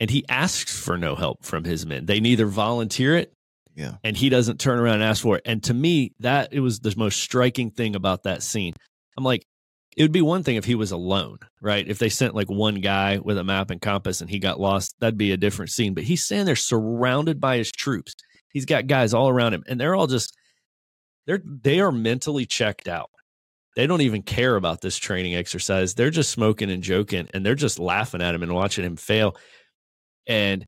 and 0.00 0.10
he 0.10 0.24
asks 0.28 0.78
for 0.78 0.98
no 0.98 1.14
help 1.14 1.44
from 1.44 1.64
his 1.64 1.86
men. 1.86 2.06
They 2.06 2.20
neither 2.20 2.46
volunteer 2.46 3.16
it 3.16 3.32
yeah. 3.74 3.94
and 4.04 4.16
he 4.16 4.28
doesn't 4.28 4.60
turn 4.60 4.78
around 4.78 4.96
and 4.96 5.04
ask 5.04 5.22
for 5.22 5.36
it. 5.36 5.42
And 5.44 5.62
to 5.64 5.74
me, 5.74 6.12
that 6.20 6.52
it 6.52 6.60
was 6.60 6.80
the 6.80 6.94
most 6.96 7.20
striking 7.20 7.70
thing 7.70 7.96
about 7.96 8.24
that 8.24 8.42
scene. 8.42 8.74
I'm 9.16 9.24
like, 9.24 9.46
it 9.96 10.02
would 10.02 10.12
be 10.12 10.22
one 10.22 10.42
thing 10.42 10.56
if 10.56 10.64
he 10.64 10.74
was 10.74 10.90
alone, 10.90 11.38
right? 11.60 11.86
If 11.86 11.98
they 11.98 12.08
sent 12.08 12.34
like 12.34 12.48
one 12.48 12.76
guy 12.76 13.18
with 13.18 13.36
a 13.36 13.44
map 13.44 13.70
and 13.70 13.80
compass 13.80 14.22
and 14.22 14.30
he 14.30 14.38
got 14.38 14.58
lost, 14.58 14.94
that'd 15.00 15.18
be 15.18 15.32
a 15.32 15.36
different 15.36 15.70
scene. 15.70 15.92
But 15.92 16.04
he's 16.04 16.24
standing 16.24 16.46
there 16.46 16.56
surrounded 16.56 17.40
by 17.40 17.58
his 17.58 17.70
troops. 17.70 18.14
He's 18.52 18.64
got 18.64 18.86
guys 18.86 19.12
all 19.12 19.28
around 19.28 19.54
him 19.54 19.64
and 19.66 19.78
they're 19.78 19.94
all 19.94 20.06
just 20.06 20.34
they're 21.26 21.42
they 21.44 21.80
are 21.80 21.92
mentally 21.92 22.46
checked 22.46 22.88
out 22.88 23.10
they 23.74 23.86
don't 23.86 24.02
even 24.02 24.22
care 24.22 24.56
about 24.56 24.80
this 24.80 24.96
training 24.96 25.34
exercise. 25.34 25.94
They're 25.94 26.10
just 26.10 26.30
smoking 26.30 26.70
and 26.70 26.82
joking 26.82 27.28
and 27.32 27.44
they're 27.44 27.54
just 27.54 27.78
laughing 27.78 28.20
at 28.20 28.34
him 28.34 28.42
and 28.42 28.54
watching 28.54 28.84
him 28.84 28.96
fail. 28.96 29.36
And 30.26 30.66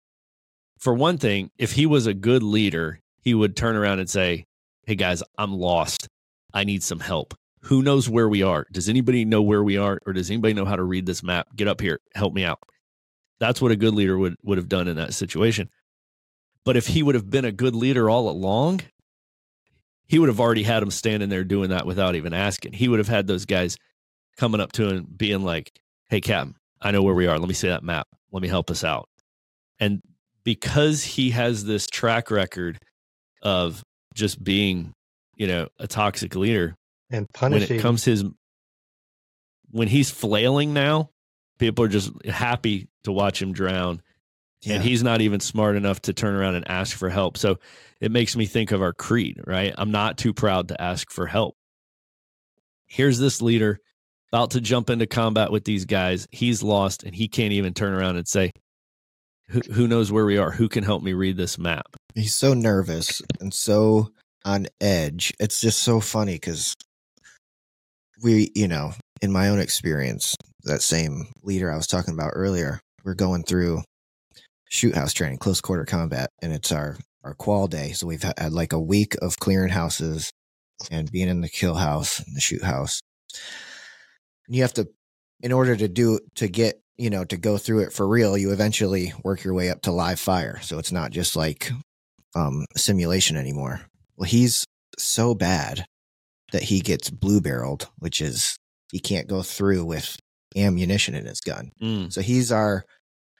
for 0.79 0.95
one 0.95 1.19
thing, 1.19 1.51
if 1.59 1.73
he 1.73 1.87
was 1.87 2.07
a 2.07 2.15
good 2.15 2.43
leader, 2.43 3.01
he 3.21 3.35
would 3.35 3.57
turn 3.57 3.77
around 3.77 4.01
and 4.01 4.09
say, 4.09 4.47
Hey 4.87 4.95
guys, 4.95 5.23
I'm 5.39 5.53
lost. 5.53 6.09
I 6.53 6.65
need 6.65 6.83
some 6.83 7.01
help. 7.01 7.35
Who 7.63 7.83
knows 7.83 8.09
where 8.09 8.29
we 8.29 8.43
are? 8.43 8.67
Does 8.73 8.89
anybody 8.89 9.25
know 9.25 9.43
where 9.43 9.63
we 9.63 9.79
are? 9.79 9.99
Or 10.07 10.13
does 10.13 10.31
anybody 10.31 10.53
know 10.55 10.67
how 10.67 10.77
to 10.77 10.83
read 10.83 11.07
this 11.07 11.23
map? 11.23 11.49
Get 11.57 11.69
up 11.69 11.81
here. 11.81 12.01
Help 12.15 12.35
me 12.35 12.45
out. 12.45 12.61
That's 13.41 13.61
what 13.61 13.73
a 13.73 13.77
good 13.77 13.95
leader 13.95 14.17
would, 14.19 14.37
would 14.43 14.59
have 14.59 14.69
done 14.69 14.87
in 14.87 14.97
that 14.97 15.15
situation. 15.15 15.71
But 16.65 16.77
if 16.77 16.87
he 16.87 17.03
would 17.03 17.15
have 17.15 17.31
been 17.31 17.45
a 17.45 17.53
good 17.53 17.75
leader 17.75 18.09
all 18.09 18.29
along, 18.29 18.83
he 20.07 20.19
would 20.19 20.29
have 20.29 20.41
already 20.41 20.63
had 20.63 20.83
them 20.83 20.91
standing 20.91 21.29
there 21.29 21.45
doing 21.45 21.71
that 21.71 21.87
without 21.87 22.15
even 22.15 22.33
asking. 22.33 22.73
He 22.73 22.89
would 22.89 22.99
have 22.99 23.09
had 23.09 23.27
those 23.27 23.47
guys 23.47 23.77
coming 24.37 24.61
up 24.61 24.73
to 24.73 24.89
him 24.89 25.07
being 25.17 25.43
like, 25.43 25.73
Hey, 26.09 26.21
Captain, 26.21 26.55
I 26.81 26.91
know 26.91 27.03
where 27.03 27.15
we 27.15 27.27
are. 27.27 27.39
Let 27.39 27.49
me 27.49 27.55
see 27.55 27.69
that 27.69 27.83
map. 27.83 28.07
Let 28.31 28.43
me 28.43 28.49
help 28.49 28.71
us 28.71 28.85
out. 28.85 29.09
And 29.81 30.03
because 30.45 31.03
he 31.03 31.31
has 31.31 31.65
this 31.65 31.87
track 31.87 32.31
record 32.31 32.79
of 33.43 33.83
just 34.15 34.43
being, 34.43 34.93
you 35.37 35.47
know, 35.47 35.69
a 35.79 35.87
toxic 35.87 36.35
leader 36.35 36.77
and 37.11 37.27
punishing 37.33 37.69
when 37.69 37.79
it 37.79 37.83
comes 37.83 38.05
his 38.05 38.25
when 39.71 39.89
he's 39.89 40.11
flailing 40.11 40.73
now, 40.73 41.11
people 41.59 41.85
are 41.85 41.89
just 41.89 42.13
happy 42.27 42.89
to 43.03 43.13
watch 43.13 43.43
him 43.43 43.53
drown. 43.53 44.03
Yeah. 44.65 44.77
And 44.77 44.85
he's 44.85 45.03
not 45.03 45.21
even 45.21 45.41
smart 45.41 45.77
enough 45.77 46.01
to 46.03 46.13
turn 46.13 46.35
around 46.35 46.55
and 46.55 46.69
ask 46.69 46.97
for 46.97 47.11
help. 47.11 47.37
So 47.37 47.59
it 48.01 48.11
makes 48.11 48.37
me 48.37 48.47
think 48.47 48.73
of 48.73 48.83
our 48.83 48.93
creed, 48.93 49.41
right? 49.47 49.75
I'm 49.77 49.91
not 49.91 50.19
too 50.19 50.33
proud 50.33 50.69
to 50.69 50.81
ask 50.81 51.11
for 51.11 51.27
help. 51.27 51.57
Here's 52.87 53.19
this 53.19 53.43
leader 53.43 53.79
about 54.33 54.53
to 54.53 54.61
jump 54.61 54.91
into 54.91 55.07
combat 55.07 55.53
with 55.53 55.65
these 55.65 55.85
guys. 55.85 56.27
He's 56.31 56.63
lost 56.63 57.05
and 57.05 57.15
he 57.15 57.29
can't 57.29 57.53
even 57.53 57.75
turn 57.75 57.93
around 57.93 58.17
and 58.17 58.27
say, 58.27 58.53
who, 59.49 59.61
who 59.73 59.87
knows 59.87 60.11
where 60.11 60.25
we 60.25 60.39
are? 60.39 60.51
Who 60.51 60.69
can 60.69 60.85
help 60.85 61.03
me 61.03 61.13
read 61.13 61.37
this 61.37 61.59
map? 61.59 61.87
He's 62.15 62.35
so 62.35 62.55
nervous 62.55 63.21
and 63.41 63.53
so 63.53 64.09
on 64.45 64.67
edge. 64.81 65.33
It's 65.39 65.61
just 65.61 65.83
so 65.83 66.01
funny 66.01 66.35
because 66.35 66.75
we, 68.23 68.51
you 68.55 68.69
know, 68.69 68.93
in 69.21 69.33
my 69.33 69.49
own 69.49 69.59
experience, 69.59 70.35
that 70.65 70.83
same 70.83 71.27
leader 71.43 71.71
I 71.71 71.77
was 71.77 71.87
talking 71.87 72.15
about 72.15 72.33
earlier, 72.35 72.81
we're 73.05 73.15
going 73.15 73.43
through 73.45 73.83
shoot 74.75 74.95
house 74.95 75.13
training, 75.13 75.39
close 75.39 75.61
quarter 75.61 75.85
combat, 75.85 76.31
and 76.43 76.53
it's 76.53 76.73
our 76.73 76.99
our 77.23 77.35
qual 77.35 77.69
day. 77.69 77.93
So 77.93 78.07
we've 78.07 78.23
had 78.23 78.53
like 78.53 78.73
a 78.73 78.81
week 78.81 79.15
of 79.23 79.39
clearing 79.39 79.71
houses 79.71 80.31
and 80.91 81.11
being 81.11 81.29
in 81.29 81.41
the 81.41 81.49
kill 81.49 81.75
house 81.75 82.19
and 82.19 82.37
the 82.37 82.41
shoot 82.41 82.63
house. 82.63 83.01
And 84.47 84.55
you 84.55 84.63
have 84.63 84.75
to, 84.75 84.89
in 85.41 85.51
order 85.53 85.75
to 85.75 85.89
do, 85.89 86.21
to 86.35 86.49
get, 86.49 86.83
you 86.99 87.09
know, 87.09 87.25
to 87.25 87.39
go 87.39 87.57
through 87.57 87.81
it 87.81 87.95
for 87.95 88.07
real, 88.07 88.37
you 88.37 88.53
eventually 88.53 89.15
work 89.23 89.43
your 89.43 89.55
way 89.55 89.71
up 89.71 89.81
to 89.83 89.93
live 89.93 90.21
fire. 90.21 90.61
So 90.61 90.79
it's 90.79 90.93
not 90.93 91.13
just 91.13 91.35
like 91.35 91.71
um, 92.35 92.67
simulation 92.77 93.39
anymore. 93.39 93.81
Well, 94.17 94.29
he's 94.29 94.67
so 94.99 95.35
bad 95.35 95.87
that 96.53 96.65
he 96.65 96.81
gets 96.81 97.09
blue 97.09 97.41
barreled, 97.41 97.89
which 97.99 98.21
is 98.21 98.59
he 98.93 98.99
can't 98.99 99.29
go 99.29 99.43
through 99.43 99.87
with 99.87 100.19
ammunition 100.55 101.15
in 101.15 101.25
his 101.25 101.41
gun. 101.41 101.71
Mm. 101.83 102.13
So 102.13 102.21
he's 102.21 102.53
our 102.53 102.85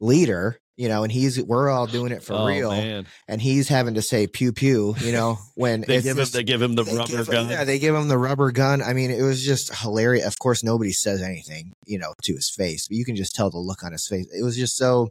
leader 0.01 0.59
you 0.77 0.89
know, 0.89 1.05
and 1.05 1.13
he's 1.13 1.43
we're 1.43 1.71
all 1.71 1.87
doing 1.87 2.11
it 2.11 2.23
for 2.23 2.35
oh, 2.35 2.47
real, 2.47 2.71
man. 2.71 3.07
and 3.29 3.41
he's 3.41 3.69
having 3.69 3.95
to 3.95 4.03
say 4.03 4.27
pew 4.27 4.53
pew, 4.53 4.95
you 5.01 5.13
know, 5.13 5.39
when 5.55 5.83
they 5.83 6.03
give 6.03 6.19
him 6.19 6.27
they 6.33 6.43
give 6.43 6.61
him 6.61 6.75
the 6.75 6.85
rubber 6.85 7.07
give, 7.07 7.31
gun. 7.31 7.49
Yeah, 7.49 7.65
they 7.65 7.79
give 7.79 7.95
him 7.95 8.09
the 8.09 8.19
rubber 8.19 8.51
gun. 8.51 8.83
I 8.83 8.93
mean, 8.93 9.11
it 9.11 9.23
was 9.23 9.45
just 9.45 9.75
hilarious. 9.75 10.27
Of 10.27 10.39
course, 10.39 10.65
nobody 10.65 10.93
says 10.93 11.23
anything, 11.23 11.73
you 11.87 11.99
know, 11.99 12.15
to 12.25 12.33
his 12.35 12.51
face, 12.51 12.89
but 12.89 12.97
you 12.97 13.05
can 13.05 13.15
just 13.15 13.35
tell 13.35 13.51
the 13.51 13.59
look 13.59 13.85
on 13.85 13.93
his 13.93 14.07
face. 14.07 14.27
It 14.33 14.43
was 14.43 14.57
just 14.57 14.77
so, 14.77 15.11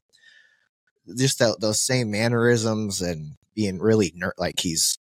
just 1.18 1.39
that 1.39 1.61
those 1.61 1.80
same 1.80 2.11
mannerisms 2.11 3.01
and 3.01 3.36
being 3.55 3.80
really 3.80 4.11
ner- 4.16 4.36
like 4.38 4.59
he's 4.59 4.97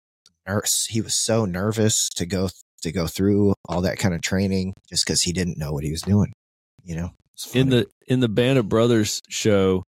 nurse. 0.48 0.86
He 0.86 1.02
was 1.02 1.16
so 1.16 1.46
nervous 1.46 2.08
to 2.10 2.26
go 2.28 2.50
to 2.84 2.92
go 2.92 3.08
through 3.08 3.56
all 3.68 3.82
that 3.82 3.98
kind 3.98 4.14
of 4.14 4.22
training 4.22 4.74
just 4.90 5.06
because 5.06 5.24
he 5.24 5.34
didn't 5.34 5.58
know 5.58 5.72
what 5.72 5.84
he 5.84 5.92
was 5.92 6.02
doing. 6.04 6.34
You 6.84 6.96
know, 6.96 7.10
in 7.54 7.70
the 7.70 7.88
in 8.08 8.20
the 8.20 8.30
Band 8.30 8.60
of 8.60 8.70
Brothers 8.70 9.22
show 9.28 9.84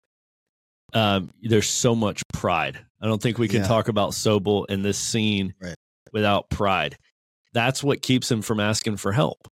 um, 0.93 1.31
there's 1.41 1.69
so 1.69 1.95
much 1.95 2.23
pride. 2.31 2.79
I 3.01 3.07
don't 3.07 3.21
think 3.21 3.37
we 3.37 3.47
can 3.47 3.61
yeah. 3.61 3.67
talk 3.67 3.87
about 3.87 4.11
Sobel 4.11 4.65
in 4.69 4.81
this 4.81 4.97
scene 4.97 5.53
right. 5.61 5.75
without 6.11 6.49
pride. 6.49 6.97
That's 7.53 7.83
what 7.83 8.01
keeps 8.01 8.31
him 8.31 8.41
from 8.41 8.59
asking 8.59 8.97
for 8.97 9.11
help. 9.11 9.47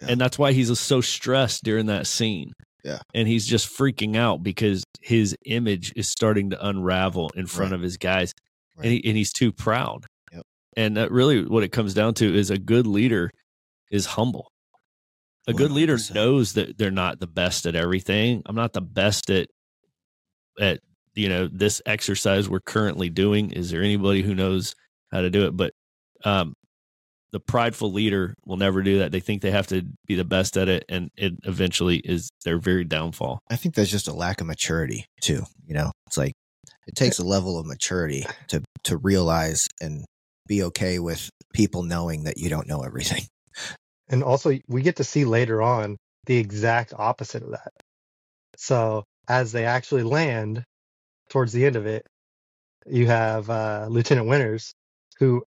Yeah. 0.00 0.08
And 0.10 0.20
that's 0.20 0.38
why 0.38 0.52
he's 0.52 0.78
so 0.78 1.00
stressed 1.00 1.64
during 1.64 1.86
that 1.86 2.06
scene. 2.06 2.52
Yeah. 2.84 2.98
And 3.14 3.26
he's 3.26 3.46
just 3.46 3.68
freaking 3.68 4.16
out 4.16 4.42
because 4.42 4.84
his 5.00 5.36
image 5.44 5.92
is 5.96 6.08
starting 6.08 6.50
to 6.50 6.66
unravel 6.66 7.30
in 7.34 7.46
front 7.46 7.72
right. 7.72 7.76
of 7.76 7.82
his 7.82 7.96
guys. 7.96 8.32
Right. 8.76 8.84
And, 8.84 8.92
he, 8.92 9.08
and 9.08 9.16
he's 9.16 9.32
too 9.32 9.52
proud. 9.52 10.04
Yep. 10.32 10.42
And 10.76 10.96
that 10.96 11.10
really 11.10 11.44
what 11.44 11.64
it 11.64 11.72
comes 11.72 11.94
down 11.94 12.14
to 12.14 12.34
is 12.34 12.50
a 12.50 12.58
good 12.58 12.86
leader 12.86 13.30
is 13.90 14.06
humble. 14.06 14.48
A 15.48 15.52
good 15.52 15.70
100%. 15.70 15.74
leader 15.74 15.98
knows 16.14 16.52
that 16.54 16.76
they're 16.78 16.90
not 16.90 17.20
the 17.20 17.26
best 17.26 17.66
at 17.66 17.74
everything. 17.74 18.42
I'm 18.46 18.56
not 18.56 18.72
the 18.72 18.80
best 18.80 19.30
at 19.30 19.48
at 20.60 20.80
you 21.14 21.28
know 21.28 21.48
this 21.50 21.80
exercise 21.86 22.48
we're 22.48 22.60
currently 22.60 23.08
doing 23.08 23.50
is 23.50 23.70
there 23.70 23.82
anybody 23.82 24.22
who 24.22 24.34
knows 24.34 24.74
how 25.12 25.20
to 25.20 25.30
do 25.30 25.46
it 25.46 25.56
but 25.56 25.72
um 26.24 26.54
the 27.32 27.40
prideful 27.40 27.92
leader 27.92 28.34
will 28.46 28.56
never 28.56 28.82
do 28.82 29.00
that. 29.00 29.12
They 29.12 29.20
think 29.20 29.42
they 29.42 29.50
have 29.50 29.66
to 29.66 29.82
be 30.06 30.14
the 30.14 30.24
best 30.24 30.56
at 30.56 30.70
it, 30.70 30.86
and 30.88 31.10
it 31.16 31.34
eventually 31.44 31.98
is 31.98 32.30
their 32.46 32.58
very 32.58 32.82
downfall. 32.82 33.40
I 33.50 33.56
think 33.56 33.74
that's 33.74 33.90
just 33.90 34.08
a 34.08 34.14
lack 34.14 34.40
of 34.40 34.46
maturity 34.46 35.04
too. 35.20 35.42
You 35.66 35.74
know, 35.74 35.92
it's 36.06 36.16
like 36.16 36.32
it 36.86 36.94
takes 36.94 37.18
a 37.18 37.24
level 37.24 37.58
of 37.58 37.66
maturity 37.66 38.24
to 38.48 38.62
to 38.84 38.96
realize 38.96 39.68
and 39.82 40.06
be 40.46 40.62
okay 40.62 40.98
with 40.98 41.28
people 41.52 41.82
knowing 41.82 42.24
that 42.24 42.38
you 42.38 42.48
don't 42.48 42.68
know 42.68 42.80
everything. 42.82 43.24
And 44.08 44.22
also, 44.22 44.56
we 44.68 44.82
get 44.82 44.96
to 44.96 45.04
see 45.04 45.24
later 45.24 45.60
on 45.60 45.96
the 46.26 46.36
exact 46.36 46.92
opposite 46.96 47.42
of 47.42 47.50
that. 47.50 47.72
So 48.56 49.02
as 49.28 49.52
they 49.52 49.66
actually 49.66 50.04
land 50.04 50.64
towards 51.30 51.52
the 51.52 51.66
end 51.66 51.76
of 51.76 51.86
it, 51.86 52.06
you 52.86 53.06
have 53.08 53.50
uh, 53.50 53.86
Lieutenant 53.90 54.28
Winters, 54.28 54.74
who 55.18 55.44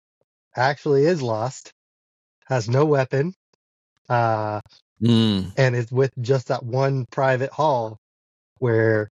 actually 0.56 1.06
is 1.06 1.22
lost, 1.22 1.72
has 2.48 2.70
no 2.70 2.86
weapon, 2.86 3.34
uh, 4.10 4.62
Mm. 5.04 5.54
and 5.58 5.76
is 5.76 5.92
with 5.92 6.12
just 6.22 6.50
that 6.50 6.64
one 6.64 7.06
private 7.12 7.52
hall 7.52 7.98
where 8.60 9.10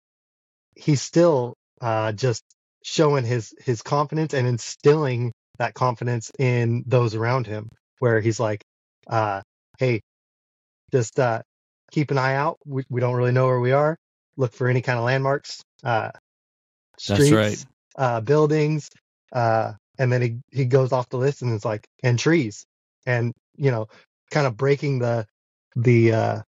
he's 0.76 1.02
still 1.02 1.54
uh, 1.80 2.12
just 2.12 2.44
showing 2.84 3.24
his 3.24 3.54
his 3.64 3.82
confidence 3.82 4.34
and 4.34 4.46
instilling 4.46 5.32
that 5.58 5.74
confidence 5.74 6.30
in 6.38 6.84
those 6.86 7.14
around 7.14 7.46
him. 7.46 7.68
Where 8.00 8.20
he's 8.20 8.40
like, 8.40 8.62
uh, 9.08 9.42
"Hey, 9.78 10.02
just 10.92 11.20
uh, 11.20 11.42
keep 11.92 12.12
an 12.12 12.18
eye 12.18 12.36
out. 12.36 12.58
We, 12.66 12.84
we 12.90 13.00
don't 13.02 13.16
really 13.16 13.32
know 13.32 13.46
where 13.46 13.60
we 13.60 13.72
are. 13.72 13.96
Look 14.38 14.54
for 14.54 14.68
any 14.68 14.80
kind 14.80 14.98
of 14.98 15.04
landmarks, 15.04 15.62
uh, 15.84 16.10
That's 16.94 17.26
streets, 17.26 17.32
right. 17.32 17.66
uh, 17.98 18.20
buildings." 18.22 18.88
Uh, 19.32 19.72
and 19.98 20.12
then 20.12 20.22
he 20.22 20.38
he 20.50 20.64
goes 20.64 20.92
off 20.92 21.08
the 21.08 21.18
list 21.18 21.42
and 21.42 21.52
it's 21.52 21.64
like 21.64 21.86
and 22.02 22.18
trees 22.18 22.64
and 23.06 23.32
you 23.56 23.70
know 23.70 23.88
kind 24.30 24.46
of 24.46 24.56
breaking 24.56 25.00
the 25.00 25.26
the 25.76 26.12
uh 26.12 26.40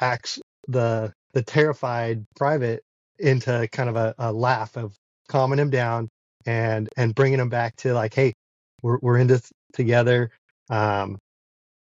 acts 0.00 0.38
the 0.68 1.12
the 1.34 1.42
terrified 1.42 2.24
private 2.36 2.82
into 3.18 3.68
kind 3.72 3.88
of 3.88 3.96
a, 3.96 4.14
a 4.18 4.32
laugh 4.32 4.76
of 4.76 4.94
calming 5.28 5.58
him 5.58 5.70
down 5.70 6.08
and 6.46 6.88
and 6.96 7.14
bringing 7.14 7.40
him 7.40 7.48
back 7.48 7.74
to 7.76 7.92
like 7.92 8.14
hey 8.14 8.32
we're 8.82 8.98
we're 9.02 9.18
in 9.18 9.26
this 9.26 9.50
together 9.72 10.30
um 10.70 11.18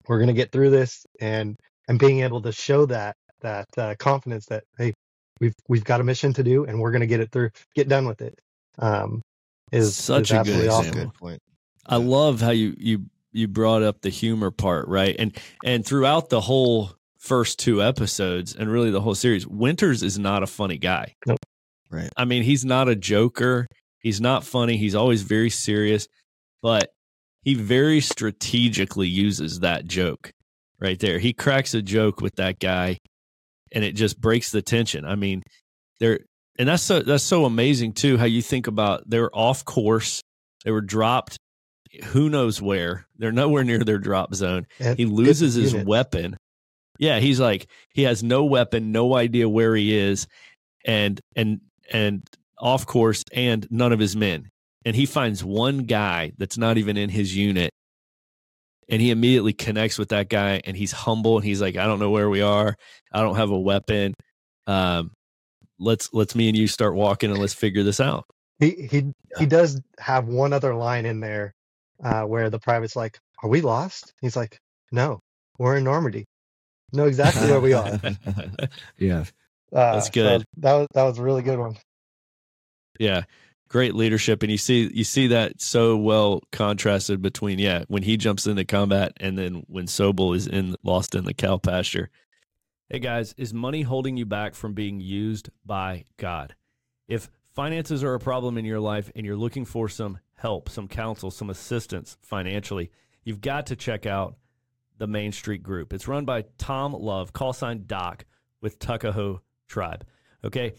we're 0.08 0.18
gonna 0.18 0.32
get 0.32 0.50
through 0.50 0.70
this 0.70 1.06
and 1.20 1.56
and 1.88 1.98
being 1.98 2.20
able 2.20 2.42
to 2.42 2.52
show 2.52 2.84
that 2.86 3.14
that 3.40 3.66
uh, 3.78 3.94
confidence 3.98 4.46
that 4.46 4.64
hey 4.76 4.92
we've 5.40 5.54
we've 5.68 5.84
got 5.84 6.00
a 6.00 6.04
mission 6.04 6.32
to 6.34 6.42
do 6.42 6.64
and 6.64 6.80
we're 6.80 6.92
gonna 6.92 7.06
get 7.06 7.20
it 7.20 7.30
through 7.30 7.50
get 7.74 7.88
done 7.88 8.06
with 8.06 8.20
it 8.20 8.38
um 8.78 9.22
is 9.72 9.96
Such 9.96 10.24
is 10.24 10.30
a 10.30 10.34
good 10.34 10.38
absolutely 10.40 10.66
That's 10.66 10.78
awesome. 10.78 10.94
good 10.94 11.14
point. 11.14 11.42
I 11.86 11.96
love 11.96 12.40
how 12.40 12.50
you 12.50 12.74
you 12.78 13.04
you 13.32 13.48
brought 13.48 13.82
up 13.82 14.00
the 14.00 14.08
humor 14.10 14.50
part, 14.50 14.88
right? 14.88 15.14
And 15.18 15.36
and 15.64 15.84
throughout 15.86 16.28
the 16.28 16.40
whole 16.40 16.92
first 17.18 17.58
two 17.58 17.82
episodes 17.82 18.54
and 18.54 18.70
really 18.70 18.90
the 18.90 19.00
whole 19.00 19.14
series, 19.14 19.46
Winters 19.46 20.02
is 20.02 20.18
not 20.18 20.42
a 20.42 20.46
funny 20.46 20.78
guy. 20.78 21.14
Nope. 21.26 21.38
Right. 21.90 22.08
I 22.16 22.24
mean, 22.24 22.42
he's 22.42 22.64
not 22.64 22.88
a 22.88 22.96
joker. 22.96 23.66
He's 23.98 24.20
not 24.20 24.44
funny. 24.44 24.76
He's 24.76 24.94
always 24.94 25.22
very 25.22 25.50
serious, 25.50 26.08
but 26.62 26.92
he 27.42 27.54
very 27.54 28.00
strategically 28.00 29.08
uses 29.08 29.60
that 29.60 29.86
joke 29.86 30.32
right 30.80 30.98
there. 30.98 31.18
He 31.18 31.32
cracks 31.32 31.74
a 31.74 31.82
joke 31.82 32.20
with 32.20 32.36
that 32.36 32.58
guy 32.58 32.98
and 33.72 33.84
it 33.84 33.92
just 33.92 34.20
breaks 34.20 34.50
the 34.50 34.62
tension. 34.62 35.04
I 35.04 35.14
mean, 35.14 35.42
there 35.98 36.20
and 36.58 36.68
that's 36.68 36.82
so 36.82 37.00
that's 37.00 37.24
so 37.24 37.44
amazing 37.44 37.92
too 37.92 38.18
how 38.18 38.24
you 38.26 38.42
think 38.42 38.66
about 38.66 39.08
they're 39.08 39.34
off 39.34 39.64
course. 39.64 40.20
They 40.64 40.70
were 40.70 40.80
dropped 40.82 41.38
who 42.04 42.28
knows 42.28 42.62
where. 42.62 43.06
They're 43.18 43.32
nowhere 43.32 43.64
near 43.64 43.80
their 43.80 43.98
drop 43.98 44.34
zone. 44.34 44.66
And 44.78 44.98
He 44.98 45.06
loses 45.06 45.54
his 45.54 45.74
weapon. 45.74 46.36
Yeah, 46.98 47.18
he's 47.18 47.40
like 47.40 47.66
he 47.94 48.02
has 48.02 48.22
no 48.22 48.44
weapon, 48.44 48.92
no 48.92 49.14
idea 49.16 49.48
where 49.48 49.74
he 49.74 49.96
is, 49.96 50.26
and 50.84 51.18
and 51.34 51.60
and 51.90 52.22
off 52.58 52.86
course, 52.86 53.24
and 53.32 53.66
none 53.70 53.92
of 53.92 53.98
his 53.98 54.14
men. 54.14 54.50
And 54.84 54.94
he 54.94 55.06
finds 55.06 55.42
one 55.42 55.78
guy 55.78 56.32
that's 56.38 56.58
not 56.58 56.78
even 56.78 56.96
in 56.96 57.08
his 57.08 57.34
unit, 57.34 57.70
and 58.90 59.00
he 59.00 59.10
immediately 59.10 59.52
connects 59.52 59.98
with 59.98 60.10
that 60.10 60.28
guy, 60.28 60.60
and 60.64 60.76
he's 60.76 60.92
humble, 60.92 61.36
and 61.36 61.44
he's 61.44 61.60
like, 61.60 61.76
I 61.76 61.86
don't 61.86 62.00
know 62.00 62.10
where 62.10 62.28
we 62.28 62.42
are, 62.42 62.76
I 63.12 63.22
don't 63.22 63.36
have 63.36 63.50
a 63.50 63.58
weapon. 63.58 64.14
Um, 64.66 65.12
let's 65.78 66.12
let's 66.12 66.34
me 66.34 66.48
and 66.48 66.58
you 66.58 66.66
start 66.66 66.94
walking, 66.94 67.30
and 67.30 67.38
let's 67.38 67.54
figure 67.54 67.82
this 67.82 68.00
out. 68.00 68.26
He 68.58 68.88
he 68.90 69.12
he 69.38 69.46
does 69.46 69.80
have 69.98 70.28
one 70.28 70.52
other 70.52 70.74
line 70.74 71.06
in 71.06 71.20
there 71.20 71.54
uh, 72.02 72.22
where 72.24 72.50
the 72.50 72.58
private's 72.58 72.96
like, 72.96 73.18
"Are 73.42 73.48
we 73.48 73.60
lost?" 73.60 74.12
He's 74.20 74.36
like, 74.36 74.58
"No, 74.92 75.20
we're 75.58 75.76
in 75.76 75.84
Normandy. 75.84 76.26
Know 76.92 77.06
exactly 77.06 77.48
where 77.48 77.60
we 77.60 77.72
are." 77.72 77.98
yeah. 78.98 79.24
Uh, 79.72 79.94
That's 79.94 80.06
so 80.06 80.12
good. 80.12 80.44
that 80.58 80.74
was 80.74 80.88
that 80.94 81.04
was 81.04 81.18
a 81.18 81.22
really 81.22 81.42
good 81.42 81.58
one. 81.58 81.76
Yeah. 82.98 83.22
Great 83.70 83.94
leadership. 83.94 84.42
And 84.42 84.50
you 84.50 84.58
see 84.58 84.90
you 84.92 85.04
see 85.04 85.28
that 85.28 85.60
so 85.60 85.96
well 85.96 86.42
contrasted 86.50 87.22
between, 87.22 87.60
yeah, 87.60 87.84
when 87.86 88.02
he 88.02 88.16
jumps 88.16 88.46
into 88.46 88.64
combat 88.64 89.12
and 89.18 89.38
then 89.38 89.62
when 89.68 89.86
Sobel 89.86 90.34
is 90.34 90.48
in 90.48 90.74
lost 90.82 91.14
in 91.14 91.24
the 91.24 91.32
cow 91.32 91.56
pasture. 91.56 92.10
Hey 92.88 92.98
guys, 92.98 93.32
is 93.38 93.54
money 93.54 93.82
holding 93.82 94.16
you 94.16 94.26
back 94.26 94.56
from 94.56 94.74
being 94.74 95.00
used 95.00 95.50
by 95.64 96.04
God? 96.16 96.56
If 97.06 97.30
finances 97.54 98.02
are 98.02 98.14
a 98.14 98.18
problem 98.18 98.58
in 98.58 98.64
your 98.64 98.80
life 98.80 99.12
and 99.14 99.24
you're 99.24 99.36
looking 99.36 99.64
for 99.64 99.88
some 99.88 100.18
help, 100.34 100.68
some 100.68 100.88
counsel, 100.88 101.30
some 101.30 101.50
assistance 101.50 102.16
financially, 102.22 102.90
you've 103.22 103.40
got 103.40 103.66
to 103.66 103.76
check 103.76 104.04
out 104.04 104.34
the 104.98 105.06
Main 105.06 105.30
Street 105.30 105.62
Group. 105.62 105.92
It's 105.92 106.08
run 106.08 106.24
by 106.24 106.46
Tom 106.58 106.92
Love, 106.92 107.32
call 107.32 107.52
sign 107.52 107.84
Doc 107.86 108.24
with 108.60 108.80
Tuckahoe 108.80 109.40
Tribe. 109.68 110.04
Okay. 110.44 110.72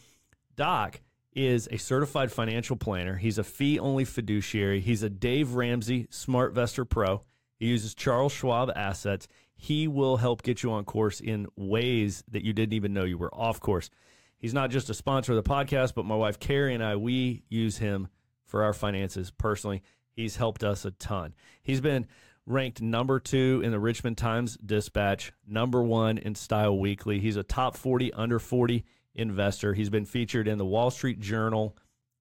Doc 0.57 0.99
is 1.33 1.67
a 1.71 1.77
certified 1.77 2.31
financial 2.31 2.75
planner. 2.75 3.15
He's 3.15 3.37
a 3.37 3.43
fee 3.43 3.79
only 3.79 4.05
fiduciary. 4.05 4.81
He's 4.81 5.03
a 5.03 5.09
Dave 5.09 5.53
Ramsey 5.55 6.07
SmartVestor 6.11 6.87
Pro. 6.87 7.23
He 7.57 7.67
uses 7.67 7.93
Charles 7.93 8.33
Schwab 8.33 8.71
assets. 8.75 9.27
He 9.53 9.87
will 9.87 10.17
help 10.17 10.41
get 10.41 10.63
you 10.63 10.71
on 10.71 10.83
course 10.83 11.19
in 11.19 11.47
ways 11.55 12.23
that 12.29 12.43
you 12.43 12.53
didn't 12.53 12.73
even 12.73 12.93
know 12.93 13.03
you 13.03 13.17
were 13.17 13.33
off 13.33 13.59
course. 13.59 13.89
He's 14.39 14.53
not 14.53 14.71
just 14.71 14.89
a 14.89 14.93
sponsor 14.93 15.33
of 15.33 15.43
the 15.43 15.49
podcast, 15.49 15.93
but 15.93 16.05
my 16.05 16.15
wife 16.15 16.39
Carrie 16.39 16.73
and 16.73 16.83
I, 16.83 16.95
we 16.95 17.43
use 17.47 17.77
him 17.77 18.07
for 18.45 18.63
our 18.63 18.73
finances 18.73 19.31
personally. 19.31 19.83
He's 20.09 20.35
helped 20.35 20.63
us 20.63 20.83
a 20.83 20.91
ton. 20.91 21.35
He's 21.61 21.79
been 21.79 22.07
ranked 22.45 22.81
number 22.81 23.19
two 23.19 23.61
in 23.63 23.71
the 23.71 23.79
Richmond 23.79 24.17
Times 24.17 24.57
Dispatch, 24.57 25.31
number 25.47 25.81
one 25.81 26.17
in 26.17 26.35
Style 26.35 26.77
Weekly. 26.77 27.19
He's 27.19 27.37
a 27.37 27.43
top 27.43 27.77
40 27.77 28.11
under 28.13 28.39
40 28.39 28.83
investor. 29.15 29.73
He's 29.73 29.89
been 29.89 30.05
featured 30.05 30.47
in 30.47 30.57
the 30.57 30.65
Wall 30.65 30.91
Street 30.91 31.19
Journal, 31.19 31.75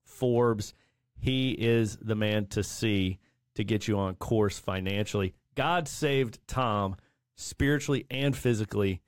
Forbes. 0.05 0.75
He 1.19 1.51
is 1.53 1.97
the 2.01 2.15
man 2.15 2.47
to 2.47 2.63
see 2.63 3.19
to 3.55 3.65
get 3.65 3.89
you 3.89 3.99
on 3.99 4.15
course 4.15 4.59
financially. 4.59 5.35
God 5.55 5.89
saved 5.89 6.39
Tom 6.47 6.97
spiritually 7.37 8.07
and 8.11 8.37
physically, 8.37 9.03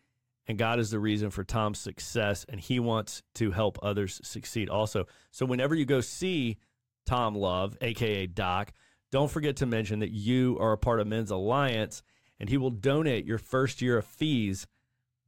and 0.46 0.58
God 0.58 0.78
is 0.78 0.90
the 0.90 0.98
reason 0.98 1.30
for 1.30 1.44
Tom's 1.44 1.78
success, 1.78 2.44
and 2.48 2.60
he 2.60 2.80
wants 2.80 3.22
to 3.34 3.50
help 3.50 3.78
others 3.82 4.20
succeed 4.24 4.68
also. 4.68 5.06
So 5.30 5.46
whenever 5.46 5.74
you 5.74 5.84
go 5.84 6.00
see 6.00 6.58
Tom 7.06 7.34
Love, 7.34 7.76
aka 7.80 8.26
Doc, 8.26 8.72
don't 9.10 9.30
forget 9.30 9.56
to 9.56 9.66
mention 9.66 10.00
that 10.00 10.10
you 10.10 10.56
are 10.60 10.72
a 10.72 10.78
part 10.78 11.00
of 11.00 11.06
Men's 11.06 11.30
Alliance, 11.30 12.02
and 12.40 12.48
he 12.48 12.56
will 12.56 12.70
donate 12.70 13.26
your 13.26 13.38
first 13.38 13.82
year 13.82 13.98
of 13.98 14.04
fees 14.04 14.66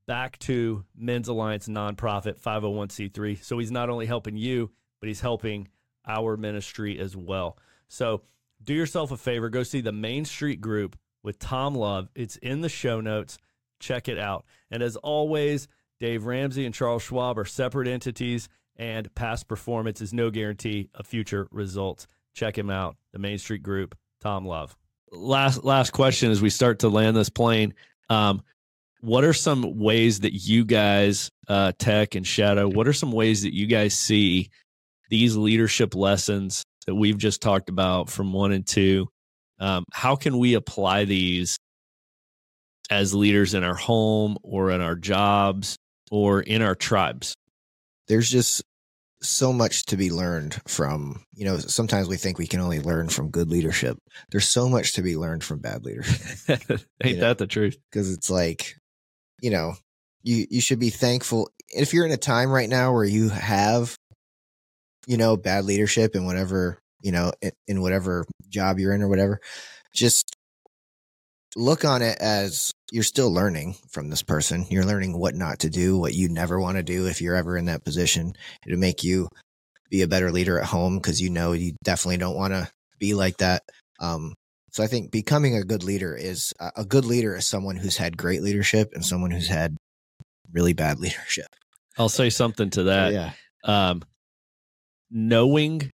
back 0.07 0.39
to 0.41 0.85
Men's 0.97 1.29
Alliance 1.29 1.69
nonprofit 1.69 2.41
501c3. 2.41 3.43
So 3.43 3.59
he's 3.59 3.71
not 3.71 3.91
only 3.91 4.07
helping 4.07 4.37
you, 4.37 4.71
but 5.01 5.09
he's 5.09 5.21
helping 5.21 5.69
our 6.07 6.37
ministry 6.37 6.99
as 6.99 7.17
well. 7.17 7.59
So 7.89 8.23
do 8.63 8.75
yourself 8.75 9.11
a 9.11 9.17
favor, 9.17 9.49
go 9.49 9.63
see 9.63 9.81
the 9.81 9.93
Main 9.93 10.25
Street 10.25 10.61
group 10.61 10.97
with 11.23 11.39
Tom 11.39 11.75
Love. 11.75 12.09
It's 12.15 12.37
in 12.37 12.61
the 12.61 12.69
show 12.69 13.01
notes. 13.01 13.39
Check 13.81 14.09
it 14.09 14.19
out. 14.19 14.45
And 14.71 14.83
as 14.83 14.97
always, 14.97 15.69
Dave 16.01 16.27
Ramsey 16.27 16.65
and 16.65 16.75
Charles 16.75 17.03
Schwab 17.03 17.39
are 17.39 17.45
separate 17.45 17.89
entities, 17.89 18.49
and 18.77 19.13
past 19.15 19.49
performance 19.49 20.01
is 20.01 20.13
no 20.13 20.31
guarantee 20.31 20.91
of 20.95 21.07
future 21.07 21.49
results. 21.51 22.07
Check 22.35 22.59
him 22.59 22.71
out, 22.71 22.97
the 23.13 23.19
Main 23.19 23.39
Street 23.39 23.63
group, 23.63 23.97
Tom 24.21 24.45
Love. 24.47 24.77
Last 25.11 25.65
last 25.65 25.91
question 25.91 26.31
as 26.31 26.43
we 26.43 26.51
start 26.51 26.81
to 26.81 26.89
land 26.89 27.17
this 27.17 27.29
plane. 27.29 27.75
Um, 28.11 28.43
what 29.05 29.23
are 29.23 29.35
some 29.35 29.79
ways 29.79 30.21
that 30.21 30.33
you 30.33 30.65
guys, 30.65 31.31
uh, 31.47 31.73
Tech 31.79 32.15
and 32.15 32.27
Shadow, 32.27 32.69
what 32.69 32.89
are 32.89 32.95
some 32.95 33.13
ways 33.13 33.43
that 33.43 33.55
you 33.55 33.67
guys 33.67 33.93
see 33.93 34.49
these 35.11 35.37
leadership 35.37 35.95
lessons 35.95 36.65
that 36.87 36.95
we've 36.95 37.19
just 37.19 37.43
talked 37.43 37.69
about 37.69 38.09
from 38.09 38.33
one 38.33 38.53
and 38.53 38.67
two? 38.67 39.09
Um, 39.61 39.85
how 39.93 40.17
can 40.17 40.39
we 40.39 40.55
apply 40.55 41.05
these 41.05 41.59
as 42.91 43.15
leaders 43.15 43.53
in 43.53 43.63
our 43.63 43.75
home 43.75 44.39
or 44.43 44.71
in 44.71 44.81
our 44.81 44.97
jobs 44.97 45.77
or 46.11 46.41
in 46.41 46.63
our 46.63 46.75
tribes? 46.75 47.35
There's 48.09 48.31
just 48.31 48.63
so 49.21 49.53
much 49.53 49.85
to 49.87 49.99
be 49.99 50.11
learned 50.11 50.59
from, 50.67 51.23
you 51.35 51.45
know, 51.45 51.59
sometimes 51.59 52.09
we 52.09 52.17
think 52.17 52.39
we 52.39 52.47
can 52.47 52.61
only 52.61 52.81
learn 52.81 53.11
from 53.11 53.31
good 53.31 53.51
leadership. 53.51 53.99
There's 54.31 54.49
so 54.49 54.67
much 54.67 54.95
to 54.95 55.03
be 55.03 55.17
learned 55.17 55.45
from 55.45 55.59
bad 55.59 55.85
leadership. 55.85 56.49
Ain't 57.05 57.19
know? 57.19 57.29
that 57.29 57.39
the 57.39 57.47
truth? 57.47 57.77
Because 57.91 58.11
it's 58.11 58.31
like, 58.31 58.77
you 59.45 59.51
know, 59.51 59.75
you 60.23 60.47
you 60.49 60.63
should 60.63 60.79
be 60.79 60.89
thankful 60.89 61.51
if 61.69 61.93
you're 61.93 62.07
in 62.07 62.13
a 62.13 62.17
time 62.17 62.51
right 62.51 62.69
now 62.69 62.95
where 62.95 63.05
you 63.05 63.29
have, 63.29 63.95
you 65.07 65.19
know, 65.19 65.37
bad 65.37 65.67
leadership 65.67 66.17
in 66.17 66.25
whatever, 66.25 66.79
you 67.03 67.13
know, 67.13 67.31
in, 67.43 67.51
in 67.69 67.83
whatever 67.83 68.25
job 68.49 68.79
you're 68.79 68.95
in 68.95 69.03
or 69.03 69.09
whatever. 69.09 69.41
Just 69.95 70.35
look 71.57 71.85
on 71.85 72.01
it 72.01 72.17
as 72.23 72.73
you're 72.91 73.03
still 73.03 73.31
learning 73.31 73.77
from 73.91 74.09
this 74.09 74.23
person. 74.23 74.65
You're 74.71 74.87
learning 74.87 75.19
what 75.19 75.35
not 75.35 75.59
to 75.59 75.69
do, 75.69 75.99
what 75.99 76.15
you 76.15 76.31
never 76.31 76.59
want 76.59 76.79
to 76.79 76.83
do 76.83 77.07
if 77.07 77.21
you're 77.21 77.37
ever 77.37 77.59
in 77.59 77.67
that 77.67 77.85
position. 77.85 78.33
It'll 78.67 78.79
make 78.79 79.05
you 79.05 79.29
be 79.91 80.01
a 80.01 80.09
better 80.09 80.33
leader 80.33 80.59
at 80.59 80.65
home 80.65 80.97
because 80.97 81.21
you 81.21 81.29
know 81.29 81.53
you 81.53 81.75
definitely 81.85 82.17
don't 82.17 82.37
want 82.37 82.55
to 82.55 82.67
be 82.99 83.13
like 83.13 83.37
that. 83.39 83.63
Um, 84.01 84.33
so 84.75 84.83
I 84.83 84.89
think 84.89 85.13
becoming 85.13 85.55
a 85.57 85.63
good 85.63 85.85
leader 85.85 86.17
is 86.17 86.53
a 86.59 86.85
good 86.85 87.05
leader 87.05 87.37
is 87.37 87.47
someone 87.47 87.77
who's 87.77 87.97
had 87.97 88.17
great 88.17 88.43
leadership 88.43 88.91
and 88.93 89.05
someone 89.05 89.31
who's 89.31 89.47
had 89.47 89.77
really 90.53 90.73
bad 90.73 90.99
leadership. 91.05 91.47
I'll 91.97 92.09
say 92.09 92.29
something 92.29 92.71
to 92.71 92.83
that. 92.85 93.13
yeah. 93.13 93.31
Um, 93.63 94.03
knowing, 95.11 95.91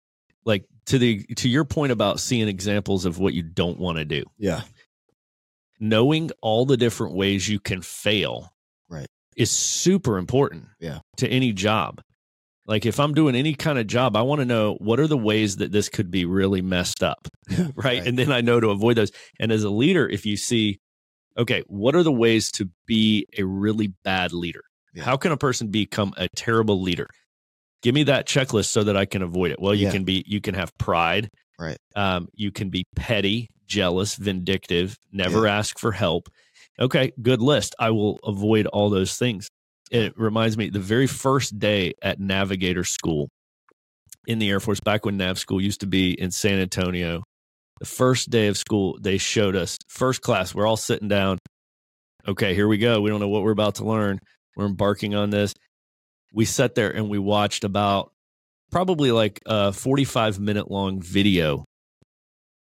like 0.45 0.66
to 0.87 0.99
the 0.99 1.24
to 1.37 1.49
your 1.49 1.64
point 1.64 1.91
about 1.93 2.20
seeing 2.20 2.49
examples 2.49 3.07
of 3.07 3.18
what 3.18 3.33
you 3.33 3.43
don't 3.43 3.79
want 3.79 3.97
to 3.97 4.05
do. 4.05 4.24
Yeah. 4.39 4.61
knowing 5.81 6.31
all 6.43 6.64
the 6.66 6.77
different 6.77 7.14
ways 7.14 7.49
you 7.49 7.59
can 7.61 7.81
fail 7.83 8.51
Right. 8.89 9.07
is 9.37 9.51
super 9.51 10.16
important 10.18 10.66
Yeah. 10.81 11.01
to 11.18 11.29
any 11.29 11.53
job 11.53 12.03
like 12.67 12.85
if 12.87 12.99
i'm 13.01 13.14
doing 13.14 13.35
any 13.35 13.55
kind 13.55 13.79
of 13.79 13.87
job 13.87 14.17
i 14.17 14.23
want 14.23 14.41
to 14.41 14.45
know 14.45 14.75
what 14.81 14.99
are 15.01 15.07
the 15.07 15.17
ways 15.17 15.57
that 15.57 15.73
this 15.73 15.89
could 15.89 16.11
be 16.11 16.25
really 16.25 16.61
messed 16.62 17.03
up 17.03 17.29
right? 17.59 17.75
Right. 17.77 18.07
and 18.07 18.19
then 18.19 18.33
i 18.33 18.41
know 18.41 18.61
to 18.61 18.71
avoid 18.71 18.97
those 18.97 19.12
and 19.41 19.53
as 19.53 19.64
a 19.64 19.71
leader 19.71 20.09
if 20.09 20.27
you 20.27 20.37
see 20.37 20.79
okay 21.39 21.62
what 21.67 21.95
are 21.95 22.03
the 22.03 22.12
ways 22.12 22.51
to 22.53 22.69
be 22.87 23.27
a 23.39 23.45
really 23.45 23.93
bad 24.05 24.33
leader 24.33 24.62
Yeah. 24.95 25.05
how 25.05 25.17
can 25.17 25.33
a 25.33 25.37
person 25.37 25.69
become 25.69 26.12
a 26.17 26.29
terrible 26.37 26.81
leader 26.83 27.09
give 27.83 27.95
me 27.95 28.03
that 28.05 28.27
checklist 28.27 28.67
so 28.67 28.83
that 28.85 28.97
i 28.97 29.05
can 29.05 29.23
avoid 29.23 29.51
it 29.51 29.61
well 29.61 29.75
you 29.75 29.87
Yeah. 29.87 29.93
can 29.93 30.05
be 30.05 30.25
you 30.27 30.41
can 30.41 30.55
have 30.55 30.71
pride 30.79 31.29
Right. 31.59 31.79
um, 31.95 32.29
you 32.35 32.53
can 32.53 32.69
be 32.69 32.85
petty, 32.97 33.49
jealous, 33.67 34.17
vindictive, 34.17 34.95
never 35.11 35.47
ask 35.47 35.79
for 35.79 35.91
help. 35.91 36.29
Okay, 36.79 37.12
good 37.23 37.41
list. 37.41 37.75
I 37.79 37.93
will 37.93 38.19
avoid 38.25 38.67
all 38.67 38.91
those 38.91 39.17
things. 39.17 39.49
It 39.91 40.18
reminds 40.18 40.57
me 40.57 40.68
the 40.68 40.80
very 40.80 41.07
first 41.07 41.59
day 41.59 41.95
at 42.03 42.18
Navigator 42.18 42.84
School 42.84 43.28
in 44.26 44.39
the 44.39 44.51
Air 44.51 44.61
Force, 44.61 44.80
back 44.80 45.05
when 45.05 45.16
Nav 45.16 45.39
School 45.39 45.61
used 45.61 45.80
to 45.80 45.87
be 45.87 46.11
in 46.12 46.30
San 46.30 46.59
Antonio. 46.59 47.22
The 47.78 47.87
first 47.87 48.30
day 48.30 48.49
of 48.49 48.57
school, 48.57 48.99
they 49.01 49.18
showed 49.18 49.55
us 49.55 49.78
first 49.89 50.22
class. 50.22 50.55
We're 50.55 50.66
all 50.66 50.76
sitting 50.76 51.09
down. 51.09 51.39
Okay, 52.26 52.55
here 52.55 52.66
we 52.66 52.78
go. 52.78 53.01
We 53.01 53.11
don't 53.11 53.20
know 53.20 53.28
what 53.28 53.43
we're 53.43 53.53
about 53.53 53.76
to 53.76 53.84
learn. 53.84 54.18
We're 54.57 54.66
embarking 54.66 55.14
on 55.14 55.30
this. 55.30 55.55
We 56.32 56.45
sat 56.45 56.74
there 56.74 56.91
and 56.91 57.09
we 57.09 57.18
watched 57.18 57.64
about 57.64 58.11
probably 58.72 59.12
like 59.12 59.41
a 59.47 59.72
45 59.72 60.41
minute 60.41 60.70
long 60.70 61.01
video 61.01 61.64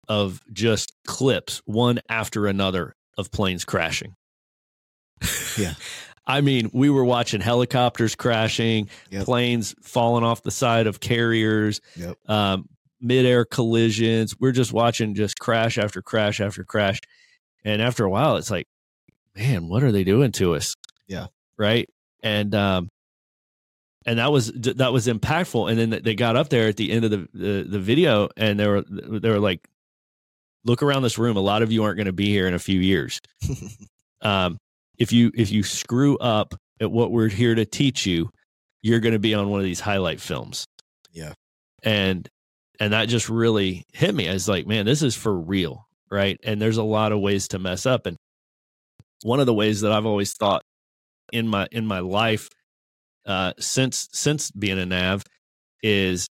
of 0.08 0.40
just 0.52 0.92
clips 1.06 1.62
one 1.64 2.00
after 2.08 2.46
another 2.46 2.94
of 3.16 3.30
planes 3.30 3.64
crashing. 3.64 4.14
Yeah. 5.56 5.74
I 6.26 6.40
mean, 6.40 6.70
we 6.72 6.88
were 6.90 7.04
watching 7.04 7.40
helicopters 7.40 8.14
crashing, 8.14 8.88
Yep. 9.10 9.24
planes 9.24 9.74
falling 9.82 10.24
off 10.24 10.42
the 10.42 10.50
side 10.50 10.86
of 10.86 11.00
carriers, 11.00 11.80
Yep. 11.96 12.16
um, 12.28 12.68
midair 13.00 13.44
collisions. 13.44 14.34
We're 14.38 14.52
just 14.52 14.72
watching 14.72 15.14
just 15.14 15.38
crash 15.38 15.76
after 15.78 16.00
crash 16.00 16.40
after 16.40 16.64
crash. 16.64 16.98
And 17.64 17.82
after 17.82 18.04
a 18.04 18.10
while, 18.10 18.36
it's 18.36 18.50
like, 18.50 18.66
man, 19.36 19.68
what 19.68 19.82
are 19.82 19.92
they 19.92 20.04
doing 20.04 20.32
to 20.32 20.54
us? 20.54 20.74
Yeah. 21.08 21.26
Right. 21.58 21.88
And, 22.22 22.54
um, 22.54 22.88
and 24.06 24.18
that 24.18 24.30
was 24.30 24.52
that 24.52 24.92
was 24.92 25.06
impactful. 25.06 25.70
And 25.70 25.78
then 25.92 26.02
they 26.04 26.14
got 26.14 26.36
up 26.36 26.50
there 26.50 26.68
at 26.68 26.76
the 26.76 26.90
end 26.92 27.06
of 27.06 27.10
the 27.10 27.26
the, 27.32 27.62
the 27.66 27.78
video, 27.78 28.28
and 28.36 28.60
they 28.60 28.66
were 28.66 28.82
they 28.82 29.30
were 29.30 29.40
like, 29.40 29.66
"Look 30.64 30.82
around 30.82 31.04
this 31.04 31.16
room. 31.16 31.38
A 31.38 31.40
lot 31.40 31.62
of 31.62 31.72
you 31.72 31.84
aren't 31.84 31.96
going 31.96 32.04
to 32.06 32.12
be 32.12 32.26
here 32.28 32.46
in 32.46 32.52
a 32.52 32.58
few 32.58 32.80
years. 32.80 33.20
Um, 34.20 34.58
if 34.98 35.12
you 35.12 35.30
if 35.34 35.50
you 35.50 35.62
screw 35.62 36.16
up 36.18 36.54
at 36.80 36.90
what 36.90 37.10
we're 37.10 37.28
here 37.28 37.54
to 37.54 37.64
teach 37.64 38.06
you, 38.06 38.30
you're 38.82 39.00
going 39.00 39.12
to 39.12 39.18
be 39.18 39.34
on 39.34 39.48
one 39.48 39.60
of 39.60 39.64
these 39.64 39.80
highlight 39.80 40.20
films." 40.20 40.66
Yeah. 41.12 41.32
And 41.82 42.28
and 42.80 42.92
that 42.92 43.08
just 43.08 43.28
really 43.28 43.84
hit 43.92 44.14
me. 44.14 44.28
I 44.28 44.32
was 44.32 44.48
like, 44.48 44.66
"Man, 44.66 44.86
this 44.86 45.02
is 45.02 45.14
for 45.14 45.32
real, 45.32 45.86
right?" 46.10 46.38
And 46.44 46.60
there's 46.60 46.76
a 46.76 46.82
lot 46.82 47.12
of 47.12 47.20
ways 47.20 47.48
to 47.48 47.58
mess 47.58 47.86
up, 47.86 48.06
and 48.06 48.16
one 49.22 49.40
of 49.40 49.46
the 49.46 49.54
ways 49.54 49.80
that 49.82 49.92
I've 49.92 50.06
always 50.06 50.34
thought 50.34 50.62
in 51.32 51.48
my 51.48 51.66
in 51.72 51.86
my 51.86 52.00
life 52.00 52.48
uh, 53.26 53.52
since 53.58 54.08
since 54.12 54.50
being 54.50 54.78
a 54.78 54.86
nav 54.86 55.24
is 55.82 56.28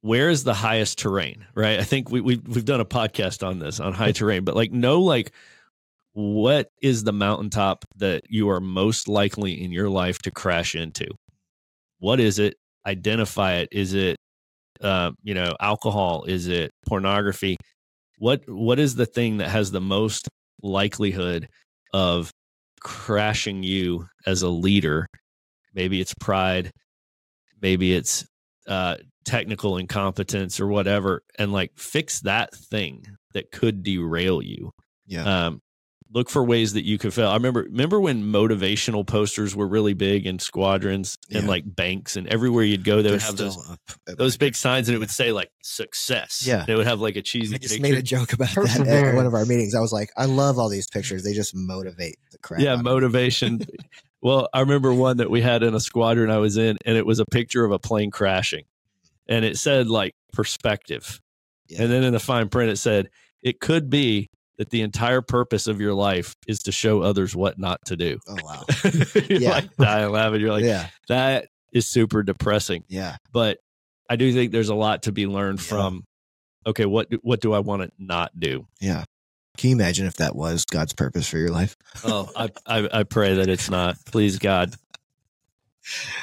where 0.00 0.30
is 0.30 0.44
the 0.44 0.54
highest 0.54 0.98
terrain 0.98 1.44
right 1.54 1.80
i 1.80 1.82
think 1.82 2.10
we, 2.10 2.20
we've, 2.20 2.46
we've 2.46 2.64
done 2.64 2.80
a 2.80 2.84
podcast 2.84 3.46
on 3.46 3.58
this 3.58 3.80
on 3.80 3.92
high 3.92 4.12
terrain 4.18 4.44
but 4.44 4.54
like 4.54 4.70
no 4.70 5.00
like 5.00 5.32
what 6.18 6.66
is 6.82 7.04
the 7.04 7.12
mountaintop 7.12 7.84
that 7.94 8.24
you 8.28 8.50
are 8.50 8.60
most 8.60 9.06
likely 9.06 9.62
in 9.62 9.70
your 9.70 9.88
life 9.88 10.18
to 10.18 10.32
crash 10.32 10.74
into? 10.74 11.06
What 12.00 12.18
is 12.18 12.40
it? 12.40 12.54
Identify 12.84 13.58
it. 13.58 13.68
Is 13.70 13.94
it 13.94 14.16
uh, 14.80 15.12
you 15.22 15.34
know 15.34 15.54
alcohol? 15.60 16.24
Is 16.24 16.48
it 16.48 16.72
pornography? 16.88 17.56
What 18.18 18.42
what 18.48 18.80
is 18.80 18.96
the 18.96 19.06
thing 19.06 19.36
that 19.36 19.50
has 19.50 19.70
the 19.70 19.80
most 19.80 20.26
likelihood 20.60 21.46
of 21.94 22.32
crashing 22.80 23.62
you 23.62 24.08
as 24.26 24.42
a 24.42 24.48
leader? 24.48 25.06
Maybe 25.72 26.00
it's 26.00 26.14
pride. 26.18 26.72
Maybe 27.62 27.94
it's 27.94 28.26
uh 28.66 28.96
technical 29.24 29.76
incompetence 29.76 30.58
or 30.58 30.66
whatever 30.66 31.22
and 31.38 31.52
like 31.52 31.70
fix 31.76 32.22
that 32.22 32.52
thing 32.52 33.04
that 33.34 33.52
could 33.52 33.84
derail 33.84 34.42
you. 34.42 34.72
Yeah. 35.06 35.46
um 35.46 35.60
look 36.12 36.30
for 36.30 36.42
ways 36.42 36.72
that 36.72 36.84
you 36.84 36.96
could 36.98 37.12
fail 37.12 37.28
i 37.28 37.34
remember 37.34 37.64
remember 37.64 38.00
when 38.00 38.22
motivational 38.22 39.06
posters 39.06 39.54
were 39.54 39.66
really 39.68 39.92
big 39.92 40.26
in 40.26 40.38
squadrons 40.38 41.16
and 41.30 41.46
like 41.46 41.64
banks 41.66 42.16
and 42.16 42.26
everywhere 42.28 42.64
you'd 42.64 42.82
go 42.84 43.02
they 43.02 43.10
would 43.10 43.20
They're 43.20 43.26
have 43.26 43.36
those 43.36 43.52
still 43.62 43.72
up 43.74 43.80
at 44.08 44.16
those 44.18 44.36
big 44.38 44.54
signs 44.54 44.88
and 44.88 44.96
it 44.96 44.98
would 44.98 45.10
say 45.10 45.32
like 45.32 45.50
success 45.62 46.44
Yeah. 46.46 46.64
they 46.66 46.74
would 46.74 46.86
have 46.86 47.00
like 47.00 47.16
a 47.16 47.22
cheesy 47.22 47.54
I 47.54 47.58
just 47.58 47.74
picture. 47.74 47.82
made 47.82 47.98
a 47.98 48.02
joke 48.02 48.32
about 48.32 48.48
that 48.54 48.86
at 48.86 49.14
one 49.14 49.26
of 49.26 49.34
our 49.34 49.44
meetings. 49.44 49.74
I 49.74 49.80
was 49.80 49.92
like, 49.92 50.10
I 50.16 50.24
love 50.24 50.58
all 50.58 50.68
these 50.70 50.88
pictures. 50.88 51.22
They 51.24 51.34
just 51.34 51.54
motivate 51.54 52.16
the 52.32 52.38
crap. 52.38 52.60
yeah 52.60 52.70
out 52.72 52.78
of 52.78 52.84
me. 52.84 52.90
motivation 52.90 53.60
well 54.22 54.48
i 54.54 54.60
remember 54.60 54.92
one 54.94 55.18
that 55.18 55.30
we 55.30 55.40
had 55.42 55.62
in 55.62 55.74
a 55.74 55.80
squadron 55.80 56.30
i 56.30 56.38
was 56.38 56.56
in 56.56 56.76
and 56.86 56.96
it 56.96 57.04
was 57.06 57.20
a 57.20 57.26
picture 57.26 57.64
of 57.64 57.70
a 57.72 57.78
plane 57.78 58.10
crashing 58.10 58.64
and 59.28 59.44
it 59.44 59.56
said 59.58 59.86
like 59.88 60.14
perspective 60.32 61.20
Yeah. 61.68 61.82
and 61.82 61.92
then 61.92 62.02
in 62.02 62.12
the 62.14 62.18
fine 62.18 62.48
print 62.48 62.70
it 62.70 62.76
said 62.78 63.10
it 63.42 63.60
could 63.60 63.90
be 63.90 64.30
that 64.58 64.70
the 64.70 64.82
entire 64.82 65.22
purpose 65.22 65.66
of 65.66 65.80
your 65.80 65.94
life 65.94 66.34
is 66.46 66.58
to 66.64 66.72
show 66.72 67.00
others 67.02 67.34
what 67.34 67.58
not 67.58 67.78
to 67.86 67.96
do 67.96 68.18
Oh 68.28 68.36
wow. 68.44 68.64
you're 69.28 69.40
Yeah. 69.40 69.50
like 69.50 69.76
dying 69.76 70.10
laughing 70.12 70.40
you're 70.40 70.50
like 70.52 70.64
yeah. 70.64 70.88
that 71.08 71.46
is 71.72 71.86
super 71.86 72.22
depressing 72.22 72.84
Yeah. 72.88 73.16
but 73.32 73.58
i 74.10 74.16
do 74.16 74.32
think 74.32 74.52
there's 74.52 74.68
a 74.70 74.74
lot 74.74 75.04
to 75.04 75.12
be 75.12 75.26
learned 75.26 75.60
Yeah. 75.60 75.66
from 75.68 76.04
okay 76.66 76.86
what 76.86 77.08
do, 77.10 77.18
what 77.22 77.40
do 77.40 77.52
i 77.52 77.58
want 77.60 77.82
to 77.82 77.90
not 77.98 78.38
do 78.38 78.66
Yeah. 78.80 79.04
Can 79.56 79.70
you 79.70 79.76
imagine 79.76 80.06
if 80.06 80.14
that 80.18 80.36
was 80.36 80.64
God's 80.64 80.92
purpose 80.92 81.28
for 81.28 81.36
your 81.38 81.50
life? 81.50 81.74
oh 82.04 82.30
I, 82.36 82.48
I 82.66 82.88
i 83.00 83.02
pray 83.04 83.34
that 83.34 83.48
it's 83.48 83.68
not 83.70 83.96
please 84.06 84.38
god 84.38 84.74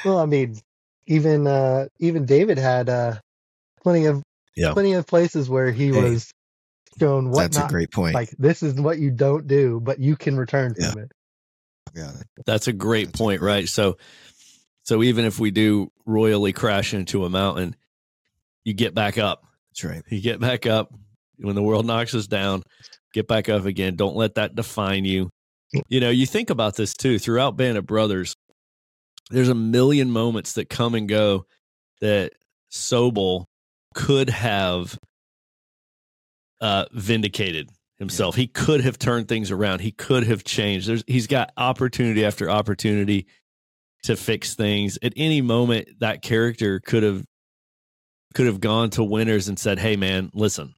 Well, 0.04 0.20
I 0.20 0.26
mean, 0.26 0.60
even 1.08 1.48
uh, 1.48 1.88
even 2.00 2.26
David 2.26 2.58
had 2.58 2.88
uh, 2.90 3.16
plenty 3.82 4.06
of 4.06 4.22
Yeah. 4.56 4.74
plenty 4.74 4.94
of 4.94 5.08
places 5.08 5.50
where 5.50 5.72
he 5.72 5.88
Hey, 5.88 5.92
was 6.02 6.32
shown 7.00 7.30
what 7.30 7.42
That's 7.44 7.58
not 7.58 7.70
a 7.70 7.74
great 7.74 7.92
point. 7.92 8.14
like. 8.16 8.30
This 8.38 8.64
is 8.64 8.74
what 8.76 9.00
you 9.00 9.12
don't 9.12 9.48
do, 9.48 9.80
but 9.84 10.00
you 10.00 10.16
can 10.16 10.38
return 10.38 10.76
Yeah. 10.78 10.92
from 10.92 11.02
it. 11.04 11.12
yeah. 11.96 12.12
That's 12.46 12.68
a 12.68 12.74
great 12.74 13.08
That's 13.08 13.20
a 13.20 13.24
point, 13.24 13.40
great- 13.40 13.48
right? 13.48 13.70
So, 13.70 13.98
so 14.84 15.04
even 15.04 15.26
if 15.26 15.40
we 15.40 15.52
do 15.52 15.92
royally 16.06 16.54
crash 16.54 16.94
into 16.94 17.26
a 17.26 17.30
mountain, 17.30 17.76
you 18.64 18.74
get 18.74 18.94
back 18.94 19.18
up. 19.18 19.44
That's 19.72 19.84
right. 19.84 20.04
You 20.10 20.22
get 20.22 20.40
back 20.40 20.66
up 20.66 20.94
when 21.38 21.56
the 21.56 21.64
world 21.64 21.86
knocks 21.86 22.14
us 22.16 22.28
down. 22.28 22.64
Get 23.14 23.28
back 23.28 23.50
up 23.50 23.66
again. 23.66 23.96
Don't 23.96 24.16
let 24.16 24.36
that 24.36 24.56
define 24.56 25.06
you. 25.06 25.30
You 25.90 26.00
know, 26.00 26.10
you 26.10 26.26
think 26.26 26.50
about 26.50 26.76
this 26.76 26.94
too. 26.94 27.20
Throughout 27.20 27.58
Band 27.58 27.78
of 27.78 27.86
Brothers, 27.86 28.36
there's 29.30 29.50
a 29.50 29.56
million 29.56 30.12
moments 30.12 30.54
that 30.54 30.70
come 30.70 30.96
and 30.96 31.08
go 31.10 31.46
that 32.02 32.34
Sobel 32.72 33.46
could 33.94 34.30
have 34.30 34.98
uh, 36.62 36.86
vindicated 36.92 37.70
himself. 37.98 38.36
He 38.36 38.48
could 38.48 38.82
have 38.82 38.98
turned 39.00 39.28
things 39.28 39.52
around. 39.52 39.80
He 39.80 39.92
could 39.92 40.26
have 40.26 40.44
changed. 40.44 40.88
There's 40.88 41.04
he's 41.08 41.28
got 41.28 41.52
opportunity 41.58 42.26
after 42.26 42.50
opportunity 42.50 43.28
to 44.04 44.16
fix 44.16 44.54
things. 44.56 44.98
At 45.02 45.14
any 45.16 45.42
moment, 45.42 45.88
that 46.00 46.22
character 46.22 46.80
could 46.80 47.04
have 47.04 47.24
could 48.34 48.46
have 48.48 48.60
gone 48.60 48.90
to 48.92 49.04
Winters 49.04 49.48
and 49.48 49.58
said, 49.58 49.80
"Hey, 49.80 49.96
man, 49.96 50.30
listen, 50.34 50.76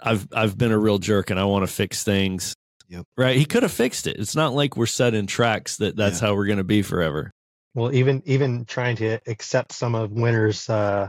I've 0.00 0.26
I've 0.32 0.56
been 0.56 0.72
a 0.72 0.78
real 0.78 0.98
jerk 0.98 1.30
and 1.30 1.38
I 1.38 1.44
want 1.44 1.66
to 1.66 1.72
fix 1.72 2.02
things." 2.04 2.54
Yep. 2.88 3.04
Right? 3.16 3.36
He 3.36 3.44
could 3.46 3.62
have 3.62 3.72
fixed 3.72 4.06
it. 4.06 4.18
It's 4.18 4.36
not 4.36 4.52
like 4.52 4.76
we're 4.76 4.86
set 4.86 5.14
in 5.14 5.26
tracks 5.26 5.78
that 5.78 5.96
that's 5.96 6.20
Yeah. 6.20 6.28
how 6.28 6.34
we're 6.34 6.46
going 6.46 6.58
to 6.58 6.64
be 6.64 6.82
forever. 6.82 7.30
Well, 7.74 7.92
even 7.94 8.22
even 8.26 8.66
trying 8.66 8.96
to 8.96 9.18
accept 9.26 9.72
some 9.72 9.94
of 9.94 10.12
Winters' 10.12 10.68
uh, 10.68 11.08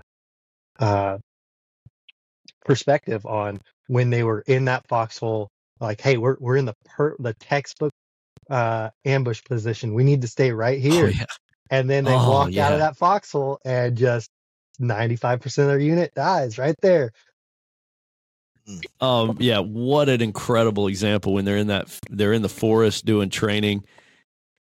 uh, 0.79 1.17
perspective 2.65 3.25
on 3.25 3.61
when 3.87 4.09
they 4.09 4.23
were 4.23 4.41
in 4.47 4.65
that 4.65 4.87
foxhole, 4.87 5.49
like, 5.79 6.01
hey, 6.01 6.17
we're 6.17 6.37
we're 6.39 6.57
in 6.57 6.65
the 6.65 6.75
per- 6.85 7.15
the 7.19 7.33
textbook 7.35 7.93
uh, 8.49 8.89
ambush 9.05 9.43
position. 9.43 9.93
We 9.93 10.03
need 10.03 10.21
to 10.21 10.27
stay 10.27 10.51
right 10.51 10.79
here. 10.79 11.05
Oh, 11.05 11.09
yeah. 11.09 11.25
And 11.69 11.89
then 11.89 12.03
they 12.03 12.15
Oh, 12.15 12.29
walk 12.31 12.57
out 12.57 12.73
of 12.73 12.79
that 12.79 12.97
foxhole 12.97 13.59
and 13.65 13.97
just 13.97 14.29
ninety 14.79 15.15
five 15.15 15.41
percent 15.41 15.65
of 15.67 15.71
their 15.71 15.79
unit 15.79 16.13
dies 16.15 16.57
right 16.57 16.75
there. 16.81 17.11
Um, 18.99 19.37
yeah, 19.39 19.59
what 19.59 20.09
an 20.09 20.21
incredible 20.21 20.87
example 20.87 21.33
when 21.33 21.45
they're 21.45 21.57
in 21.57 21.67
that 21.67 21.87
they're 22.09 22.33
in 22.33 22.41
the 22.41 22.49
forest 22.49 23.05
doing 23.05 23.29
training 23.29 23.83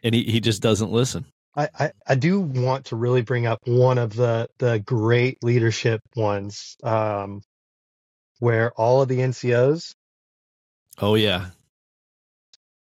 and 0.04 0.16
he, 0.16 0.24
he 0.24 0.40
just 0.40 0.62
doesn't 0.62 0.92
listen. 0.92 1.26
I, 1.56 1.70
I, 1.78 1.92
I 2.08 2.16
do 2.16 2.40
want 2.40 2.86
to 2.86 2.96
really 2.96 3.22
bring 3.22 3.46
up 3.46 3.60
one 3.66 3.98
of 3.98 4.16
the, 4.16 4.48
the 4.60 4.80
great 4.80 5.44
leadership 5.44 6.02
ones, 6.16 6.78
um, 6.84 7.42
where 8.42 8.74
all 8.74 9.04
of 9.04 9.10
the 9.10 9.20
NCOs 9.20 9.94
Oh 11.00 11.16
yeah. 11.16 11.48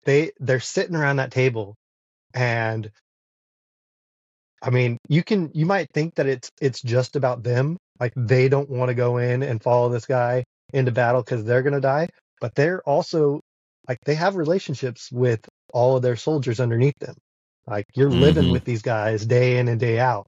they 0.05 0.31
they're 0.39 0.59
sitting 0.61 0.95
around 0.97 1.17
that 1.17 1.31
table 1.31 1.75
and 2.33 2.91
I 4.61 4.69
mean, 4.71 4.97
you 5.09 5.23
can 5.23 5.51
you 5.53 5.65
might 5.67 5.89
think 5.93 6.15
that 6.15 6.27
it's 6.27 6.51
it's 6.61 6.81
just 6.81 7.15
about 7.15 7.43
them, 7.43 7.77
like 7.99 8.13
they 8.17 8.49
don't 8.49 8.69
want 8.69 8.89
to 8.89 8.95
go 8.95 9.17
in 9.17 9.43
and 9.43 9.63
follow 9.63 9.89
this 9.89 10.05
guy 10.07 10.43
into 10.73 10.91
battle 10.91 11.23
cuz 11.23 11.43
they're 11.45 11.63
going 11.63 11.73
to 11.75 11.81
die, 11.81 12.09
but 12.41 12.55
they're 12.55 12.81
also 12.83 13.41
like 13.87 13.99
they 14.05 14.15
have 14.15 14.35
relationships 14.37 15.11
with 15.11 15.47
all 15.73 15.97
of 15.97 16.03
their 16.03 16.17
soldiers 16.17 16.59
underneath 16.61 16.99
them. 16.99 17.15
Like 17.67 17.85
you're 17.95 18.11
living 18.11 18.47
Mhm. 18.47 18.51
with 18.51 18.65
these 18.65 18.83
guys 18.83 19.25
day 19.25 19.59
in 19.59 19.69
and 19.69 19.79
day 19.79 19.99
out 19.99 20.27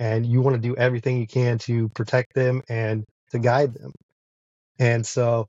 and 0.00 0.26
you 0.26 0.42
want 0.42 0.56
to 0.56 0.62
do 0.62 0.76
everything 0.76 1.18
you 1.18 1.26
can 1.28 1.58
to 1.60 1.88
protect 1.90 2.34
them 2.34 2.62
and 2.70 3.04
to 3.32 3.40
guide 3.40 3.74
them. 3.74 3.92
And 4.78 5.06
so 5.06 5.48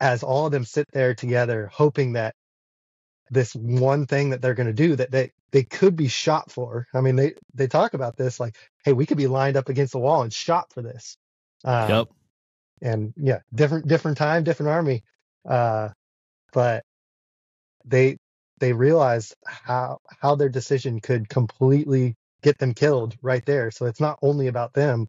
as 0.00 0.22
all 0.22 0.46
of 0.46 0.52
them 0.52 0.64
sit 0.64 0.86
there 0.92 1.14
together 1.14 1.68
hoping 1.72 2.12
that 2.14 2.34
this 3.30 3.54
one 3.54 4.06
thing 4.06 4.30
that 4.30 4.40
they're 4.40 4.54
going 4.54 4.68
to 4.68 4.72
do 4.72 4.96
that 4.96 5.10
they 5.10 5.32
they 5.50 5.62
could 5.64 5.96
be 5.96 6.08
shot 6.08 6.50
for. 6.50 6.86
I 6.94 7.00
mean, 7.00 7.16
they 7.16 7.34
they 7.54 7.66
talk 7.66 7.94
about 7.94 8.16
this 8.16 8.38
like, 8.40 8.56
hey, 8.84 8.92
we 8.92 9.06
could 9.06 9.16
be 9.18 9.26
lined 9.26 9.56
up 9.56 9.68
against 9.68 9.92
the 9.92 9.98
wall 9.98 10.22
and 10.22 10.32
shot 10.32 10.72
for 10.72 10.82
this. 10.82 11.16
Uh, 11.64 11.86
Yep. 11.88 12.08
And 12.80 13.12
yeah, 13.16 13.40
different 13.54 13.88
different 13.88 14.18
time, 14.18 14.44
different 14.44 14.70
army. 14.70 15.02
Uh, 15.48 15.88
but 16.52 16.84
they 17.84 18.18
they 18.60 18.72
realized 18.72 19.34
how 19.46 19.98
how 20.20 20.34
their 20.36 20.48
decision 20.48 21.00
could 21.00 21.28
completely 21.28 22.16
get 22.42 22.58
them 22.58 22.74
killed 22.74 23.16
right 23.22 23.44
there. 23.46 23.70
So 23.70 23.86
it's 23.86 24.00
not 24.00 24.18
only 24.22 24.46
about 24.46 24.74
them. 24.74 25.08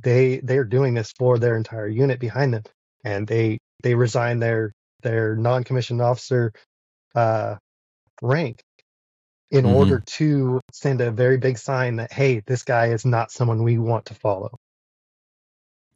They 0.00 0.40
they're 0.40 0.64
doing 0.64 0.94
this 0.94 1.12
for 1.12 1.38
their 1.38 1.56
entire 1.56 1.88
unit 1.88 2.20
behind 2.20 2.54
them, 2.54 2.64
and 3.06 3.26
they 3.26 3.58
they 3.84 3.94
resign 3.94 4.40
their 4.40 4.72
their 5.02 5.36
non 5.36 5.62
commissioned 5.62 6.02
officer 6.02 6.52
uh, 7.14 7.54
rank 8.20 8.60
in 9.52 9.64
Mhm. 9.64 9.74
order 9.74 10.00
to 10.04 10.60
send 10.72 11.00
a 11.00 11.10
very 11.12 11.38
big 11.38 11.56
sign 11.56 11.96
that 11.96 12.12
hey, 12.12 12.42
this 12.46 12.64
guy 12.64 12.86
is 12.88 13.04
not 13.06 13.30
someone 13.30 13.62
we 13.62 13.78
want 13.78 14.04
to 14.06 14.14
follow. 14.14 14.50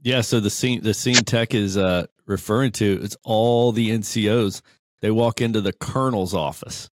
Yeah, 0.03 0.21
so 0.21 0.39
the 0.41 0.51
scene 0.51 0.83
the 0.83 0.95
scene 0.95 1.17
tech 1.17 1.53
is 1.53 1.77
uh 1.77 2.07
referring 2.27 2.71
to 2.73 3.01
it's 3.03 3.17
all 3.25 3.73
the 3.73 3.91
NCOs. 3.91 4.63
They 5.03 5.11
walk 5.11 5.41
into 5.41 5.61
the 5.61 5.73
colonel's 5.73 6.33
office. 6.35 6.89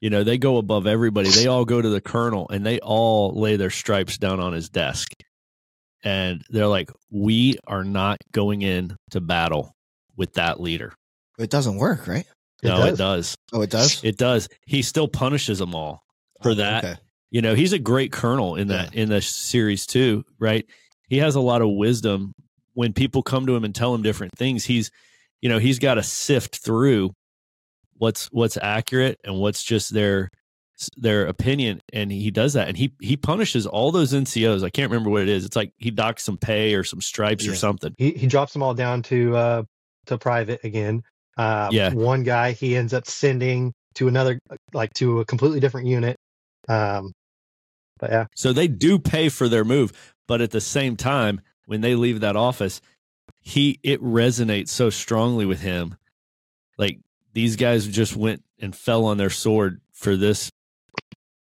You 0.00 0.10
know, 0.10 0.24
they 0.24 0.36
go 0.36 0.56
above 0.58 0.86
everybody. 0.86 1.30
They 1.30 1.46
all 1.46 1.64
go 1.64 1.80
to 1.80 1.88
the 1.88 2.00
colonel 2.00 2.48
and 2.50 2.66
they 2.66 2.78
all 2.80 3.32
lay 3.38 3.56
their 3.56 3.70
stripes 3.70 4.18
down 4.18 4.40
on 4.40 4.52
his 4.52 4.68
desk. 4.68 5.12
And 6.04 6.44
they're 6.50 6.66
like, 6.66 6.90
"We 7.10 7.58
are 7.66 7.82
not 7.84 8.18
going 8.32 8.62
in 8.62 8.96
to 9.10 9.20
battle 9.20 9.74
with 10.16 10.34
that 10.34 10.60
leader." 10.60 10.92
It 11.38 11.50
doesn't 11.50 11.76
work, 11.76 12.06
right? 12.06 12.26
It 12.62 12.68
no, 12.68 12.76
does. 12.76 12.92
it 12.92 12.96
does. 12.96 13.34
Oh, 13.52 13.60
it 13.62 13.70
does. 13.70 14.04
It 14.04 14.16
does. 14.16 14.48
He 14.66 14.82
still 14.82 15.08
punishes 15.08 15.58
them 15.58 15.74
all 15.74 16.02
for 16.42 16.50
Oh, 16.50 16.54
that. 16.54 16.84
Okay. 16.84 16.96
You 17.30 17.42
know, 17.42 17.54
he's 17.54 17.72
a 17.72 17.78
great 17.78 18.12
colonel 18.12 18.54
in 18.54 18.68
that 18.68 18.94
in 18.94 19.08
the 19.08 19.20
series 19.20 19.86
too, 19.86 20.24
right? 20.38 20.64
He 21.08 21.18
has 21.18 21.34
a 21.34 21.40
lot 21.40 21.62
of 21.62 21.70
wisdom 21.70 22.32
when 22.74 22.92
people 22.92 23.22
come 23.22 23.46
to 23.46 23.56
him 23.56 23.64
and 23.64 23.74
tell 23.74 23.94
him 23.94 24.02
different 24.02 24.32
things. 24.36 24.64
He's, 24.64 24.90
you 25.40 25.48
know, 25.48 25.58
he's 25.58 25.78
got 25.78 25.94
to 25.94 26.02
sift 26.02 26.58
through 26.64 27.10
what's 27.94 28.26
what's 28.26 28.56
accurate 28.56 29.18
and 29.24 29.36
what's 29.40 29.64
just 29.64 29.92
their 29.92 30.28
their 30.96 31.26
opinion, 31.26 31.80
and 31.92 32.10
he 32.10 32.30
does 32.30 32.52
that. 32.54 32.68
And 32.68 32.76
he 32.76 32.94
he 33.00 33.16
punishes 33.16 33.66
all 33.66 33.92
those 33.92 34.12
NCOs. 34.12 34.64
I 34.64 34.70
can't 34.70 34.90
remember 34.90 35.10
what 35.10 35.22
it 35.22 35.28
is. 35.28 35.44
It's 35.44 35.56
like 35.56 35.72
he 35.78 35.90
docks 35.90 36.24
some 36.24 36.36
pay 36.36 36.74
or 36.74 36.84
some 36.84 37.00
stripes 37.00 37.46
or 37.46 37.54
something. 37.54 37.94
He 37.98 38.12
he 38.12 38.26
drops 38.26 38.52
them 38.52 38.62
all 38.62 38.74
down 38.74 39.02
to 39.04 39.36
uh, 39.36 39.62
to 40.06 40.18
private 40.18 40.64
again. 40.64 41.02
Uh, 41.36 41.68
Yeah. 41.72 41.92
One 41.92 42.22
guy 42.22 42.52
he 42.52 42.76
ends 42.76 42.94
up 42.94 43.06
sending 43.06 43.72
to 43.94 44.08
another, 44.08 44.38
like 44.72 44.92
to 44.94 45.20
a 45.20 45.24
completely 45.24 45.60
different 45.60 45.86
unit. 45.86 46.16
Um, 46.68 47.12
but 47.98 48.10
yeah, 48.10 48.26
So 48.34 48.52
they 48.52 48.68
do 48.68 48.98
pay 48.98 49.28
for 49.28 49.48
their 49.48 49.64
move, 49.64 50.14
but 50.26 50.40
at 50.40 50.50
the 50.50 50.60
same 50.60 50.96
time, 50.96 51.40
when 51.66 51.80
they 51.80 51.94
leave 51.94 52.20
that 52.20 52.36
office, 52.36 52.80
he 53.40 53.78
it 53.82 54.02
resonates 54.02 54.68
so 54.68 54.90
strongly 54.90 55.46
with 55.46 55.60
him. 55.60 55.96
Like 56.76 56.98
these 57.32 57.56
guys 57.56 57.86
just 57.86 58.16
went 58.16 58.42
and 58.60 58.74
fell 58.74 59.04
on 59.04 59.16
their 59.16 59.30
sword 59.30 59.80
for 59.92 60.16
this, 60.16 60.50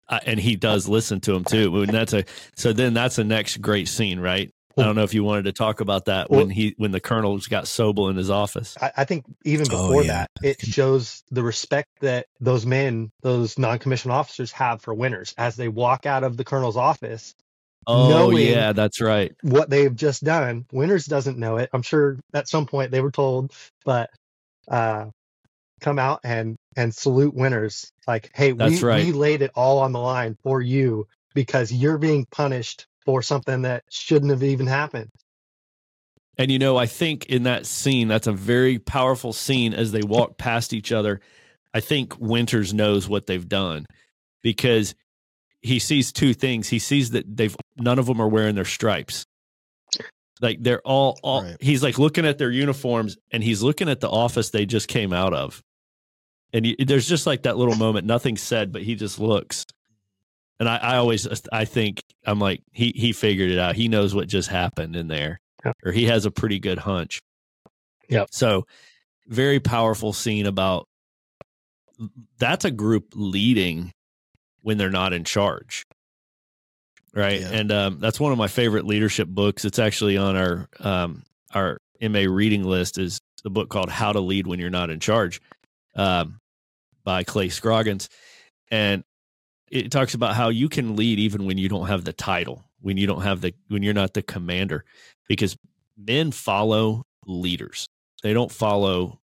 uh, 0.09 0.19
and 0.25 0.39
he 0.39 0.55
does 0.55 0.87
listen 0.87 1.21
to 1.21 1.33
him 1.33 1.43
too. 1.43 1.81
And 1.81 1.89
that's 1.89 2.13
a 2.13 2.25
so 2.55 2.73
then 2.73 2.93
that's 2.93 3.15
the 3.15 3.23
next 3.23 3.57
great 3.61 3.87
scene, 3.87 4.19
right? 4.19 4.51
I 4.77 4.83
don't 4.83 4.95
know 4.95 5.03
if 5.03 5.13
you 5.13 5.25
wanted 5.25 5.43
to 5.43 5.51
talk 5.51 5.81
about 5.81 6.05
that 6.05 6.29
when 6.29 6.49
he 6.49 6.73
when 6.77 6.91
the 6.91 7.01
colonel's 7.01 7.47
got 7.47 7.65
Sobel 7.65 8.09
in 8.09 8.15
his 8.15 8.29
office. 8.29 8.77
I, 8.81 8.91
I 8.97 9.03
think 9.03 9.25
even 9.43 9.67
Oh, 9.71 9.87
before 9.87 10.03
yeah. 10.03 10.25
that, 10.25 10.31
it 10.41 10.61
shows 10.61 11.23
the 11.31 11.43
respect 11.43 11.89
that 11.99 12.27
those 12.39 12.65
men, 12.65 13.11
those 13.21 13.57
non-commissioned 13.57 14.13
officers, 14.13 14.53
have 14.53 14.81
for 14.81 14.93
Winters 14.93 15.33
as 15.37 15.57
they 15.57 15.67
walk 15.67 16.05
out 16.05 16.23
of 16.23 16.37
the 16.37 16.45
colonel's 16.45 16.77
office. 16.77 17.35
Oh 17.87 18.29
yeah, 18.31 18.71
that's 18.71 19.01
right. 19.01 19.33
what 19.41 19.69
they've 19.69 19.95
just 19.95 20.23
done. 20.23 20.65
Winters 20.71 21.05
doesn't 21.05 21.37
know 21.37 21.57
it. 21.57 21.69
I'm 21.73 21.81
sure 21.81 22.17
at 22.33 22.47
some 22.47 22.65
point 22.65 22.91
they 22.91 23.01
were 23.01 23.11
told, 23.11 23.51
but 23.83 24.09
uh, 24.69 25.07
come 25.79 25.99
out 25.99 26.21
and 26.23 26.57
and 26.75 26.93
salute 26.93 27.33
Winters. 27.33 27.91
Like, 28.07 28.31
hey, 28.33 28.51
That's 28.51 28.81
we, 28.81 28.87
right. 28.87 29.05
we 29.05 29.11
laid 29.11 29.41
it 29.41 29.51
all 29.55 29.79
on 29.79 29.91
the 29.91 29.99
line 29.99 30.37
for 30.43 30.61
you 30.61 31.07
because 31.33 31.71
you're 31.71 31.97
being 31.97 32.25
punished 32.31 32.85
for 33.05 33.21
something 33.21 33.63
that 33.63 33.83
shouldn't 33.89 34.31
have 34.31 34.43
even 34.43 34.67
happened. 34.67 35.09
And 36.37 36.51
you 36.51 36.59
know, 36.59 36.77
I 36.77 36.85
think 36.85 37.25
in 37.25 37.43
that 37.43 37.65
scene, 37.65 38.07
that's 38.07 38.27
a 38.27 38.31
very 38.31 38.79
powerful 38.79 39.33
scene 39.33 39.73
as 39.73 39.91
they 39.91 40.01
walk 40.01 40.37
past 40.37 40.73
each 40.73 40.91
other. 40.91 41.19
I 41.73 41.81
think 41.81 42.17
Winters 42.19 42.73
knows 42.73 43.09
what 43.09 43.27
they've 43.27 43.47
done 43.47 43.85
because 44.41 44.95
he 45.61 45.79
sees 45.79 46.11
two 46.13 46.33
things. 46.33 46.69
He 46.69 46.79
sees 46.79 47.11
that 47.11 47.25
they've 47.35 47.55
none 47.77 47.99
of 47.99 48.05
them 48.05 48.21
are 48.21 48.27
wearing 48.27 48.55
their 48.55 48.65
stripes. 48.65 49.25
Like 50.41 50.63
they're 50.63 50.81
all, 50.81 51.19
all 51.21 51.43
Right. 51.43 51.57
he's 51.59 51.83
like 51.83 51.99
looking 51.99 52.25
at 52.25 52.37
their 52.37 52.51
uniforms 52.51 53.17
and 53.31 53.43
he's 53.43 53.61
looking 53.61 53.89
at 53.89 53.99
the 53.99 54.09
office 54.09 54.51
they 54.51 54.65
just 54.65 54.87
came 54.87 55.11
out 55.11 55.33
of. 55.33 55.61
And 56.53 56.65
he, 56.65 56.75
there's 56.83 57.07
just 57.07 57.27
like 57.27 57.43
that 57.43 57.57
little 57.57 57.75
moment, 57.75 58.07
nothing 58.07 58.35
said, 58.37 58.71
but 58.71 58.81
he 58.81 58.95
just 58.95 59.19
looks. 59.19 59.65
And 60.59 60.67
I, 60.67 60.77
I 60.77 60.95
always, 60.97 61.27
I 61.53 61.65
think 61.65 62.01
I'm 62.25 62.39
like, 62.39 62.61
he, 62.71 62.91
he 62.95 63.13
figured 63.13 63.51
it 63.51 63.59
out. 63.59 63.75
He 63.75 63.87
knows 63.87 64.13
what 64.15 64.27
just 64.27 64.49
happened 64.49 64.95
in 64.95 65.07
there 65.07 65.39
Yeah. 65.63 65.73
or 65.85 65.91
he 65.91 66.05
has 66.05 66.25
a 66.25 66.31
pretty 66.31 66.59
good 66.59 66.79
hunch. 66.79 67.21
yeah 68.09 68.25
So, 68.31 68.65
very 69.27 69.59
powerful 69.59 70.11
scene 70.11 70.47
about 70.47 70.87
that's 72.39 72.65
a 72.65 72.71
group 72.71 73.13
leading 73.15 73.91
when 74.61 74.77
they're 74.77 74.89
not 74.89 75.13
in 75.13 75.23
charge. 75.23 75.85
Right. 77.13 77.41
Yeah. 77.41 77.49
And 77.51 77.71
um, 77.71 77.99
that's 77.99 78.19
one 78.19 78.31
of 78.31 78.37
my 78.37 78.47
favorite 78.47 78.85
leadership 78.85 79.27
books. 79.27 79.65
It's 79.65 79.79
actually 79.79 80.17
on 80.17 80.35
our 80.35 80.67
um, 80.79 81.23
our 81.53 81.77
MA 82.01 82.25
reading 82.27 82.63
list 82.63 82.97
is 82.97 83.19
the 83.43 83.49
book 83.49 83.69
called 83.69 83.89
How 83.89 84.11
to 84.13 84.19
Lead 84.19 84.47
When 84.47 84.59
You're 84.59 84.69
Not 84.69 84.89
in 84.89 84.99
Charge 84.99 85.41
um, 85.95 86.39
by 87.03 87.23
Clay 87.23 87.49
Scroggins. 87.49 88.09
And 88.71 89.03
it 89.71 89.91
talks 89.91 90.13
about 90.13 90.35
how 90.35 90.49
you 90.49 90.69
can 90.69 90.95
lead 90.95 91.19
even 91.19 91.45
when 91.45 91.57
you 91.57 91.69
don't 91.69 91.87
have 91.87 92.03
the 92.03 92.13
title, 92.13 92.63
when 92.81 92.97
you 92.97 93.07
don't 93.07 93.21
have 93.21 93.41
the 93.41 93.53
when 93.67 93.83
you're 93.83 93.93
not 93.93 94.13
the 94.13 94.21
commander, 94.21 94.85
because 95.27 95.57
men 95.97 96.31
follow 96.31 97.05
leaders. 97.25 97.87
They 98.23 98.33
don't 98.33 98.51
follow 98.51 99.19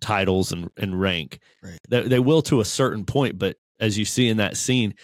titles 0.00 0.52
and, 0.52 0.70
and 0.76 1.00
rank. 1.00 1.40
Right. 1.62 1.78
They, 1.88 2.02
they 2.02 2.18
will 2.18 2.42
to 2.42 2.60
a 2.60 2.64
certain 2.64 3.04
point, 3.04 3.38
but 3.38 3.56
as 3.80 3.98
you 3.98 4.04
see 4.04 4.28
in 4.28 4.36
that 4.36 4.56
scene, 4.56 4.94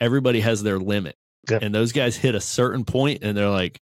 everybody 0.00 0.40
has 0.40 0.62
their 0.62 0.78
limit. 0.78 1.16
And 1.62 1.74
those 1.74 1.92
guys 1.92 2.16
hit 2.16 2.34
a 2.34 2.40
certain 2.40 2.84
point 2.84 3.20
and 3.22 3.36
they're 3.36 3.50
like, 3.50 3.80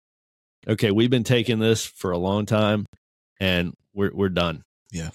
okay, 0.68 0.90
we've 0.90 1.10
been 1.10 1.24
taking 1.24 1.58
this 1.58 1.84
for 1.84 2.10
a 2.10 2.18
long 2.18 2.44
time 2.46 2.86
and 3.40 3.74
we're 3.94 4.12
we're 4.12 4.28
done. 4.28 4.62
Yeah. 4.92 5.10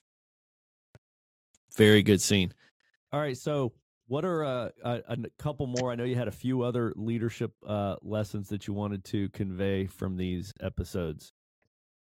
Very 1.76 2.04
good 2.04 2.22
scene. 2.22 2.54
All 3.12 3.20
right, 3.20 3.38
so 3.38 3.74
what 4.08 4.26
are 4.26 4.44
uh, 4.44 4.70
a, 4.84 5.02
a 5.08 5.18
couple 5.38 5.68
more? 5.68 5.92
I 5.92 5.96
know 5.96 6.04
you 6.04 6.16
had 6.16 6.28
a 6.28 6.32
few 6.32 6.64
other 6.64 6.94
leadership 6.96 7.54
uh, 7.66 7.96
lessons 8.02 8.50
that 8.50 8.68
you 8.68 8.74
wanted 8.74 9.04
to 9.06 9.30
convey 9.30 9.86
from 9.86 10.18
these 10.18 10.54
episodes. 10.62 11.34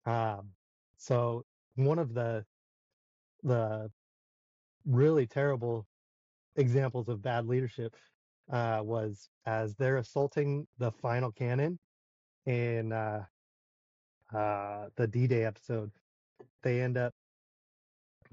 Um, 0.05 0.51
so 0.97 1.45
one 1.75 1.99
of 1.99 2.13
the 2.13 2.45
the 3.43 3.89
really 4.85 5.27
terrible 5.27 5.87
examples 6.55 7.07
of 7.07 7.21
bad 7.21 7.45
leadership 7.45 7.95
uh, 8.51 8.79
was 8.81 9.29
as 9.45 9.75
they're 9.75 9.97
assaulting 9.97 10.67
the 10.77 10.91
final 10.91 11.31
cannon 11.31 11.79
in 12.45 12.91
uh, 12.91 13.23
uh, 14.33 14.85
the 14.95 15.07
D-Day 15.07 15.45
episode. 15.45 15.91
They 16.63 16.81
end 16.81 16.97
up 16.97 17.13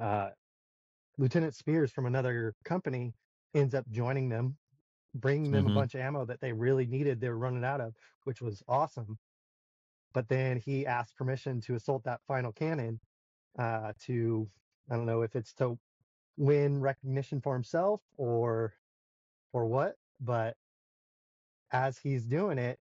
uh, 0.00 0.30
Lieutenant 1.18 1.54
Speirs 1.54 1.92
from 1.92 2.06
another 2.06 2.54
company 2.64 3.14
ends 3.54 3.74
up 3.74 3.88
joining 3.88 4.28
them, 4.28 4.58
bringing 5.14 5.52
them 5.52 5.66
Mhm. 5.66 5.72
a 5.72 5.74
bunch 5.74 5.94
of 5.94 6.00
ammo 6.00 6.24
that 6.26 6.40
they 6.40 6.52
really 6.52 6.86
needed. 6.86 7.20
They 7.20 7.28
were 7.30 7.38
running 7.38 7.64
out 7.64 7.80
of, 7.80 7.96
which 8.24 8.42
was 8.42 8.62
awesome. 8.68 9.18
But 10.12 10.28
then 10.28 10.58
he 10.58 10.86
asked 10.86 11.16
permission 11.16 11.60
to 11.62 11.74
assault 11.74 12.04
that 12.04 12.22
final 12.26 12.52
cannon 12.52 13.00
uh, 13.58 13.94
to, 14.00 14.50
I 14.90 14.96
don't 14.96 15.06
know 15.06 15.22
if 15.22 15.36
it's 15.36 15.54
to 15.54 15.78
win 16.36 16.80
recognition 16.80 17.40
for 17.40 17.54
himself 17.54 18.02
or 18.16 18.74
or 19.52 19.66
what, 19.66 19.98
but 20.20 20.58
as 21.72 21.98
he's 21.98 22.26
doing 22.26 22.58
it, 22.58 22.80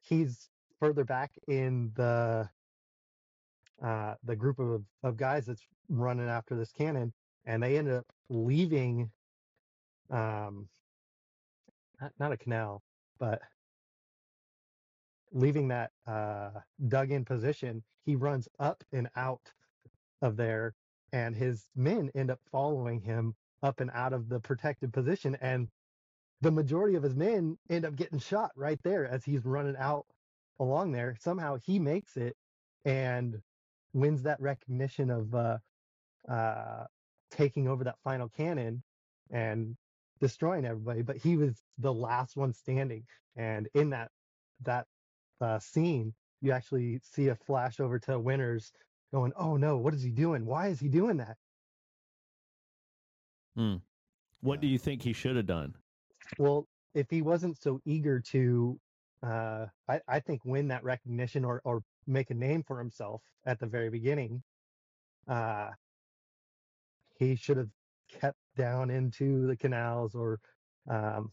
he's 0.00 0.50
further 0.78 1.04
back 1.04 1.38
in 1.48 1.92
the 1.94 2.50
uh, 3.82 4.16
the 4.22 4.36
group 4.36 4.58
of, 4.58 4.86
of 5.02 5.16
guys 5.16 5.46
that's 5.46 5.66
running 5.88 6.28
after 6.28 6.56
this 6.56 6.72
cannon, 6.72 7.14
and 7.46 7.62
they 7.62 7.78
ended 7.78 7.94
up 7.94 8.06
leaving 8.28 9.10
um 10.10 10.68
not, 12.00 12.12
not 12.18 12.32
a 12.32 12.36
canal, 12.36 12.82
but 13.18 13.40
leaving 15.32 15.68
that 15.68 15.90
uh 16.06 16.50
dug 16.88 17.10
in 17.10 17.24
position. 17.24 17.82
He 18.04 18.16
runs 18.16 18.48
up 18.58 18.84
and 18.92 19.08
out 19.16 19.52
of 20.22 20.36
there, 20.36 20.74
and 21.12 21.34
his 21.36 21.66
men 21.76 22.10
end 22.14 22.30
up 22.30 22.40
following 22.52 23.00
him 23.00 23.34
up 23.62 23.80
and 23.80 23.90
out 23.92 24.12
of 24.12 24.28
the 24.28 24.40
protected 24.40 24.92
position, 24.92 25.36
and 25.40 25.68
the 26.42 26.50
majority 26.50 26.96
of 26.96 27.02
his 27.02 27.14
men 27.16 27.58
end 27.70 27.84
up 27.84 27.96
getting 27.96 28.18
shot 28.18 28.52
right 28.56 28.80
there 28.84 29.06
as 29.06 29.24
he's 29.24 29.44
running 29.44 29.76
out 29.78 30.06
along 30.60 30.92
there. 30.92 31.16
Somehow 31.20 31.58
he 31.64 31.78
makes 31.78 32.16
it 32.16 32.36
and 32.84 33.40
wins 33.94 34.22
that 34.22 34.40
recognition 34.40 35.10
of 35.10 35.34
uh, 35.34 35.58
uh, 36.28 36.84
taking 37.30 37.68
over 37.68 37.84
that 37.84 37.98
final 38.04 38.28
cannon 38.28 38.82
and 39.30 39.76
destroying 40.20 40.64
everybody. 40.64 41.02
But 41.02 41.16
he 41.16 41.36
was 41.36 41.62
the 41.78 41.92
last 41.92 42.36
one 42.36 42.52
standing, 42.52 43.04
and 43.36 43.68
in 43.74 43.90
that 43.90 44.10
that 44.62 44.86
uh, 45.40 45.58
scene, 45.58 46.14
you 46.40 46.52
actually 46.52 47.00
see 47.02 47.28
a 47.28 47.36
flash 47.36 47.80
over 47.80 47.98
to 48.00 48.18
Winters 48.18 48.72
going, 49.12 49.32
"Oh 49.36 49.56
no, 49.56 49.76
what 49.78 49.94
is 49.94 50.02
he 50.02 50.10
doing? 50.10 50.46
Why 50.46 50.68
is 50.68 50.80
he 50.80 50.88
doing 50.88 51.18
that?" 51.18 51.36
What 54.40 54.60
Yeah. 54.60 54.60
do 54.60 54.66
you 54.68 54.78
think 54.78 55.02
he 55.02 55.12
should 55.12 55.36
have 55.36 55.46
done? 55.46 55.74
Well, 56.38 56.68
if 56.94 57.10
he 57.10 57.22
wasn't 57.22 57.58
so 57.58 57.80
eager 57.84 58.20
to, 58.20 58.80
uh, 59.22 59.66
I, 59.88 60.00
I 60.08 60.20
think 60.20 60.44
win 60.44 60.68
that 60.68 60.84
recognition 60.84 61.44
or 61.44 61.60
or 61.64 61.82
make 62.06 62.30
a 62.30 62.34
name 62.34 62.62
for 62.62 62.78
himself 62.78 63.22
at 63.46 63.58
the 63.58 63.66
very 63.66 63.90
beginning, 63.90 64.42
uh, 65.28 65.70
he 67.18 67.36
should 67.36 67.56
have 67.56 67.70
kept 68.08 68.38
down 68.56 68.90
into 68.90 69.46
the 69.46 69.56
canals 69.56 70.14
or, 70.14 70.40
um, 70.88 71.32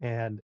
and 0.00 0.40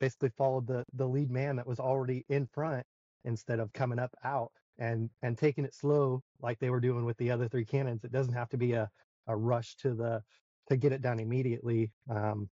basically 0.00 0.30
followed 0.30 0.66
the 0.66 0.84
the 0.94 1.08
lead 1.08 1.30
man 1.30 1.56
that 1.56 1.66
was 1.66 1.80
already 1.80 2.24
in 2.28 2.46
front 2.46 2.86
instead 3.24 3.60
of 3.60 3.72
coming 3.72 3.98
up 3.98 4.14
out 4.24 4.52
and 4.78 5.10
and 5.22 5.38
taking 5.38 5.64
it 5.64 5.74
slow 5.74 6.22
like 6.40 6.58
they 6.58 6.70
were 6.70 6.80
doing 6.80 7.04
with 7.04 7.16
the 7.18 7.30
other 7.30 7.48
three 7.48 7.64
cannons. 7.64 8.04
It 8.04 8.12
doesn't 8.12 8.34
have 8.34 8.48
to 8.50 8.58
be 8.58 8.72
a 8.72 8.90
a 9.28 9.36
rush 9.36 9.76
to 9.76 9.94
the 9.94 10.22
to 10.68 10.76
get 10.76 10.92
it 10.92 11.02
done 11.02 11.20
immediately. 11.20 11.92
Um, 12.08 12.50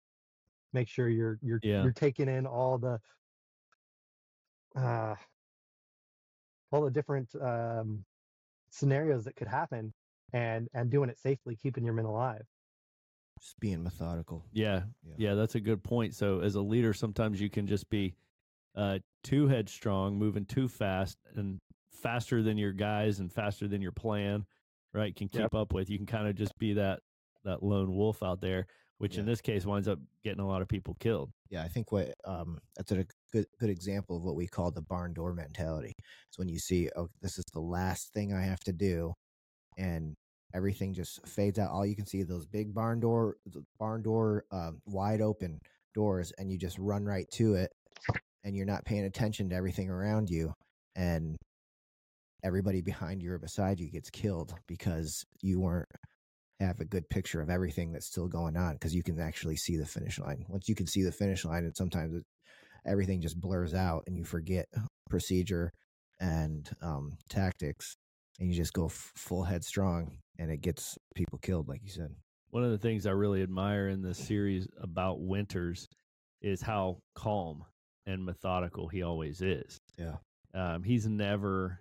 make 0.72 0.88
sure 0.88 1.08
you're 1.08 1.38
you're 1.42 1.60
Yeah. 1.62 1.82
you're 1.82 1.92
taking 1.92 2.28
in 2.28 2.46
all 2.46 2.78
the 2.78 3.00
uh 4.76 5.16
all 6.72 6.82
the 6.82 6.90
different 6.90 7.34
um 7.36 8.04
scenarios 8.70 9.24
that 9.24 9.36
could 9.36 9.48
happen 9.48 9.94
and 10.34 10.68
and 10.74 10.90
doing 10.90 11.08
it 11.08 11.18
safely 11.18 11.56
keeping 11.56 11.84
your 11.84 11.94
men 11.94 12.04
alive 12.04 12.42
Just 13.40 13.58
being 13.60 13.82
methodical. 13.82 14.44
Yeah, 14.52 14.82
Yeah. 15.02 15.14
yeah, 15.16 15.34
that's 15.34 15.54
a 15.54 15.60
good 15.60 15.82
point. 15.82 16.14
So 16.14 16.40
as 16.40 16.54
a 16.56 16.60
leader, 16.60 16.92
sometimes 16.92 17.40
you 17.40 17.48
can 17.48 17.66
just 17.66 17.88
be 17.88 18.14
uh, 18.74 18.98
too 19.22 19.46
headstrong, 19.48 20.18
moving 20.18 20.44
too 20.44 20.68
fast, 20.68 21.16
and 21.36 21.58
faster 21.92 22.42
than 22.42 22.58
your 22.58 22.72
guys 22.72 23.20
and 23.20 23.32
faster 23.32 23.68
than 23.68 23.80
your 23.80 23.92
plan, 23.92 24.44
right? 24.92 25.14
Can 25.16 25.28
keep 25.28 25.40
Yep. 25.42 25.54
up 25.54 25.72
with. 25.72 25.88
You 25.88 25.96
can 25.98 26.06
kind 26.06 26.26
of 26.28 26.34
just 26.34 26.56
be 26.58 26.74
that 26.74 27.00
that 27.44 27.62
lone 27.62 27.94
wolf 27.94 28.22
out 28.22 28.40
there, 28.40 28.66
which 28.98 29.16
in 29.18 29.26
this 29.26 29.40
case 29.40 29.64
winds 29.66 29.86
up 29.86 29.98
getting 30.24 30.40
a 30.40 30.46
lot 30.46 30.62
of 30.62 30.68
people 30.68 30.94
killed. 30.98 31.30
Yeah, 31.50 31.62
I 31.62 31.68
think 31.68 31.92
what 31.92 32.14
um, 32.24 32.58
that's 32.76 32.90
a 32.92 33.04
good 33.32 33.46
good 33.60 33.70
example 33.70 34.16
of 34.16 34.24
what 34.24 34.34
we 34.34 34.46
call 34.48 34.70
the 34.72 34.82
barn 34.82 35.12
door 35.12 35.34
mentality. 35.34 35.92
It's 36.28 36.38
when 36.38 36.48
you 36.48 36.58
see, 36.58 36.90
oh, 36.96 37.08
this 37.20 37.38
is 37.38 37.44
the 37.52 37.60
last 37.60 38.12
thing 38.12 38.32
I 38.32 38.42
have 38.42 38.60
to 38.60 38.72
do, 38.72 39.12
and 39.76 40.16
everything 40.54 40.94
just 40.94 41.26
fades 41.26 41.58
out. 41.58 41.70
All 41.70 41.84
you 41.84 41.96
can 41.96 42.06
see 42.06 42.22
those 42.22 42.46
big 42.46 42.72
barn 42.72 43.00
door, 43.00 43.36
barn 43.78 44.02
door, 44.02 44.44
um, 44.52 44.80
wide 44.86 45.20
open 45.20 45.58
doors, 45.94 46.32
and 46.38 46.50
you 46.50 46.58
just 46.58 46.78
run 46.78 47.04
right 47.04 47.28
to 47.32 47.54
it, 47.54 47.70
and 48.44 48.56
you're 48.56 48.66
not 48.66 48.84
paying 48.84 49.04
attention 49.04 49.50
to 49.50 49.56
everything 49.56 49.90
around 49.90 50.30
you, 50.30 50.52
and 50.96 51.36
everybody 52.44 52.82
behind 52.82 53.22
you 53.22 53.32
or 53.32 53.38
beside 53.38 53.80
you 53.80 53.90
gets 53.90 54.10
killed 54.10 54.54
because 54.68 55.24
you 55.40 55.60
weren't 55.60 55.88
have 56.60 56.78
a 56.80 56.84
good 56.84 57.08
picture 57.08 57.40
of 57.40 57.50
everything 57.50 57.92
that's 57.92 58.06
still 58.06 58.28
going 58.28 58.56
on 58.56 58.74
because 58.74 58.94
you 58.94 59.02
can 59.02 59.18
actually 59.20 59.56
see 59.56 59.76
the 59.76 59.86
finish 59.86 60.18
line. 60.18 60.44
Once 60.48 60.68
you 60.68 60.74
can 60.74 60.86
see 60.86 61.02
the 61.02 61.12
finish 61.12 61.44
line, 61.44 61.64
and 61.64 61.76
sometimes 61.76 62.14
it, 62.14 62.24
everything 62.86 63.20
just 63.20 63.40
blurs 63.40 63.74
out 63.74 64.04
and 64.06 64.16
you 64.16 64.24
forget 64.24 64.66
procedure 65.10 65.72
and 66.20 66.70
um, 66.80 67.12
tactics, 67.28 67.96
and 68.38 68.48
you 68.48 68.54
just 68.54 68.72
go 68.72 68.86
f- 68.86 69.12
full 69.16 69.42
headstrong, 69.42 70.18
and 70.38 70.50
it 70.50 70.60
gets 70.60 70.98
people 71.14 71.38
killed, 71.38 71.68
like 71.68 71.82
you 71.82 71.90
said. 71.90 72.14
One 72.50 72.64
of 72.64 72.70
the 72.70 72.78
things 72.78 73.06
I 73.06 73.10
really 73.10 73.42
admire 73.42 73.88
in 73.88 74.02
this 74.02 74.18
series 74.18 74.68
about 74.80 75.20
Winters 75.20 75.88
is 76.40 76.62
how 76.62 76.98
calm 77.14 77.64
and 78.06 78.24
methodical 78.24 78.86
he 78.86 79.02
always 79.02 79.40
is. 79.40 79.80
Yeah. 79.98 80.16
Um, 80.54 80.84
he's 80.84 81.06
never, 81.06 81.80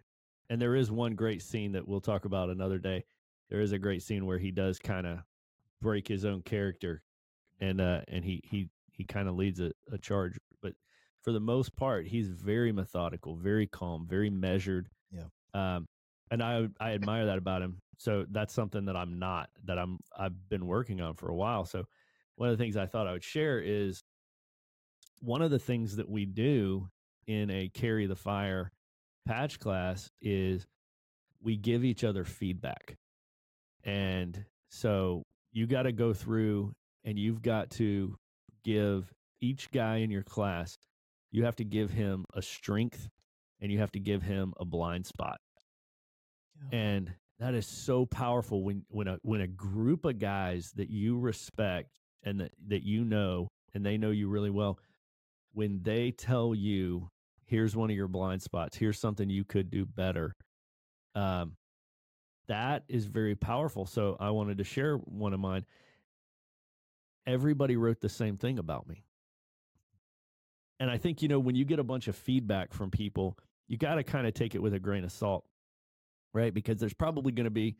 and 0.49 0.62
there 0.62 0.76
is 0.76 0.89
one 0.89 1.16
great 1.16 1.41
scene 1.41 1.74
that 1.74 1.88
we'll 1.88 2.01
talk 2.01 2.26
about 2.26 2.49
another 2.49 2.80
day. 2.80 3.04
There 3.49 3.62
is 3.62 3.72
a 3.72 3.78
great 3.78 4.01
scene 4.01 4.26
where 4.26 4.39
he 4.39 4.49
does 4.51 4.80
kind 4.80 5.06
of 5.06 5.20
break 5.82 6.08
his 6.08 6.26
own 6.26 6.41
character, 6.41 7.04
and 7.60 7.80
uh, 7.80 8.01
and 8.08 8.26
he 8.26 8.41
he 8.43 8.70
he 8.91 9.04
kind 9.04 9.28
of 9.28 9.36
leads 9.36 9.60
a, 9.60 9.72
a 9.91 9.97
charge. 9.99 10.39
But 10.62 10.74
for 11.22 11.32
the 11.32 11.39
most 11.39 11.76
part, 11.76 12.08
he's 12.08 12.30
very 12.30 12.72
methodical, 12.72 13.36
very 13.36 13.68
calm, 13.68 14.08
very 14.10 14.30
measured. 14.32 14.89
Yeah. 15.12 15.26
Um, 15.54 15.86
and 16.32 16.41
I 16.41 16.67
I 16.80 16.91
admire 16.91 17.26
that 17.28 17.38
about 17.38 17.61
him. 17.61 17.80
So 17.97 18.26
that's 18.32 18.53
something 18.53 18.86
that 18.86 18.95
I'm 18.95 19.19
not 19.19 19.49
that 19.65 19.78
I'm 19.78 19.99
I've 20.17 20.49
been 20.49 20.65
working 20.65 21.01
on 21.01 21.15
for 21.15 21.30
a 21.30 21.36
while. 21.36 21.65
So 21.65 21.84
one 22.36 22.49
of 22.49 22.57
the 22.57 22.63
things 22.63 22.78
I 22.78 22.86
thought 22.86 23.07
I 23.07 23.13
would 23.13 23.24
share 23.24 23.59
is 23.59 24.01
one 25.19 25.41
of 25.41 25.51
the 25.51 25.59
things 25.59 25.95
that 25.95 26.09
we 26.09 26.26
do 26.26 26.88
in 27.28 27.49
a 27.49 27.69
carry 27.74 28.07
the 28.07 28.15
fire 28.15 28.71
patch 29.26 29.59
class 29.59 30.09
is 30.21 30.65
we 31.41 31.55
give 31.55 31.84
each 31.84 32.03
other 32.03 32.24
feedback. 32.24 32.95
And 33.84 34.45
so 34.69 35.24
you 35.51 35.67
got 35.67 35.84
to 35.84 35.91
go 35.91 36.13
through 36.13 36.74
and 37.05 37.17
you've 37.19 37.41
got 37.41 37.69
to 37.71 38.15
give 38.63 39.11
each 39.41 39.69
guy 39.71 39.97
in 39.97 40.09
your 40.09 40.24
class, 40.24 40.76
you 41.32 41.43
have 41.43 41.55
to 41.57 41.65
give 41.65 41.91
him 41.91 42.26
a 42.34 42.41
strength 42.41 43.09
and 43.61 43.71
you 43.71 43.80
have 43.80 43.91
to 43.91 43.99
give 43.99 44.24
him 44.24 44.53
a 44.59 44.65
blind 44.65 45.05
spot. 45.05 45.38
And 46.72 47.14
that 47.39 47.53
is 47.55 47.68
so 47.68 48.05
powerful 48.05 48.64
when 48.64 48.86
when 48.89 49.07
a 49.07 49.20
when 49.24 49.41
a 49.41 49.47
group 49.47 50.05
of 50.05 50.20
guys 50.20 50.72
that 50.78 50.89
you 50.89 51.20
respect 51.20 51.99
and 52.24 52.39
that, 52.41 52.51
that 52.68 52.84
you 52.84 53.03
know 53.05 53.49
and 53.74 53.86
they 53.86 53.97
know 53.97 54.11
you 54.11 54.28
really 54.30 54.49
well, 54.51 54.80
when 55.53 55.82
they 55.84 56.11
tell 56.11 56.55
you, 56.55 57.09
here's 57.45 57.76
one 57.76 57.89
of 57.89 57.95
your 57.95 58.07
blind 58.07 58.41
spots, 58.41 58.78
here's 58.78 58.99
something 58.99 59.30
you 59.30 59.43
could 59.45 59.70
do 59.72 59.86
better. 59.86 60.34
Um 61.16 61.53
that 62.47 62.84
is 62.89 63.05
very 63.05 63.36
powerful. 63.36 63.86
So 63.86 64.18
I 64.20 64.32
wanted 64.32 64.57
to 64.59 64.64
share 64.66 64.97
one 64.97 65.34
of 65.34 65.39
mine. 65.39 65.66
everybody 67.26 67.78
wrote 67.78 68.01
the 68.01 68.09
same 68.09 68.38
thing 68.38 68.59
about 68.59 68.88
me. 68.88 69.05
And 70.80 70.89
I 70.91 70.97
think, 70.97 71.22
you 71.22 71.28
know, 71.28 71.39
when 71.39 71.55
you 71.55 71.66
get 71.66 71.80
a 71.80 71.84
bunch 71.84 72.07
of 72.07 72.16
feedback 72.16 72.74
from 72.74 72.91
people, 72.91 73.38
you 73.68 73.78
got 73.78 73.95
to 73.95 74.03
kind 74.03 74.28
of 74.28 74.34
take 74.34 74.55
it 74.55 74.61
with 74.61 74.74
a 74.74 74.80
grain 74.80 75.03
of 75.05 75.11
salt, 75.11 75.45
right? 76.34 76.54
Because 76.54 76.80
there's 76.80 76.94
probably 76.94 77.32
going 77.32 77.46
to 77.46 77.52
be, 77.52 77.76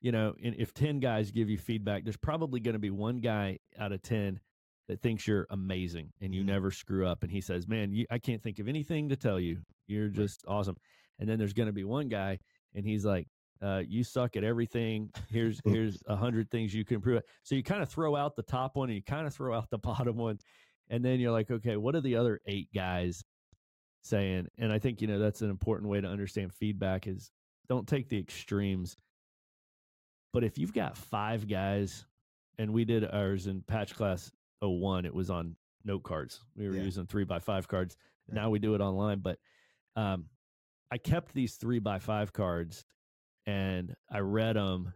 you 0.00 0.12
know, 0.12 0.34
if 0.38 0.74
10 0.74 1.00
guys 1.00 1.30
give 1.30 1.48
you 1.48 1.58
feedback, 1.58 2.04
there's 2.04 2.16
probably 2.16 2.60
going 2.60 2.74
to 2.74 2.80
be 2.80 2.90
one 2.90 3.18
guy 3.18 3.58
out 3.78 3.92
of 3.92 4.02
10 4.02 4.40
that 4.88 5.00
thinks 5.00 5.26
you're 5.26 5.46
amazing 5.50 6.12
and 6.20 6.34
you 6.34 6.42
mm-hmm. 6.42 6.50
never 6.50 6.70
screw 6.70 7.06
up. 7.06 7.22
And 7.22 7.32
he 7.32 7.40
says, 7.40 7.66
Man, 7.66 7.92
you, 7.92 8.06
I 8.10 8.18
can't 8.18 8.42
think 8.42 8.58
of 8.58 8.68
anything 8.68 9.08
to 9.08 9.16
tell 9.16 9.40
you. 9.40 9.58
You're 9.86 10.08
just 10.08 10.44
awesome. 10.46 10.76
And 11.18 11.28
then 11.28 11.38
there's 11.38 11.52
going 11.52 11.68
to 11.68 11.72
be 11.72 11.84
one 11.84 12.08
guy 12.08 12.38
and 12.74 12.84
he's 12.84 13.04
like, 13.04 13.28
uh, 13.62 13.82
you 13.86 14.04
suck 14.04 14.36
at 14.36 14.44
everything. 14.44 15.10
Here's 15.30 15.60
here's 15.64 16.02
a 16.06 16.16
hundred 16.16 16.50
things 16.50 16.74
you 16.74 16.84
can 16.84 16.96
improve. 16.96 17.22
So 17.42 17.54
you 17.54 17.62
kind 17.62 17.82
of 17.82 17.88
throw 17.88 18.16
out 18.16 18.36
the 18.36 18.42
top 18.42 18.76
one 18.76 18.88
and 18.88 18.96
you 18.96 19.02
kind 19.02 19.26
of 19.26 19.34
throw 19.34 19.54
out 19.54 19.70
the 19.70 19.78
bottom 19.90 20.16
one, 20.16 20.38
and 20.90 21.04
then 21.04 21.20
you're 21.20 21.32
like, 21.32 21.50
okay, 21.50 21.76
what 21.76 21.94
are 21.94 22.00
the 22.00 22.16
other 22.16 22.40
eight 22.46 22.68
guys 22.74 23.22
saying? 24.02 24.48
And 24.58 24.72
I 24.72 24.78
think 24.78 25.00
you 25.00 25.06
know 25.06 25.18
that's 25.18 25.42
an 25.42 25.50
important 25.50 25.90
way 25.90 26.00
to 26.00 26.08
understand 26.08 26.52
feedback 26.52 27.06
is 27.06 27.30
don't 27.68 27.86
take 27.86 28.08
the 28.08 28.18
extremes. 28.18 28.96
But 30.32 30.44
if 30.44 30.58
you've 30.58 30.74
got 30.74 30.96
five 30.96 31.48
guys, 31.48 32.06
and 32.58 32.72
we 32.72 32.84
did 32.84 33.04
ours 33.04 33.46
in 33.46 33.62
patch 33.62 33.94
class 33.94 34.30
01, 34.60 35.06
it 35.06 35.14
was 35.14 35.30
on 35.30 35.56
note 35.84 36.02
cards. 36.02 36.40
We 36.56 36.68
were 36.68 36.76
yeah. 36.76 36.82
using 36.82 37.06
three 37.06 37.24
by 37.24 37.38
five 37.38 37.68
cards. 37.68 37.96
Right. 38.28 38.36
Now 38.36 38.50
we 38.50 38.58
do 38.58 38.74
it 38.74 38.80
online, 38.80 39.20
but 39.20 39.38
um, 39.96 40.26
I 40.90 40.98
kept 40.98 41.34
these 41.34 41.54
three 41.54 41.78
by 41.78 41.98
five 41.98 42.32
cards 42.32 42.84
and 43.46 43.94
I 44.10 44.20
read 44.20 44.56
them 44.56 44.94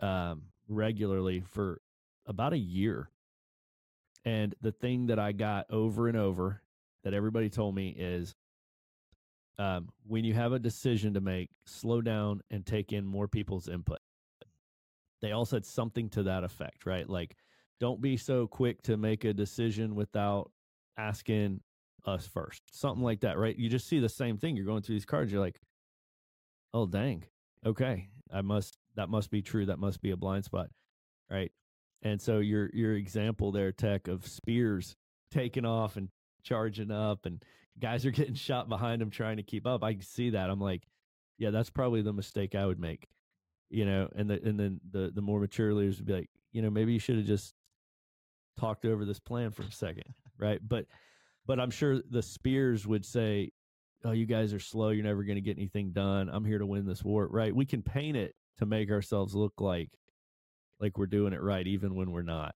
um, 0.00 0.42
regularly 0.68 1.42
for 1.46 1.80
about 2.26 2.52
a 2.52 2.58
year. 2.58 3.10
And 4.24 4.54
the 4.60 4.72
thing 4.72 5.06
that 5.06 5.18
I 5.18 5.32
got 5.32 5.66
over 5.70 6.08
and 6.08 6.16
over 6.16 6.62
that 7.04 7.14
everybody 7.14 7.48
told 7.48 7.74
me 7.74 7.94
is 7.96 8.34
um, 9.58 9.88
when 10.06 10.24
you 10.24 10.34
have 10.34 10.52
a 10.52 10.58
decision 10.58 11.14
to 11.14 11.20
make, 11.20 11.50
slow 11.64 12.00
down 12.00 12.40
and 12.50 12.64
take 12.64 12.92
in 12.92 13.06
more 13.06 13.28
people's 13.28 13.68
input. 13.68 13.98
They 15.22 15.32
all 15.32 15.46
said 15.46 15.64
something 15.64 16.10
to 16.10 16.24
that 16.24 16.44
effect, 16.44 16.84
right? 16.84 17.08
Like, 17.08 17.36
don't 17.80 18.00
be 18.00 18.16
so 18.16 18.46
quick 18.46 18.82
to 18.82 18.96
make 18.96 19.24
a 19.24 19.32
decision 19.32 19.94
without 19.94 20.50
asking 20.98 21.60
us 22.06 22.26
first. 22.26 22.62
Something 22.72 23.02
like 23.02 23.20
that, 23.20 23.38
right? 23.38 23.56
You 23.56 23.68
just 23.68 23.88
see 23.88 23.98
the 23.98 24.08
same 24.08 24.36
thing. 24.38 24.56
You're 24.56 24.66
going 24.66 24.82
through 24.82 24.94
these 24.94 25.04
cards, 25.04 25.32
you're 25.32 25.40
like, 25.40 25.60
oh, 26.74 26.86
dang, 26.86 27.24
okay, 27.64 28.08
I 28.32 28.42
must 28.42 28.76
that 28.96 29.08
must 29.08 29.30
be 29.30 29.42
true. 29.42 29.66
That 29.66 29.78
must 29.78 30.00
be 30.00 30.10
a 30.10 30.16
blind 30.16 30.44
spot, 30.44 30.68
right? 31.30 31.52
And 32.02 32.20
so 32.20 32.38
your 32.38 32.70
your 32.72 32.94
example 32.94 33.52
there, 33.52 33.72
Tech, 33.72 34.08
of 34.08 34.24
Speirs 34.24 34.94
taking 35.30 35.64
off 35.64 35.96
and 35.96 36.08
charging 36.42 36.90
up, 36.90 37.26
and 37.26 37.42
guys 37.80 38.06
are 38.06 38.10
getting 38.12 38.34
shot 38.34 38.68
behind 38.68 39.02
him 39.02 39.10
trying 39.10 39.36
to 39.36 39.42
keep 39.42 39.66
up. 39.66 39.82
I 39.82 39.98
see 40.00 40.30
that. 40.30 40.50
I'm 40.50 40.60
like, 40.60 40.82
yeah, 41.38 41.50
that's 41.50 41.70
probably 41.70 42.02
the 42.02 42.12
mistake 42.12 42.54
I 42.54 42.66
would 42.66 42.80
make, 42.80 43.06
you 43.68 43.84
know. 43.84 44.08
And 44.16 44.30
the 44.30 44.42
and 44.42 44.58
then 44.58 44.80
the 44.90 45.10
the 45.14 45.22
more 45.22 45.40
mature 45.40 45.74
leaders 45.74 45.98
would 45.98 46.06
be 46.06 46.14
like, 46.14 46.30
you 46.52 46.62
know, 46.62 46.70
maybe 46.70 46.92
you 46.92 46.98
should 46.98 47.16
have 47.16 47.26
just 47.26 47.54
talked 48.58 48.84
over 48.84 49.04
this 49.04 49.20
plan 49.20 49.50
for 49.50 49.62
a 49.62 49.70
second, 49.70 50.14
right? 50.38 50.60
But 50.66 50.86
but 51.46 51.60
I'm 51.60 51.70
sure 51.70 52.00
the 52.10 52.20
Speirs 52.20 52.86
would 52.86 53.04
say, 53.04 53.52
oh, 54.04 54.12
you 54.12 54.26
guys 54.26 54.52
are 54.52 54.60
slow. 54.60 54.90
You're 54.90 55.04
never 55.04 55.24
going 55.24 55.36
to 55.36 55.42
get 55.42 55.58
anything 55.58 55.92
done. 55.92 56.28
I'm 56.32 56.44
here 56.44 56.58
to 56.58 56.66
win 56.66 56.86
this 56.86 57.04
war, 57.04 57.28
right? 57.28 57.54
We 57.54 57.66
can 57.66 57.82
paint 57.82 58.16
it 58.16 58.34
to 58.58 58.66
make 58.66 58.90
ourselves 58.90 59.34
look 59.34 59.60
like 59.60 59.90
like 60.80 60.98
we're 60.98 61.06
doing 61.06 61.32
it 61.32 61.42
right, 61.42 61.66
even 61.66 61.94
when 61.94 62.10
we're 62.10 62.22
not. 62.22 62.54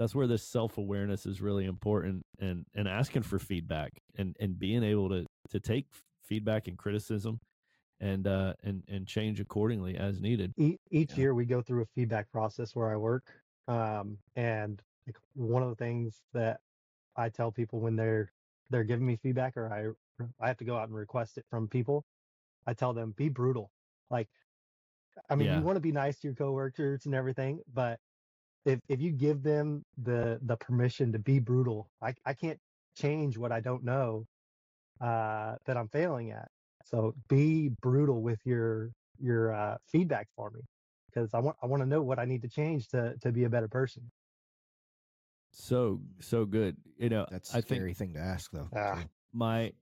That's 0.00 0.14
where 0.14 0.26
this 0.26 0.42
self 0.42 0.78
awareness 0.78 1.26
is 1.26 1.42
really 1.42 1.66
important, 1.66 2.24
and 2.38 2.64
and 2.74 2.88
asking 2.88 3.20
for 3.20 3.38
feedback 3.38 3.92
and 4.16 4.34
and 4.40 4.58
being 4.58 4.82
able 4.82 5.10
to 5.10 5.26
to 5.50 5.60
take 5.60 5.88
feedback 6.24 6.68
and 6.68 6.78
criticism, 6.78 7.38
and 8.00 8.26
uh 8.26 8.54
and 8.64 8.82
and 8.88 9.06
change 9.06 9.40
accordingly 9.40 9.98
as 9.98 10.22
needed. 10.22 10.54
Each 10.56 10.78
yeah. 11.10 11.16
year 11.16 11.34
we 11.34 11.44
go 11.44 11.60
through 11.60 11.82
a 11.82 11.86
feedback 11.94 12.32
process 12.32 12.74
where 12.74 12.90
I 12.90 12.96
work, 12.96 13.24
um, 13.68 14.16
and 14.36 14.80
like 15.06 15.16
one 15.34 15.62
of 15.62 15.68
the 15.68 15.76
things 15.76 16.22
that 16.32 16.60
I 17.14 17.28
tell 17.28 17.52
people 17.52 17.78
when 17.78 17.94
they're 17.94 18.32
they're 18.70 18.84
giving 18.84 19.04
me 19.04 19.16
feedback 19.16 19.54
or 19.58 19.70
I 19.70 20.24
I 20.42 20.48
have 20.48 20.56
to 20.56 20.64
go 20.64 20.78
out 20.78 20.88
and 20.88 20.96
request 20.96 21.36
it 21.36 21.44
from 21.50 21.68
people. 21.68 22.06
I 22.66 22.72
tell 22.72 22.94
them 22.94 23.12
be 23.18 23.28
brutal. 23.28 23.70
Like, 24.08 24.30
I 25.28 25.34
mean, 25.34 25.48
yeah. 25.48 25.58
you 25.58 25.62
want 25.62 25.76
to 25.76 25.80
be 25.80 25.92
nice 25.92 26.20
to 26.20 26.28
your 26.28 26.34
coworkers 26.34 27.04
and 27.04 27.14
everything, 27.14 27.60
but 27.74 28.00
if 28.64 28.80
if 28.88 29.00
you 29.00 29.10
give 29.10 29.42
them 29.42 29.84
the 30.02 30.38
the 30.42 30.56
permission 30.56 31.12
to 31.12 31.18
be 31.18 31.38
brutal, 31.38 31.90
I 32.02 32.14
I 32.24 32.34
can't 32.34 32.58
change 32.96 33.38
what 33.38 33.52
I 33.52 33.60
don't 33.60 33.84
know 33.84 34.26
uh, 35.00 35.54
that 35.66 35.76
I'm 35.76 35.88
failing 35.88 36.30
at. 36.30 36.48
So 36.84 37.14
be 37.28 37.70
brutal 37.80 38.22
with 38.22 38.40
your 38.44 38.90
your 39.18 39.54
uh, 39.54 39.76
feedback 39.86 40.28
for 40.36 40.50
me 40.50 40.60
because 41.06 41.34
I 41.34 41.38
want 41.38 41.56
I 41.62 41.66
want 41.66 41.82
to 41.82 41.88
know 41.88 42.02
what 42.02 42.18
I 42.18 42.24
need 42.24 42.42
to 42.42 42.48
change 42.48 42.88
to 42.88 43.14
to 43.22 43.32
be 43.32 43.44
a 43.44 43.48
better 43.48 43.68
person. 43.68 44.10
So 45.52 46.00
so 46.20 46.44
good. 46.44 46.76
You 46.98 47.08
know, 47.08 47.26
that's 47.30 47.54
a 47.54 47.62
scary 47.62 47.94
think, 47.94 48.14
thing 48.14 48.14
to 48.14 48.20
ask 48.20 48.50
though. 48.50 48.68
Uh, 48.76 49.02
my 49.32 49.72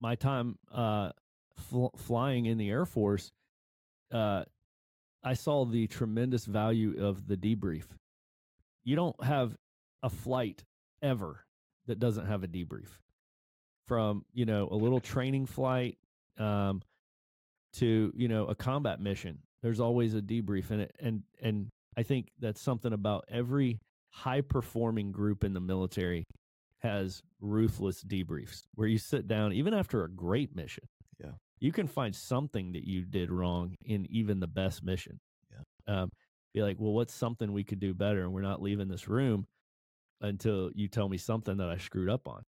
my 0.00 0.14
time 0.14 0.58
uh, 0.72 1.10
fl- 1.56 1.96
flying 1.96 2.46
in 2.46 2.58
the 2.58 2.70
Air 2.70 2.86
Force, 2.86 3.32
uh, 4.12 4.44
I 5.22 5.34
saw 5.34 5.64
the 5.64 5.86
tremendous 5.86 6.44
value 6.44 7.04
of 7.04 7.26
the 7.26 7.36
debrief. 7.36 7.84
You 8.84 8.96
don't 8.96 9.22
have 9.22 9.56
a 10.02 10.10
flight 10.10 10.64
ever 11.02 11.44
that 11.86 11.98
doesn't 11.98 12.26
have 12.26 12.44
a 12.44 12.48
debrief. 12.48 12.88
From 13.86 14.24
you 14.34 14.44
know 14.44 14.68
a 14.70 14.76
little 14.76 15.00
training 15.00 15.46
flight 15.46 15.96
um, 16.38 16.82
to 17.74 18.12
you 18.14 18.28
know 18.28 18.46
a 18.46 18.54
combat 18.54 19.00
mission, 19.00 19.38
there's 19.62 19.80
always 19.80 20.14
a 20.14 20.20
debrief 20.20 20.70
in 20.70 20.80
it, 20.80 20.94
and 21.00 21.22
and 21.40 21.68
I 21.96 22.02
think 22.02 22.28
that's 22.38 22.60
something 22.60 22.92
about 22.92 23.24
every 23.30 23.80
high 24.10 24.40
performing 24.40 25.12
group 25.12 25.42
in 25.42 25.54
the 25.54 25.60
military 25.60 26.24
has 26.78 27.22
ruthless 27.40 28.04
debriefs 28.04 28.62
where 28.74 28.88
you 28.88 28.98
sit 28.98 29.26
down 29.26 29.52
even 29.52 29.74
after 29.74 30.04
a 30.04 30.10
great 30.10 30.54
mission. 30.54 30.84
Yeah. 31.22 31.32
You 31.60 31.72
can 31.72 31.88
find 31.88 32.14
something 32.14 32.72
that 32.72 32.86
you 32.86 33.04
did 33.04 33.30
wrong 33.30 33.74
in 33.84 34.06
even 34.10 34.40
the 34.40 34.46
best 34.46 34.84
mission. 34.84 35.18
Yeah. 35.50 36.02
Um, 36.02 36.10
be 36.58 36.62
like, 36.62 36.76
well, 36.80 36.92
what's 36.92 37.14
something 37.14 37.52
we 37.52 37.62
could 37.62 37.78
do 37.78 37.94
better? 37.94 38.22
And 38.22 38.32
we're 38.32 38.42
not 38.42 38.60
leaving 38.60 38.88
this 38.88 39.06
room 39.06 39.46
until 40.20 40.70
you 40.74 40.88
tell 40.88 41.08
me 41.08 41.16
something 41.16 41.56
that 41.58 41.68
I 41.68 41.76
screwed 41.76 42.08
up 42.08 42.26
on. 42.26 42.42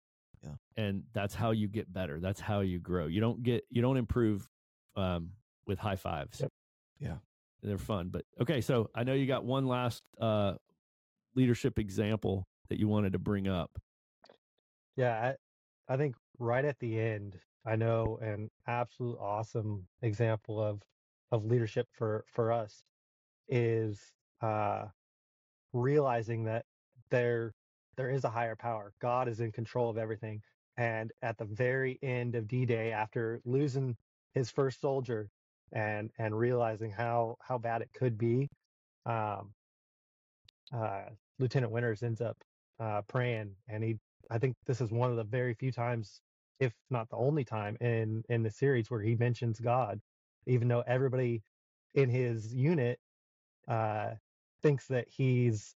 Yeah. 0.45 0.53
And 0.77 1.03
that's 1.13 1.35
how 1.35 1.51
you 1.51 1.67
get 1.67 1.93
better. 1.93 2.21
That's 2.21 2.41
how 2.41 2.61
you 2.61 2.79
grow. 2.79 3.07
You 3.07 3.21
don't 3.21 3.43
get, 3.43 3.65
you 3.69 3.83
don't 3.83 3.97
improve 3.97 4.49
um, 4.95 5.31
with 5.67 5.81
high 5.81 5.97
fives. 5.97 6.41
Yep. 6.41 6.53
Yeah. 7.01 7.17
They're 7.65 7.79
fun. 7.79 8.11
But 8.11 8.25
okay. 8.41 8.61
So 8.61 8.91
I 8.95 9.03
know 9.03 9.15
you 9.15 9.27
got 9.27 9.45
one 9.45 9.67
last 9.67 10.05
uh, 10.21 10.55
leadership 11.35 11.81
example 11.81 12.47
that 12.69 12.79
you 12.79 12.87
wanted 12.87 13.15
to 13.15 13.19
bring 13.19 13.49
up. 13.49 13.77
Yeah, 14.95 15.35
I, 15.89 15.93
I 15.93 15.97
think 15.97 16.15
right 16.39 16.65
at 16.65 16.79
the 16.79 17.01
end, 17.01 17.39
I 17.67 17.75
know 17.75 18.21
an 18.23 18.51
absolute 18.69 19.19
awesome 19.21 19.87
example 20.03 20.63
of 20.63 20.81
of 21.33 21.45
leadership 21.45 21.89
for 21.91 22.25
for 22.29 22.53
us 22.53 22.85
is 23.49 24.01
uh, 24.43 24.87
realizing 25.73 26.45
that 26.45 26.65
there 27.11 27.53
there 27.97 28.11
is 28.11 28.25
a 28.25 28.31
higher 28.31 28.57
power. 28.57 28.93
God 29.01 29.29
is 29.29 29.41
in 29.41 29.53
control 29.53 29.91
of 29.91 29.99
everything. 29.99 30.43
And 30.77 31.13
at 31.23 31.39
the 31.39 31.47
very 31.47 31.99
end 32.03 32.35
of 32.35 32.49
D-Day, 32.49 32.93
after 32.93 33.41
losing 33.45 33.97
his 34.35 34.51
first 34.51 34.81
soldier 34.81 35.29
and 35.73 36.11
and 36.19 36.39
realizing 36.39 36.91
how 36.93 37.37
how 37.41 37.59
bad 37.59 37.83
it 37.83 37.91
could 37.95 38.19
be, 38.19 38.49
um, 39.07 39.53
uh, 40.75 41.05
Lieutenant 41.39 41.73
Winters 41.73 42.03
ends 42.03 42.21
up 42.21 42.37
uh, 42.81 43.03
praying, 43.09 43.57
and 43.69 43.83
he 43.85 43.99
I 44.31 44.39
think 44.39 44.57
this 44.67 44.81
is 44.81 44.91
one 44.91 45.11
of 45.11 45.17
the 45.17 45.25
very 45.25 45.55
few 45.55 45.73
times, 45.73 46.21
if 46.61 46.73
not 46.91 47.09
the 47.11 47.17
only 47.17 47.45
time 47.45 47.77
in 47.81 48.23
in 48.29 48.43
the 48.43 48.51
series 48.51 48.91
where 48.91 49.01
he 49.03 49.17
mentions 49.17 49.61
God, 49.61 50.01
even 50.47 50.69
though 50.69 50.85
everybody 50.87 51.43
in 51.95 52.11
his 52.11 52.55
unit 52.55 52.99
uh, 53.69 54.11
thinks 54.62 54.87
that 54.89 55.07
he's 55.09 55.75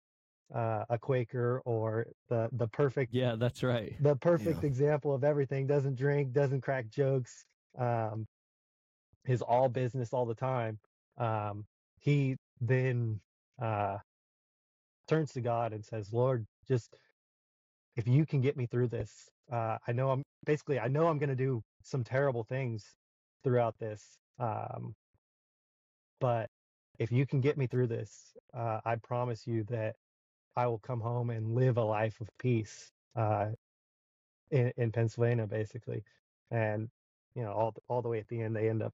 uh, 0.53 0.85
a 0.89 0.97
Quaker 0.97 1.61
or 1.65 2.07
the 2.29 2.49
the 2.53 2.67
perfect 2.67 3.13
yeah 3.13 3.35
that's 3.35 3.63
right 3.63 3.95
the 4.01 4.15
perfect 4.15 4.63
yeah. 4.63 4.67
example 4.67 5.13
of 5.13 5.23
everything 5.23 5.67
doesn't 5.67 5.95
drink 5.95 6.31
doesn't 6.31 6.61
crack 6.61 6.89
jokes 6.89 7.45
um, 7.77 8.25
is 9.25 9.41
all 9.41 9.67
business 9.67 10.13
all 10.13 10.25
the 10.25 10.35
time 10.35 10.79
um, 11.17 11.65
he 11.99 12.37
then 12.61 13.19
uh, 13.61 13.97
turns 15.07 15.33
to 15.33 15.41
God 15.41 15.73
and 15.73 15.83
says 15.83 16.13
Lord 16.13 16.45
just 16.67 16.95
if 17.97 18.07
you 18.07 18.25
can 18.25 18.39
get 18.39 18.55
me 18.55 18.67
through 18.67 18.87
this, 18.87 19.29
uh, 19.51 19.77
I 19.87 19.91
know 19.91 20.11
I'm 20.11 20.23
basically 20.45 20.79
I 20.79 20.87
know 20.87 21.07
I'm 21.07 21.17
going 21.17 21.29
to 21.29 21.35
do 21.35 21.63
some 21.83 22.03
terrible 22.03 22.43
things 22.43 22.85
throughout 23.43 23.77
this. 23.79 24.17
Um, 24.39 24.95
but 26.21 26.49
if 26.99 27.11
you 27.11 27.25
can 27.25 27.41
get 27.41 27.57
me 27.57 27.67
through 27.67 27.87
this, 27.87 28.33
uh, 28.53 28.79
I 28.85 28.95
promise 28.95 29.45
you 29.45 29.63
that 29.65 29.95
I 30.55 30.67
will 30.67 30.79
come 30.79 30.99
home 30.99 31.29
and 31.29 31.53
live 31.55 31.77
a 31.77 31.83
life 31.83 32.19
of 32.19 32.29
peace 32.39 32.91
uh, 33.15 33.47
in, 34.49 34.73
in 34.77 34.91
Pennsylvania, 34.91 35.45
basically. 35.45 36.03
And 36.49 36.89
you 37.35 37.43
know, 37.43 37.51
all 37.51 37.73
all 37.87 38.01
the 38.01 38.09
way 38.09 38.19
at 38.19 38.27
the 38.27 38.41
end, 38.41 38.55
they 38.55 38.69
end 38.69 38.81
up 38.81 38.93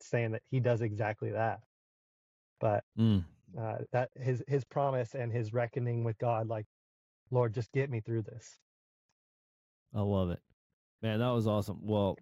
saying 0.00 0.32
that 0.32 0.42
he 0.50 0.60
does 0.60 0.82
exactly 0.82 1.30
that. 1.30 1.60
But 2.60 2.84
mm. 2.98 3.24
uh, 3.58 3.78
that 3.92 4.10
his 4.20 4.42
his 4.46 4.64
promise 4.64 5.14
and 5.14 5.32
his 5.32 5.54
reckoning 5.54 6.04
with 6.04 6.18
God, 6.18 6.48
like, 6.48 6.66
Lord, 7.30 7.54
just 7.54 7.72
get 7.72 7.90
me 7.90 8.00
through 8.00 8.22
this. 8.22 8.58
I 9.94 10.02
love 10.02 10.30
it, 10.30 10.40
man. 11.02 11.20
That 11.20 11.30
was 11.30 11.46
awesome. 11.46 11.78
Well, 11.80 12.18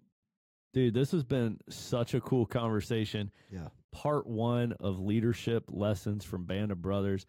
dude, 0.73 0.93
this 0.93 1.11
has 1.11 1.23
been 1.23 1.59
such 1.69 2.13
a 2.13 2.21
cool 2.21 2.45
conversation. 2.45 3.31
Yeah. 3.51 3.67
Part 3.91 4.27
one 4.27 4.73
of 4.79 4.99
leadership 4.99 5.65
lessons 5.69 6.23
from 6.23 6.45
Band 6.45 6.71
of 6.71 6.81
Brothers. 6.81 7.25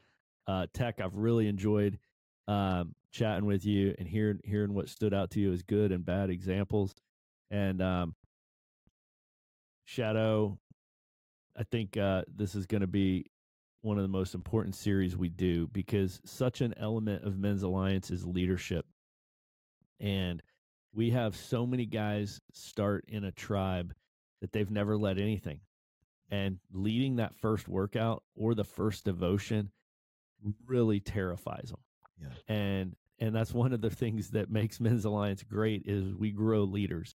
Uh, 0.47 0.67
Tech, 0.73 1.01
I've 1.01 1.17
really 1.17 1.49
enjoyed 1.49 1.99
um, 2.49 2.95
chatting 3.13 3.47
with 3.47 3.65
you 3.65 3.95
and 3.99 4.07
hearing 4.07 4.41
hearing 4.45 4.75
what 4.75 4.89
stood 4.89 5.15
out 5.15 5.31
to 5.31 5.41
you 5.41 5.53
as 5.53 5.63
good 5.63 5.93
and 5.93 6.05
bad 6.05 6.31
examples. 6.31 6.95
And 7.51 7.81
um, 7.81 8.15
Shadow, 9.85 10.59
I 11.57 11.65
think 11.65 11.97
uh, 11.97 12.23
this 12.29 12.55
is 12.55 12.67
going 12.67 12.83
to 12.83 12.87
be 12.87 13.27
one 13.83 13.97
of 13.97 14.03
the 14.03 14.09
most 14.09 14.35
important 14.35 14.75
series 14.75 15.17
we 15.17 15.29
do 15.29 15.67
because 15.69 16.21
such 16.25 16.61
an 16.61 16.75
element 16.77 17.25
of 17.25 17.39
Men's 17.39 17.63
Alliance 17.63 18.11
is 18.11 18.27
leadership. 18.27 18.85
And 19.99 20.43
we 20.93 21.11
have 21.11 21.37
so 21.37 21.67
many 21.67 21.87
guys 21.87 22.41
start 22.53 23.05
in 23.09 23.25
a 23.25 23.33
tribe 23.33 23.95
that 24.41 24.53
they've 24.53 24.71
never 24.71 24.97
led 24.97 25.19
anything. 25.19 25.61
And 26.31 26.59
leading 26.73 27.17
that 27.17 27.35
first 27.37 27.69
workout 27.69 28.23
or 28.37 28.55
the 28.55 28.65
first 28.65 29.05
devotion 29.05 29.71
really 30.67 31.01
terrifies 31.01 31.71
them. 31.71 31.81
Yeah. 32.21 32.55
And 32.55 32.97
and 33.19 33.35
that's 33.35 33.53
one 33.53 33.73
of 33.73 33.81
the 33.81 33.91
things 33.91 34.31
that 34.31 34.51
makes 34.51 34.81
Men's 34.81 35.05
Alliance 35.05 35.43
great 35.43 35.83
is 35.85 36.15
we 36.15 36.31
grow 36.31 36.63
leaders. 36.63 37.13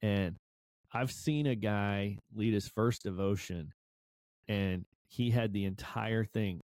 And 0.00 0.36
I've 0.92 1.10
seen 1.10 1.46
a 1.46 1.56
guy 1.56 2.18
lead 2.34 2.54
his 2.54 2.68
first 2.68 3.02
devotion 3.02 3.72
and 4.48 4.84
he 5.08 5.30
had 5.30 5.52
the 5.52 5.64
entire 5.64 6.24
thing 6.24 6.60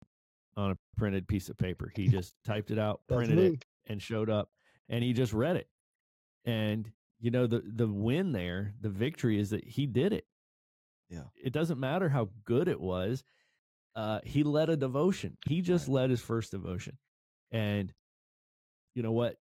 on 0.57 0.71
a 0.71 0.79
printed 0.97 1.27
piece 1.27 1.49
of 1.49 1.59
paper. 1.59 1.91
He 1.95 2.09
just 2.09 2.35
typed 2.45 2.71
it 2.71 2.79
out, 2.79 3.01
printed 3.09 3.39
it, 3.39 3.65
and 3.87 4.01
showed 4.01 4.31
up 4.31 4.51
and 4.89 5.03
he 5.03 5.13
just 5.13 5.33
read 5.33 5.57
it. 5.57 5.69
And 6.45 6.91
you 7.21 7.31
know, 7.31 7.47
the 7.47 7.63
the 7.65 7.87
win 7.89 8.33
there, 8.33 8.75
the 8.81 8.89
victory 8.89 9.39
is 9.39 9.51
that 9.51 9.65
he 9.65 9.87
did 9.87 10.13
it. 10.13 10.27
Yeah. 11.09 11.25
It 11.43 11.53
doesn't 11.53 11.79
matter 11.79 12.09
how 12.09 12.31
good 12.45 12.69
it 12.69 12.81
was. 12.81 13.25
Uh, 13.95 14.21
he 14.25 14.43
led 14.43 14.69
a 14.69 14.77
devotion. 14.77 15.37
He 15.47 15.63
just 15.63 15.89
right. 15.89 15.95
led 15.95 16.11
his 16.11 16.21
first 16.21 16.51
devotion. 16.51 16.99
And 17.51 17.93
you 18.95 19.03
know 19.03 19.13
what? 19.13 19.37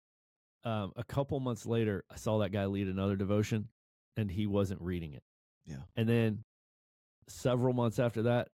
Um, 0.64 0.92
a 0.96 1.04
couple 1.04 1.38
months 1.40 1.66
later, 1.66 2.04
I 2.10 2.16
saw 2.16 2.38
that 2.38 2.52
guy 2.52 2.66
lead 2.66 2.88
another 2.88 3.16
devotion 3.16 3.68
and 4.16 4.30
he 4.30 4.46
wasn't 4.46 4.80
reading 4.80 5.14
it. 5.14 5.22
Yeah. 5.66 5.76
And 5.96 6.08
then 6.08 6.44
several 7.28 7.72
months 7.72 7.98
after 7.98 8.22
that, 8.22 8.48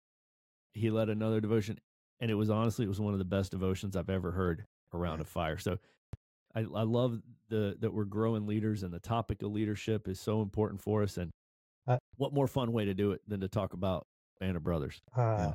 he 0.74 0.90
led 0.90 1.08
another 1.08 1.40
devotion, 1.40 1.78
and 2.20 2.30
it 2.30 2.34
was 2.34 2.50
honestly 2.50 2.84
it 2.84 2.88
was 2.88 3.00
one 3.00 3.12
of 3.12 3.18
the 3.18 3.24
best 3.24 3.50
devotions 3.50 3.96
I've 3.96 4.10
ever 4.10 4.30
heard 4.30 4.64
around 4.94 5.18
right. 5.18 5.26
a 5.26 5.30
fire. 5.30 5.58
So 5.58 5.78
I, 6.54 6.60
I 6.60 6.82
love 6.82 7.20
the 7.48 7.76
that 7.80 7.92
we're 7.92 8.04
growing 8.04 8.46
leaders, 8.46 8.82
and 8.82 8.92
the 8.92 9.00
topic 9.00 9.42
of 9.42 9.50
leadership 9.50 10.06
is 10.08 10.20
so 10.20 10.42
important 10.42 10.80
for 10.80 11.02
us. 11.02 11.16
And 11.16 11.30
uh, 11.88 11.98
what 12.16 12.32
more 12.32 12.46
fun 12.46 12.72
way 12.72 12.84
to 12.84 12.94
do 12.94 13.12
it 13.12 13.20
than 13.26 13.40
to 13.40 13.48
talk 13.48 13.72
about 13.72 14.06
of 14.40 14.62
Brothers? 14.62 15.00
Uh, 15.16 15.20
yeah. 15.20 15.52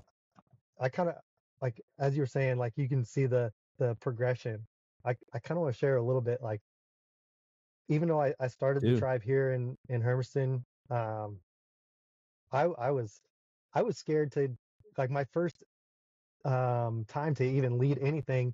I 0.82 0.90
kind 0.90 1.10
of 1.10 1.16
like 1.62 1.80
as 2.00 2.18
you're 2.18 2.26
saying, 2.26 2.58
like 2.58 2.74
you 2.76 2.90
can 2.90 3.06
see 3.06 3.26
the 3.26 3.52
the 3.80 3.96
progression. 4.02 4.66
I 5.06 5.12
I 5.34 5.40
kind 5.40 5.58
of 5.58 5.64
want 5.64 5.74
to 5.74 5.80
share 5.80 5.98
a 5.98 6.04
little 6.04 6.22
bit, 6.22 6.42
like 6.42 6.62
even 7.90 8.08
though 8.08 8.22
I, 8.22 8.34
I 8.40 8.48
started 8.48 8.82
Dude. 8.82 8.96
the 8.96 9.00
tribe 9.00 9.22
here 9.22 9.54
in 9.54 9.78
in 9.90 10.02
Hermiston, 10.02 10.66
um, 10.90 11.40
I 12.52 12.64
I 12.64 12.92
was 12.92 13.22
I 13.74 13.82
was 13.82 13.98
scared 13.98 14.32
to 14.34 14.50
like 14.98 15.10
my 15.10 15.26
first 15.26 15.64
um 16.46 17.06
time 17.08 17.34
to 17.36 17.46
even 17.46 17.78
lead 17.78 17.98
anything 18.02 18.54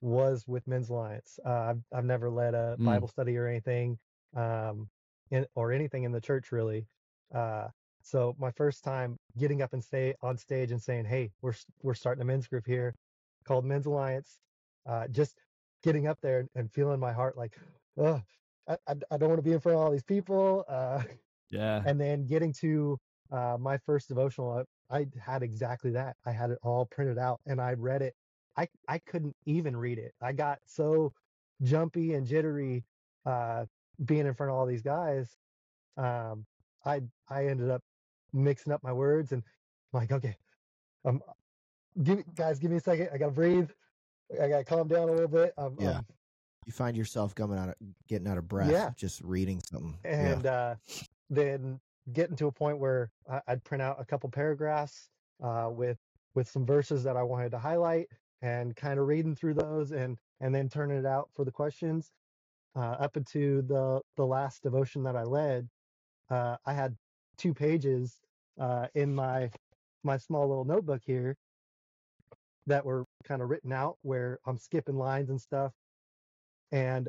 was 0.00 0.46
with 0.46 0.66
Men's 0.66 0.90
Alliance. 0.90 1.40
Uh, 1.44 1.50
I've 1.50 1.80
I've 1.92 2.04
never 2.04 2.30
led 2.30 2.54
a 2.54 2.76
mm. 2.78 2.84
Bible 2.84 3.08
study 3.08 3.36
or 3.36 3.46
anything, 3.46 3.98
um, 4.36 4.88
in, 5.30 5.46
or 5.54 5.72
anything 5.72 6.04
in 6.04 6.12
the 6.12 6.20
church 6.20 6.52
really. 6.52 6.86
Uh, 7.34 7.68
so 8.02 8.34
my 8.38 8.50
first 8.50 8.84
time 8.84 9.18
getting 9.38 9.62
up 9.62 9.72
and 9.72 9.82
stay 9.84 10.14
on 10.22 10.36
stage 10.38 10.70
and 10.70 10.82
saying, 10.82 11.04
"Hey, 11.04 11.30
we're 11.42 11.54
we're 11.82 11.94
starting 11.94 12.22
a 12.22 12.24
men's 12.24 12.46
group 12.46 12.66
here, 12.66 12.94
called 13.44 13.64
Men's 13.64 13.86
Alliance," 13.86 14.38
uh, 14.86 15.06
just 15.08 15.38
getting 15.82 16.06
up 16.06 16.18
there 16.20 16.48
and 16.54 16.70
feeling 16.72 16.98
my 16.98 17.12
heart 17.12 17.36
like, 17.36 17.58
oh, 17.98 18.20
I, 18.68 18.76
I, 18.88 18.94
I 19.10 19.16
don't 19.16 19.28
want 19.28 19.38
to 19.38 19.48
be 19.48 19.52
in 19.52 19.60
front 19.60 19.76
of 19.76 19.82
all 19.82 19.90
these 19.90 20.02
people. 20.02 20.64
Uh, 20.68 21.02
yeah. 21.50 21.82
And 21.84 22.00
then 22.00 22.26
getting 22.26 22.52
to 22.60 22.98
uh, 23.30 23.56
my 23.58 23.78
first 23.78 24.08
devotional, 24.08 24.64
I, 24.90 24.98
I 24.98 25.06
had 25.20 25.42
exactly 25.42 25.90
that. 25.92 26.16
I 26.26 26.32
had 26.32 26.50
it 26.50 26.58
all 26.62 26.86
printed 26.86 27.18
out 27.18 27.40
and 27.46 27.60
I 27.60 27.74
read 27.74 28.02
it. 28.02 28.14
I, 28.56 28.68
I 28.88 28.98
couldn't 28.98 29.36
even 29.46 29.76
read 29.76 29.98
it. 29.98 30.12
I 30.20 30.32
got 30.32 30.58
so 30.66 31.12
jumpy 31.62 32.14
and 32.14 32.26
jittery 32.26 32.84
uh, 33.24 33.66
being 34.04 34.26
in 34.26 34.34
front 34.34 34.50
of 34.50 34.56
all 34.56 34.66
these 34.66 34.82
guys. 34.82 35.36
Um, 35.96 36.44
I 36.88 37.02
I 37.28 37.46
ended 37.46 37.70
up 37.70 37.82
mixing 38.32 38.72
up 38.72 38.82
my 38.82 38.92
words 38.92 39.32
and 39.32 39.42
I'm 39.92 40.00
like, 40.00 40.12
okay, 40.12 40.36
um, 41.04 41.20
give 42.02 42.22
guys, 42.34 42.58
give 42.58 42.70
me 42.70 42.78
a 42.78 42.80
second. 42.80 43.10
I 43.12 43.18
gotta 43.18 43.32
breathe. 43.32 43.70
I 44.42 44.48
gotta 44.48 44.64
calm 44.64 44.88
down 44.88 45.08
a 45.08 45.12
little 45.12 45.28
bit. 45.28 45.54
Um, 45.56 45.76
yeah. 45.78 45.98
Um, 45.98 46.06
you 46.68 46.72
find 46.72 46.96
yourself 46.96 47.34
coming 47.34 47.58
out 47.58 47.70
of 47.70 47.74
getting 48.08 48.28
out 48.28 48.36
of 48.36 48.46
breath 48.46 48.70
yeah. 48.70 48.90
just 48.94 49.22
reading 49.22 49.58
something 49.70 49.96
and 50.04 50.44
yeah. 50.44 50.52
uh, 50.52 50.74
then 51.30 51.80
getting 52.12 52.36
to 52.36 52.46
a 52.46 52.52
point 52.52 52.78
where 52.78 53.10
i'd 53.48 53.64
print 53.64 53.80
out 53.80 53.96
a 53.98 54.04
couple 54.04 54.28
paragraphs 54.28 55.08
uh, 55.42 55.68
with 55.70 55.96
with 56.34 56.46
some 56.46 56.66
verses 56.66 57.02
that 57.02 57.16
i 57.16 57.22
wanted 57.22 57.50
to 57.50 57.58
highlight 57.58 58.06
and 58.42 58.76
kind 58.76 59.00
of 59.00 59.06
reading 59.06 59.34
through 59.34 59.54
those 59.54 59.92
and 59.92 60.18
and 60.40 60.54
then 60.54 60.68
turning 60.68 60.98
it 60.98 61.06
out 61.06 61.30
for 61.34 61.42
the 61.42 61.50
questions 61.50 62.12
uh, 62.76 62.96
up 63.00 63.16
into 63.16 63.62
the 63.62 63.98
the 64.18 64.24
last 64.24 64.62
devotion 64.62 65.02
that 65.02 65.16
i 65.16 65.22
led 65.22 65.66
uh, 66.30 66.56
i 66.66 66.72
had 66.72 66.96
two 67.36 67.54
pages 67.54 68.16
uh, 68.60 68.86
in 68.94 69.14
my 69.14 69.50
my 70.04 70.16
small 70.16 70.48
little 70.48 70.64
notebook 70.64 71.02
here 71.04 71.36
that 72.66 72.84
were 72.84 73.04
kind 73.24 73.40
of 73.40 73.48
written 73.48 73.72
out 73.72 73.96
where 74.02 74.38
i'm 74.46 74.58
skipping 74.58 74.96
lines 74.96 75.30
and 75.30 75.40
stuff 75.40 75.72
and 76.72 77.08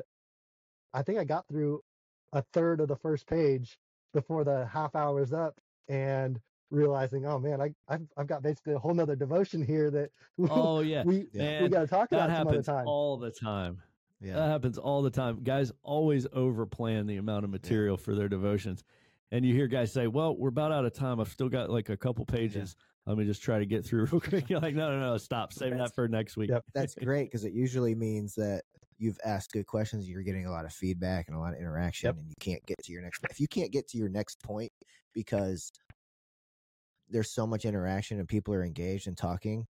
I 0.92 1.02
think 1.02 1.18
I 1.18 1.24
got 1.24 1.46
through 1.48 1.80
a 2.32 2.42
third 2.52 2.80
of 2.80 2.88
the 2.88 2.96
first 2.96 3.26
page 3.26 3.78
before 4.12 4.44
the 4.44 4.66
half 4.66 4.94
hour's 4.94 5.32
up 5.32 5.60
and 5.88 6.40
realizing, 6.70 7.26
oh 7.26 7.38
man, 7.38 7.60
I, 7.60 7.70
I've, 7.88 8.06
I've 8.16 8.26
got 8.26 8.42
basically 8.42 8.74
a 8.74 8.78
whole 8.78 8.94
nother 8.94 9.16
devotion 9.16 9.62
here 9.64 9.90
that 9.90 10.10
oh 10.50 10.80
yeah, 10.80 11.02
we, 11.04 11.26
man, 11.34 11.62
we 11.62 11.68
got 11.68 11.80
to 11.80 11.86
talk 11.86 12.10
that 12.10 12.16
about 12.16 12.30
happens 12.30 12.66
time. 12.66 12.86
all 12.86 13.16
the 13.16 13.30
time. 13.30 13.82
Yeah. 14.20 14.34
That 14.34 14.48
happens 14.48 14.78
all 14.78 15.02
the 15.02 15.10
time. 15.10 15.42
Guys 15.42 15.72
always 15.82 16.26
overplan 16.26 17.06
the 17.06 17.16
amount 17.16 17.44
of 17.44 17.50
material 17.50 17.96
yeah. 17.98 18.04
for 18.04 18.14
their 18.14 18.28
devotions. 18.28 18.84
And 19.32 19.44
you 19.44 19.54
hear 19.54 19.68
guys 19.68 19.92
say, 19.92 20.06
Well, 20.06 20.36
we're 20.36 20.48
about 20.48 20.72
out 20.72 20.84
of 20.84 20.92
time. 20.92 21.20
I've 21.20 21.28
still 21.28 21.48
got 21.48 21.70
like 21.70 21.88
a 21.88 21.96
couple 21.96 22.24
pages. 22.24 22.76
Yeah. 22.76 22.84
Let 23.06 23.18
me 23.18 23.24
just 23.24 23.42
try 23.42 23.58
to 23.58 23.66
get 23.66 23.84
through 23.84 24.06
real 24.12 24.20
quick. 24.20 24.48
You're 24.48 24.60
like, 24.60 24.74
no, 24.74 24.90
no, 24.90 25.00
no, 25.00 25.16
stop. 25.16 25.52
Save 25.52 25.76
that 25.78 25.94
for 25.94 26.06
next 26.06 26.36
week. 26.36 26.50
Yep. 26.50 26.64
That's 26.74 26.94
great 27.02 27.24
because 27.24 27.44
it 27.44 27.52
usually 27.52 27.94
means 27.94 28.34
that 28.34 28.62
you've 28.98 29.18
asked 29.24 29.52
good 29.52 29.66
questions, 29.66 30.08
you're 30.08 30.22
getting 30.22 30.46
a 30.46 30.50
lot 30.50 30.66
of 30.66 30.72
feedback 30.72 31.28
and 31.28 31.36
a 31.36 31.40
lot 31.40 31.54
of 31.54 31.58
interaction, 31.58 32.08
yep. 32.08 32.16
and 32.18 32.28
you 32.28 32.34
can't 32.38 32.64
get 32.66 32.76
to 32.84 32.92
your 32.92 33.02
next. 33.02 33.24
If 33.30 33.40
you 33.40 33.48
can't 33.48 33.72
get 33.72 33.88
to 33.88 33.98
your 33.98 34.10
next 34.10 34.42
point 34.42 34.70
because 35.14 35.72
there's 37.08 37.30
so 37.30 37.46
much 37.46 37.64
interaction 37.64 38.18
and 38.18 38.28
people 38.28 38.54
are 38.54 38.62
engaged 38.62 39.08
and 39.08 39.16
talking, 39.16 39.66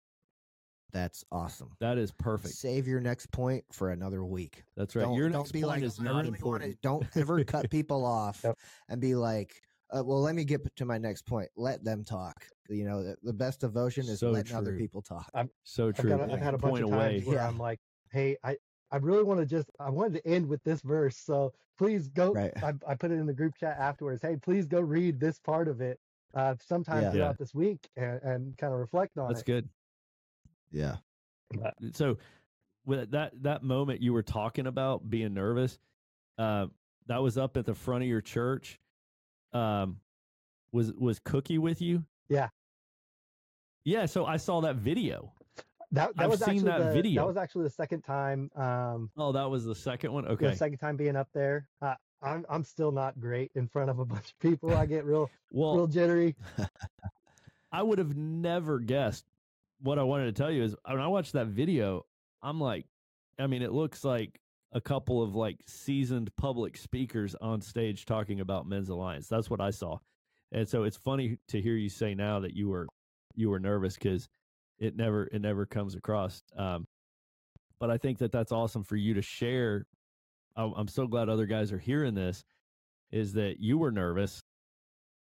that's 0.92 1.24
awesome. 1.30 1.70
That 1.80 1.98
is 1.98 2.12
perfect. 2.12 2.54
Save 2.54 2.86
your 2.86 3.00
next 3.00 3.30
point 3.30 3.64
for 3.72 3.90
another 3.90 4.24
week. 4.24 4.64
That's 4.76 4.96
right. 4.96 5.04
Don't, 5.04 5.14
your 5.14 5.28
next 5.28 5.52
point 5.52 5.66
like, 5.66 5.82
is 5.82 6.00
not 6.00 6.16
really 6.16 6.28
important. 6.28 6.80
Don't 6.82 7.06
ever 7.16 7.42
cut 7.44 7.70
people 7.70 8.04
off 8.04 8.40
yep. 8.42 8.56
and 8.88 9.00
be 9.00 9.14
like, 9.14 9.60
uh, 9.90 10.02
well, 10.04 10.20
let 10.20 10.34
me 10.34 10.44
get 10.44 10.60
to 10.76 10.84
my 10.84 10.98
next 10.98 11.26
point. 11.26 11.48
Let 11.56 11.84
them 11.84 12.04
talk. 12.04 12.44
You 12.68 12.84
know, 12.84 13.02
the, 13.02 13.16
the 13.22 13.32
best 13.32 13.60
devotion 13.60 14.06
is 14.06 14.20
so 14.20 14.30
letting 14.30 14.50
true. 14.50 14.58
other 14.58 14.76
people 14.76 15.02
talk. 15.02 15.30
I'm, 15.34 15.50
so 15.64 15.92
true. 15.92 16.12
I've, 16.12 16.18
got, 16.20 16.32
I've 16.32 16.40
had 16.40 16.54
a 16.54 16.58
bunch 16.58 16.72
point 16.72 16.84
of 16.84 16.90
times 16.90 17.22
away. 17.22 17.22
where 17.24 17.36
yeah. 17.36 17.48
I'm 17.48 17.58
like, 17.58 17.80
hey, 18.10 18.36
I, 18.44 18.56
I 18.90 18.96
really 18.96 19.24
want 19.24 19.40
to 19.40 19.46
just 19.46 19.70
I 19.80 19.90
wanted 19.90 20.14
to 20.14 20.26
end 20.26 20.46
with 20.46 20.62
this 20.64 20.80
verse. 20.82 21.16
So 21.16 21.52
please 21.78 22.08
go. 22.08 22.32
Right. 22.32 22.52
I, 22.62 22.72
I, 22.86 22.94
put 22.94 23.10
it 23.10 23.14
in 23.14 23.26
the 23.26 23.32
group 23.32 23.54
chat 23.58 23.76
afterwards. 23.78 24.22
Hey, 24.22 24.36
please 24.36 24.66
go 24.66 24.80
read 24.80 25.20
this 25.20 25.38
part 25.38 25.68
of 25.68 25.80
it 25.80 25.98
uh, 26.34 26.54
sometime 26.66 27.02
yeah. 27.02 27.10
throughout 27.10 27.28
yeah. 27.28 27.36
this 27.38 27.54
week 27.54 27.88
and, 27.96 28.20
and 28.22 28.58
kind 28.58 28.72
of 28.72 28.80
reflect 28.80 29.16
on 29.18 29.28
That's 29.28 29.40
it. 29.40 29.46
That's 29.46 29.62
good. 29.62 29.68
Yeah. 30.70 30.96
So 31.92 32.18
with 32.84 33.10
that 33.12 33.32
that 33.42 33.62
moment 33.62 34.02
you 34.02 34.12
were 34.12 34.22
talking 34.22 34.66
about 34.66 35.08
being 35.08 35.34
nervous, 35.34 35.78
uh, 36.38 36.66
that 37.06 37.22
was 37.22 37.38
up 37.38 37.56
at 37.56 37.64
the 37.66 37.74
front 37.74 38.02
of 38.02 38.08
your 38.08 38.20
church. 38.20 38.78
Um, 39.52 39.98
was 40.72 40.92
was 40.92 41.18
Cookie 41.20 41.58
with 41.58 41.80
you? 41.80 42.04
Yeah. 42.28 42.48
Yeah. 43.84 44.06
So 44.06 44.26
I 44.26 44.36
saw 44.36 44.60
that 44.60 44.76
video. 44.76 45.32
that, 45.92 46.14
that 46.16 46.24
I've 46.24 46.30
was 46.30 46.40
seen 46.40 46.56
actually 46.56 46.70
that 46.70 46.78
the, 46.78 46.92
video. 46.92 47.22
That 47.22 47.28
was 47.28 47.36
actually 47.38 47.64
the 47.64 47.70
second 47.70 48.02
time. 48.02 48.50
Um, 48.54 49.10
Oh, 49.16 49.32
that 49.32 49.48
was 49.48 49.64
the 49.64 49.74
second 49.74 50.12
one. 50.12 50.26
Okay. 50.26 50.48
the 50.50 50.56
second 50.56 50.78
time 50.78 50.96
being 50.96 51.16
up 51.16 51.28
there. 51.32 51.68
Uh, 51.80 51.94
I'm 52.22 52.44
I'm 52.50 52.64
still 52.64 52.92
not 52.92 53.18
great 53.20 53.50
in 53.54 53.66
front 53.68 53.88
of 53.90 53.98
a 54.00 54.04
bunch 54.12 54.32
of 54.32 54.38
people. 54.40 54.74
I 54.76 54.84
get 54.86 55.04
real 55.06 55.30
Well, 55.50 55.76
real 55.76 55.86
jittery. 55.86 56.36
I 57.72 57.82
would 57.82 57.98
have 57.98 58.16
never 58.16 58.78
guessed. 58.80 59.24
What 59.80 59.98
I 59.98 60.02
wanted 60.02 60.26
to 60.26 60.32
tell 60.32 60.50
you 60.50 60.64
is 60.64 60.74
when 60.84 61.00
I 61.00 61.06
watched 61.06 61.34
that 61.34 61.48
video, 61.48 62.04
I'm 62.42 62.60
like, 62.60 62.86
I 63.38 63.46
mean, 63.46 63.62
it 63.62 63.72
looks 63.72 64.04
like 64.04 64.40
a 64.72 64.80
couple 64.80 65.22
of 65.22 65.34
like 65.34 65.60
seasoned 65.66 66.34
public 66.36 66.76
speakers 66.76 67.34
on 67.40 67.60
stage 67.60 68.04
talking 68.04 68.40
about 68.40 68.66
Men's 68.66 68.88
Alliance. 68.88 69.28
That's 69.28 69.48
what 69.48 69.60
I 69.60 69.70
saw, 69.70 69.98
and 70.52 70.68
so 70.68 70.84
it's 70.84 70.96
funny 70.96 71.38
to 71.48 71.60
hear 71.60 71.74
you 71.74 71.88
say 71.88 72.14
now 72.14 72.40
that 72.40 72.54
you 72.54 72.68
were 72.68 72.86
you 73.34 73.50
were 73.50 73.60
nervous 73.60 73.94
because 73.94 74.28
it 74.78 74.96
never 74.96 75.28
it 75.32 75.40
never 75.40 75.64
comes 75.64 75.94
across. 75.94 76.42
Um, 76.56 76.86
but 77.78 77.90
I 77.90 77.98
think 77.98 78.18
that 78.18 78.32
that's 78.32 78.52
awesome 78.52 78.82
for 78.82 78.96
you 78.96 79.14
to 79.14 79.22
share. 79.22 79.86
I'm 80.56 80.72
I'm 80.76 80.88
so 80.88 81.06
glad 81.06 81.28
other 81.28 81.46
guys 81.46 81.72
are 81.72 81.78
hearing 81.78 82.14
this. 82.14 82.44
Is 83.10 83.32
that 83.34 83.58
you 83.58 83.78
were 83.78 83.90
nervous 83.90 84.42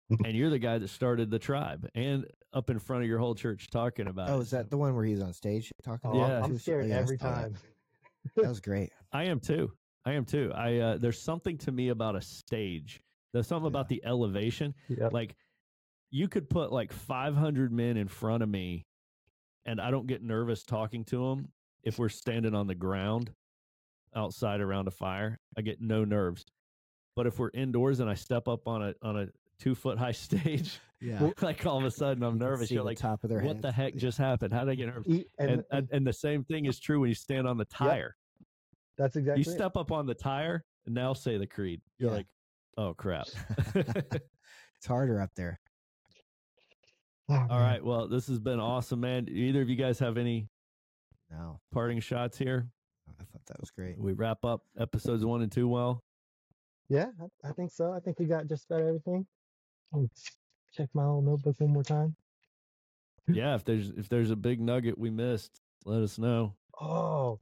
and 0.26 0.36
you're 0.36 0.50
the 0.50 0.60
guy 0.60 0.78
that 0.78 0.90
started 0.90 1.30
the 1.32 1.40
tribe 1.40 1.88
and 1.96 2.26
up 2.54 2.70
in 2.70 2.78
front 2.80 3.04
of 3.04 3.10
your 3.10 3.20
whole 3.20 3.36
church 3.36 3.70
talking 3.72 4.08
about 4.08 4.30
Oh, 4.30 4.40
it. 4.40 4.44
is 4.44 4.52
that 4.52 4.70
the 4.70 4.78
one 4.78 4.96
where 4.96 5.06
he's 5.06 5.22
on 5.22 5.34
stage 5.34 5.72
talking? 5.84 6.12
Oh, 6.12 6.18
about 6.18 6.30
Yeah. 6.30 6.44
I'm 6.44 6.58
scared 6.58 6.92
every 6.92 7.18
saw 7.18 7.30
that. 7.30 7.42
time. 7.42 7.56
That 8.38 8.48
was 8.48 8.62
great. 8.62 8.90
I 9.12 9.24
am 9.26 9.40
too. 9.42 9.72
I 10.06 10.14
am 10.14 10.24
too. 10.26 10.52
I 10.56 10.78
uh, 10.78 10.98
there's 10.98 11.20
something 11.22 11.58
to 11.60 11.72
me 11.72 11.90
about 11.90 12.16
a 12.16 12.22
stage. 12.22 13.02
There's 13.34 13.48
something 13.48 13.68
about 13.68 13.90
the 13.90 14.02
elevation. 14.06 14.74
Yep. 14.88 15.12
Like 15.12 15.36
you 16.12 16.28
could 16.30 16.50
put 16.50 16.72
like 16.72 16.94
500 16.94 17.72
men 17.74 17.98
in 17.98 18.08
front 18.08 18.42
of 18.44 18.48
me, 18.50 18.86
and 19.66 19.82
I 19.82 19.92
don't 19.92 20.08
get 20.08 20.24
nervous 20.24 20.64
talking 20.64 21.04
to 21.06 21.18
them 21.30 21.50
if 21.84 22.00
we're 22.00 22.08
standing 22.10 22.54
on 22.56 22.68
the 22.68 22.76
ground 22.76 23.32
outside 24.16 24.62
around 24.62 24.88
a 24.88 24.92
fire. 24.92 25.38
I 25.58 25.62
get 25.62 25.82
no 25.82 26.06
nerves. 26.06 26.46
But 27.18 27.28
if 27.28 27.40
we're 27.40 27.52
indoors 27.54 28.00
and 28.00 28.10
I 28.10 28.14
step 28.14 28.48
up 28.48 28.68
on 28.70 28.82
a 28.84 28.94
on 29.02 29.18
a 29.20 29.28
two 29.60 29.76
foot 29.76 29.98
high 29.98 30.12
stage, 30.14 30.80
Yeah. 31.02 31.30
like 31.42 31.66
all 31.66 31.78
of 31.78 31.86
a 31.86 31.92
sudden 31.92 32.24
I'm 32.24 32.38
nervous. 32.38 32.72
You're 32.72 32.82
the 32.84 32.86
like, 32.88 32.98
top 32.98 33.24
of 33.24 33.30
their 33.30 33.42
what 33.42 33.62
the 33.62 33.72
heck 33.72 33.96
just 33.96 34.18
happened? 34.18 34.54
How 34.54 34.62
did 34.66 34.70
I 34.72 34.76
get 34.76 34.88
nervous? 34.88 35.08
And, 35.40 35.50
And, 35.50 35.64
and 35.72 35.90
and 35.92 36.08
the 36.08 36.14
same 36.14 36.44
thing 36.44 36.66
is 36.66 36.80
true 36.80 37.00
when 37.00 37.10
you 37.10 37.16
stand 37.16 37.48
on 37.48 37.58
the 37.58 37.66
tire. 37.66 38.16
that's 38.98 39.16
exactly 39.16 39.44
you 39.44 39.52
it. 39.52 39.56
step 39.56 39.76
up 39.78 39.92
on 39.92 40.06
the 40.06 40.14
tire 40.16 40.64
and 40.86 40.94
now 40.96 41.14
say 41.14 41.38
the 41.38 41.48
creed. 41.48 41.82
You're 41.98 42.10
Yeah. 42.12 42.18
like, 42.18 42.28
oh 42.78 42.94
crap. 42.94 43.28
it's 43.76 44.86
harder 44.88 45.22
up 45.22 45.32
there. 45.36 45.60
Oh, 47.30 47.36
All 47.36 47.48
man. 47.48 47.60
right. 47.62 47.84
Well, 47.84 48.08
this 48.08 48.28
has 48.28 48.40
been 48.40 48.60
awesome, 48.60 49.00
man. 49.00 49.28
Either 49.30 49.62
of 49.62 49.70
you 49.70 49.76
guys 49.78 49.98
have 50.00 50.18
any 50.18 50.50
No, 51.32 51.60
parting 51.72 52.00
shots 52.02 52.38
here? 52.38 52.68
Oh, 53.10 53.14
I 53.20 53.24
thought 53.24 53.46
that 53.48 53.60
was 53.62 53.72
great. 53.72 53.98
We 53.98 54.12
wrap 54.14 54.44
up 54.44 54.62
episodes 54.78 55.24
one 55.24 55.42
and 55.42 55.52
two 55.52 55.68
well. 55.70 56.04
Yeah, 56.90 57.08
I, 57.44 57.50
I 57.50 57.54
think 57.54 57.72
so. 57.72 57.94
I 57.94 58.00
think 58.02 58.20
we 58.20 58.26
got 58.26 58.48
just 58.48 58.66
about 58.70 58.82
everything. 58.82 59.26
Check 60.74 60.90
my 60.94 61.04
little 61.06 61.22
notebook 61.22 61.56
one 61.60 61.72
more 61.72 61.84
time. 61.84 62.16
Yeah. 63.28 63.56
If 63.56 63.64
there's 63.64 63.90
if 63.92 64.10
there's 64.10 64.32
a 64.32 64.36
big 64.36 64.60
nugget 64.60 64.98
we 64.98 65.10
missed, 65.10 65.62
let 65.86 66.02
us 66.02 66.18
know. 66.18 66.56
Oh, 66.80 67.40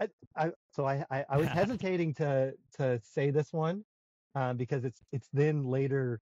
I, 0.00 0.08
I 0.36 0.52
so 0.70 0.86
I, 0.86 1.04
I 1.10 1.24
I 1.28 1.36
was 1.36 1.48
hesitating 1.60 2.14
to 2.14 2.54
to 2.76 3.00
say 3.02 3.30
this 3.30 3.52
one 3.52 3.84
um, 4.34 4.56
because 4.56 4.84
it's 4.84 5.00
it's 5.12 5.28
then 5.32 5.64
later. 5.64 6.20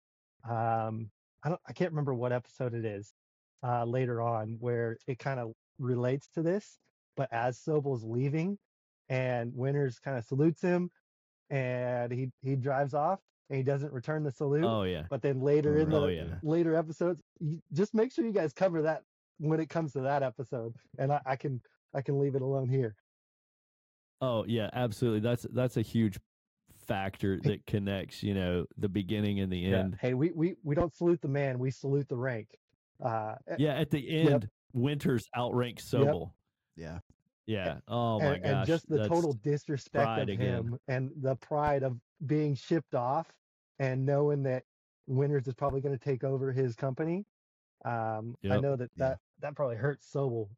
Um, 0.49 1.11
I 1.45 1.51
don't 1.51 1.61
I 1.69 1.73
can't 1.73 1.91
remember 1.91 2.15
what 2.15 2.33
episode 2.33 2.75
it 2.75 2.85
is 2.85 3.13
uh, 3.63 3.85
later 3.85 4.23
on 4.23 4.57
where 4.61 4.99
it 5.07 5.19
kind 5.19 5.41
of 5.41 5.53
relates 5.79 6.29
to 6.35 6.43
this. 6.43 6.79
But 7.17 7.33
as 7.33 7.59
Sobel's 7.59 8.05
leaving, 8.05 8.59
and 9.09 9.53
Winters 9.55 9.99
kind 9.99 10.17
of 10.17 10.25
salutes 10.25 10.61
him, 10.61 10.91
and 11.51 12.13
he 12.13 12.31
he 12.43 12.57
drives 12.57 12.95
off, 12.95 13.21
and 13.49 13.57
he 13.57 13.63
doesn't 13.63 13.93
return 13.93 14.23
the 14.23 14.31
salute. 14.33 14.65
Oh 14.65 14.83
yeah. 14.83 15.05
But 15.09 15.23
then 15.23 15.41
later 15.41 15.79
in 15.79 15.91
the 15.91 16.01
Oh 16.01 16.07
yeah. 16.09 16.35
later 16.43 16.75
episodes, 16.75 17.23
you, 17.41 17.61
just 17.73 17.95
make 17.95 18.13
sure 18.13 18.25
you 18.25 18.33
guys 18.33 18.53
cover 18.53 18.83
that 18.83 19.03
when 19.39 19.61
it 19.61 19.69
comes 19.69 19.93
to 19.93 20.01
that 20.01 20.23
episode, 20.23 20.75
and 20.99 21.13
I, 21.13 21.21
I 21.27 21.37
can 21.37 21.61
I 21.95 22.03
can 22.03 22.19
leave 22.19 22.35
it 22.35 22.43
alone 22.43 22.69
here. 22.69 22.95
Oh 24.21 24.45
yeah, 24.47 24.69
absolutely. 24.73 25.21
That's 25.21 25.47
that's 25.53 25.77
a 25.77 25.83
huge 25.83 26.19
factor 26.87 27.39
that 27.45 27.65
connects, 27.67 28.23
you 28.23 28.35
know, 28.35 28.65
the 28.79 28.89
beginning 28.89 29.41
and 29.41 29.53
the 29.53 29.59
Yeah. 29.59 29.79
end. 29.79 29.99
Hey, 30.01 30.15
we, 30.15 30.31
we 30.33 30.55
we 30.63 30.75
don't 30.75 30.95
salute 30.95 31.21
the 31.21 31.29
man, 31.29 31.59
we 31.59 31.71
salute 31.71 32.09
the 32.09 32.17
rank. 32.17 32.49
Uh, 33.05 33.35
Yeah, 33.59 33.75
at 33.75 33.91
the 33.91 34.09
end, 34.09 34.49
Winters 34.73 35.29
outranks 35.37 35.89
Sobel. 35.89 36.33
Yeah. 36.77 36.99
Yeah. 37.49 37.79
Oh 37.89 38.21
my 38.21 38.35
and, 38.35 38.43
gosh. 38.43 38.53
and 38.53 38.67
just 38.67 38.89
the 38.89 38.97
that's- 38.99 39.09
total 39.11 39.33
disrespect 39.43 40.05
pride 40.05 40.23
of 40.23 40.29
again. 40.29 40.47
him 40.55 40.79
and 40.87 41.11
the 41.23 41.35
pride 41.37 41.83
of 41.83 41.97
being 42.27 42.55
shipped 42.55 42.95
off 42.95 43.27
and 43.79 44.05
knowing 44.05 44.43
that 44.43 44.65
Winters 45.07 45.49
is 45.49 45.55
probably 45.55 45.81
going 45.81 45.97
to 45.99 46.05
take 46.05 46.23
over 46.25 46.53
his 46.53 46.77
company. 46.77 47.25
Um, 47.87 48.37
I 48.45 48.59
know 48.61 48.77
that 48.77 48.91
Yeah. 48.97 49.09
that, 49.09 49.19
that 49.41 49.57
probably 49.57 49.77
hurts 49.77 50.07
Sobel 50.13 50.49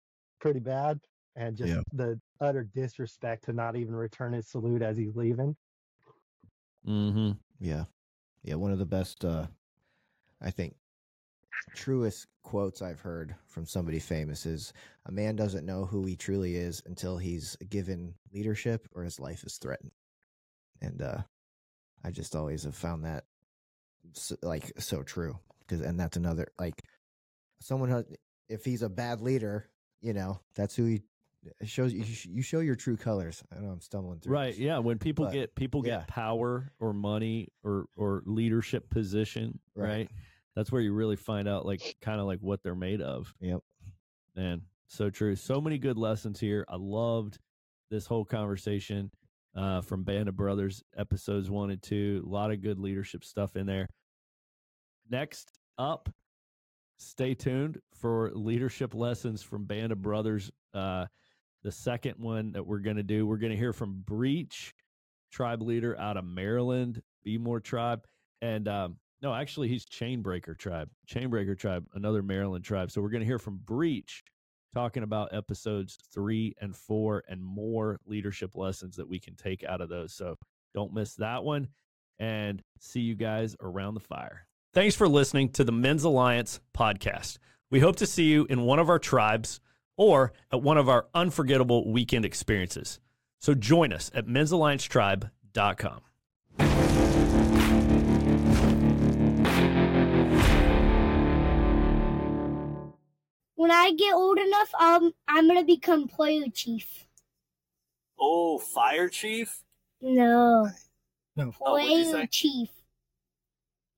pretty 0.41 0.59
bad. 0.61 0.99
And 1.37 1.57
just 1.57 1.69
Yeah. 1.73 1.83
the 1.93 2.21
utter 2.41 2.65
disrespect 2.65 3.45
to 3.45 3.53
not 3.53 3.77
even 3.77 3.95
return 3.95 4.33
his 4.33 4.49
salute 4.49 4.83
as 4.83 4.97
he's 4.97 5.15
leaving. 5.15 5.57
Mm-hmm. 6.87 7.33
Yeah. 7.61 7.85
Yeah. 8.43 8.57
One 8.57 8.73
of 8.73 8.79
the 8.81 8.87
best, 8.87 9.25
uh, 9.25 9.47
I 10.41 10.51
think, 10.51 10.75
truest 11.75 12.27
quotes 12.43 12.83
I've 12.83 13.01
heard 13.01 13.35
from 13.47 13.65
somebody 13.67 13.99
famous 14.01 14.47
is 14.47 14.73
a 15.07 15.13
man 15.13 15.37
doesn't 15.37 15.67
know 15.67 15.85
who 15.85 16.05
he 16.05 16.17
truly 16.17 16.57
is 16.57 16.83
until 16.87 17.17
he's 17.19 17.57
given 17.69 18.15
leadership 18.33 18.89
or 18.95 19.05
his 19.05 19.21
life 19.21 19.45
is 19.45 19.57
threatened. 19.59 19.93
And, 20.81 21.01
uh, 21.03 21.19
I 22.03 22.11
just 22.11 22.35
always 22.35 22.65
have 22.65 22.75
found 22.75 23.05
that 23.05 23.25
so, 24.15 24.37
like 24.43 24.73
so 24.81 25.03
true 25.03 25.39
because, 25.61 25.81
and 25.81 25.99
that's 26.01 26.17
another, 26.17 26.49
like 26.59 26.83
someone, 27.61 27.91
who- 27.91 28.07
if 28.49 28.65
he's 28.65 28.83
a 28.83 28.89
bad 28.89 29.21
leader, 29.21 29.69
you 30.01 30.13
know, 30.13 30.41
that's 30.55 30.75
who 30.75 30.85
he 30.87 31.03
shows 31.65 31.93
you, 31.93 32.05
you 32.35 32.43
show 32.43 32.61
your 32.61 32.75
true 32.75 32.97
colors. 32.97 33.45
I 33.55 33.61
know 33.61 33.71
I'm 33.71 33.81
stumbling 33.81 34.19
through. 34.21 34.33
Right. 34.33 34.51
this. 34.53 34.59
Yeah. 34.59 34.79
When 34.79 34.99
people 34.99 35.27
But, 35.27 35.33
get 35.35 35.55
people 35.55 35.87
yeah. 35.87 35.99
get 35.99 36.09
power 36.09 36.73
or 36.81 36.93
money 36.93 37.49
or 37.63 37.87
or 37.97 38.23
leadership 38.27 38.91
position, 38.91 39.59
right? 39.75 39.89
Right. 39.89 40.11
That's 40.57 40.73
where 40.73 40.83
you 40.83 40.93
really 40.93 41.17
find 41.17 41.49
out 41.49 41.67
like 41.67 41.97
kind 42.03 42.21
of 42.21 42.27
like 42.27 42.41
what 42.41 42.63
they're 42.63 42.75
made 42.75 43.01
of. 43.01 43.33
Yep. 43.41 43.61
Man, 44.37 44.63
so 44.89 45.11
true. 45.11 45.37
So 45.37 45.61
many 45.61 45.79
good 45.79 45.97
lessons 45.97 46.41
here. 46.41 46.65
I 46.69 46.77
loved 46.77 47.39
this 47.91 48.07
whole 48.07 48.25
conversation 48.25 49.11
uh, 49.57 49.81
from 49.81 50.05
Band 50.05 50.29
of 50.29 50.37
Brothers 50.37 50.83
episodes 50.97 51.51
one 51.51 51.71
and 51.71 51.83
two. 51.83 52.23
A 52.25 52.29
lot 52.29 52.51
of 52.51 52.63
good 52.63 52.79
leadership 52.79 53.25
stuff 53.25 53.57
in 53.57 53.67
there. 53.67 53.89
Next 55.11 55.51
up, 55.79 56.09
stay 56.99 57.35
tuned 57.35 57.81
for 57.95 58.31
leadership 58.35 58.95
lessons 58.95 59.43
from 59.43 59.65
Band 59.65 59.93
of 59.93 60.03
Brothers. 60.03 60.51
Uh, 60.73 61.07
the 61.63 61.73
second 61.73 62.15
one 62.19 62.53
that 62.53 62.65
we're 62.65 62.79
going 62.79 62.97
to 62.97 63.03
do, 63.03 63.27
we're 63.27 63.39
going 63.39 63.53
to 63.53 63.59
hear 63.59 63.73
from 63.73 64.03
Breach, 64.07 64.73
tribe 65.33 65.63
leader 65.63 65.99
out 65.99 66.17
of 66.17 66.25
Maryland, 66.25 67.03
Be 67.25 67.39
More 67.39 67.61
Tribe. 67.61 68.07
And 68.41 68.69
um, 68.69 68.97
no, 69.23 69.35
actually, 69.35 69.69
he's 69.69 69.85
Chainbreaker 69.85 70.57
Tribe. 70.57 70.89
Chainbreaker 71.09 71.59
Tribe, 71.59 71.85
another 71.95 72.23
Maryland 72.23 72.65
tribe. 72.65 72.91
So 72.91 73.03
we're 73.03 73.11
going 73.11 73.21
to 73.21 73.27
hear 73.27 73.39
from 73.39 73.61
Breach 73.65 74.25
talking 74.73 75.03
about 75.03 75.35
episodes 75.35 75.99
three 76.13 76.55
and 76.61 76.75
four 76.75 77.23
and 77.29 77.45
more 77.45 77.99
leadership 78.07 78.55
lessons 78.55 78.97
that 78.97 79.09
we 79.09 79.19
can 79.19 79.35
take 79.35 79.65
out 79.65 79.81
of 79.81 79.89
those. 79.89 80.15
So 80.15 80.37
don't 80.75 80.95
miss 80.95 81.15
that 81.17 81.45
one. 81.45 81.69
And 82.19 82.63
see 82.79 83.01
you 83.01 83.15
guys 83.15 83.57
around 83.61 83.95
the 83.95 84.01
fire. 84.01 84.47
Thanks 84.75 84.95
for 84.95 85.09
listening 85.09 85.51
to 85.53 85.65
the 85.65 85.73
Men's 85.73 86.05
Alliance 86.05 86.61
podcast. 86.77 87.39
We 87.71 87.81
hope 87.81 87.97
to 87.97 88.07
see 88.07 88.25
you 88.25 88.47
in 88.51 88.63
one 88.63 88.79
of 88.79 88.91
our 88.91 88.99
tribes 88.99 89.61
or 89.97 90.33
at 90.53 90.63
one 90.63 90.77
of 90.77 90.89
our 90.89 91.07
unforgettable 91.15 91.91
weekend 91.91 92.25
experiences. 92.25 93.01
So 93.39 93.55
join 93.55 93.93
us 93.93 94.11
at 94.15 94.27
men'salliancetribe.com. 94.27 97.20
When 103.61 103.71
I 103.71 103.93
get 103.93 104.15
old 104.15 104.39
enough, 104.39 104.75
um, 104.77 105.13
I'm 105.29 105.47
gonna 105.47 105.65
become 105.65 106.09
player 106.09 106.47
chief. 106.51 107.07
Oh, 108.19 108.59
fire 108.59 109.11
chief? 109.11 109.63
No, 110.01 110.71
No. 111.37 111.53
Oh, 111.61 111.73
what'd 111.73 111.91
you 111.91 112.05
say? 112.05 112.11
player 112.13 112.27
chief. 112.27 112.69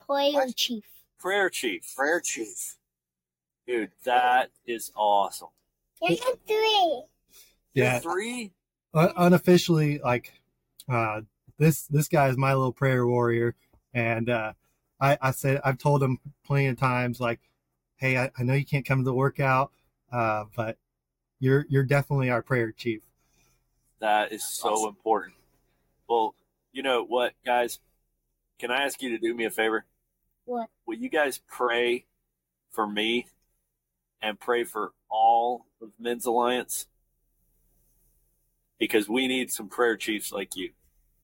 Player 0.00 0.32
What? 0.32 0.56
chief. 0.56 0.82
Prayer 1.20 1.48
chief. 1.48 1.94
Prayer 1.94 2.18
chief. 2.20 2.76
Dude, 3.64 3.92
that 4.02 4.50
is 4.66 4.90
awesome. 4.96 5.50
three. 6.04 7.02
Yeah. 7.72 8.00
Three? 8.00 8.50
Un- 8.94 9.12
unofficially, 9.16 10.00
like, 10.00 10.32
uh, 10.88 11.20
this, 11.58 11.86
this 11.86 12.08
guy 12.08 12.26
is 12.26 12.36
my 12.36 12.52
little 12.52 12.72
prayer 12.72 13.06
warrior. 13.06 13.54
And, 13.94 14.28
uh, 14.28 14.54
I, 14.98 15.18
I 15.22 15.30
said, 15.30 15.60
I've 15.64 15.78
told 15.78 16.02
him 16.02 16.18
plenty 16.44 16.66
of 16.66 16.80
times, 16.80 17.20
like, 17.20 17.38
Hey, 18.02 18.18
I, 18.18 18.32
I 18.36 18.42
know 18.42 18.54
you 18.54 18.64
can't 18.64 18.84
come 18.84 18.98
to 18.98 19.04
the 19.04 19.14
workout, 19.14 19.70
uh, 20.10 20.46
but 20.56 20.76
you're 21.38 21.66
you're 21.68 21.84
definitely 21.84 22.30
our 22.30 22.42
prayer 22.42 22.72
chief. 22.72 23.00
That 24.00 24.32
is 24.32 24.44
so 24.44 24.70
awesome. 24.70 24.88
important. 24.88 25.34
Well, 26.08 26.34
you 26.72 26.82
know 26.82 27.04
what, 27.04 27.34
guys? 27.46 27.78
Can 28.58 28.72
I 28.72 28.82
ask 28.82 29.00
you 29.02 29.10
to 29.10 29.18
do 29.18 29.32
me 29.36 29.44
a 29.44 29.50
favor? 29.50 29.84
What? 30.46 30.68
Will 30.84 30.96
you 30.96 31.08
guys 31.08 31.40
pray 31.46 32.06
for 32.72 32.88
me 32.88 33.28
and 34.20 34.40
pray 34.40 34.64
for 34.64 34.90
all 35.08 35.66
of 35.80 35.90
Men's 35.96 36.26
Alliance? 36.26 36.88
Because 38.80 39.08
we 39.08 39.28
need 39.28 39.52
some 39.52 39.68
prayer 39.68 39.96
chiefs 39.96 40.32
like 40.32 40.56
you. 40.56 40.70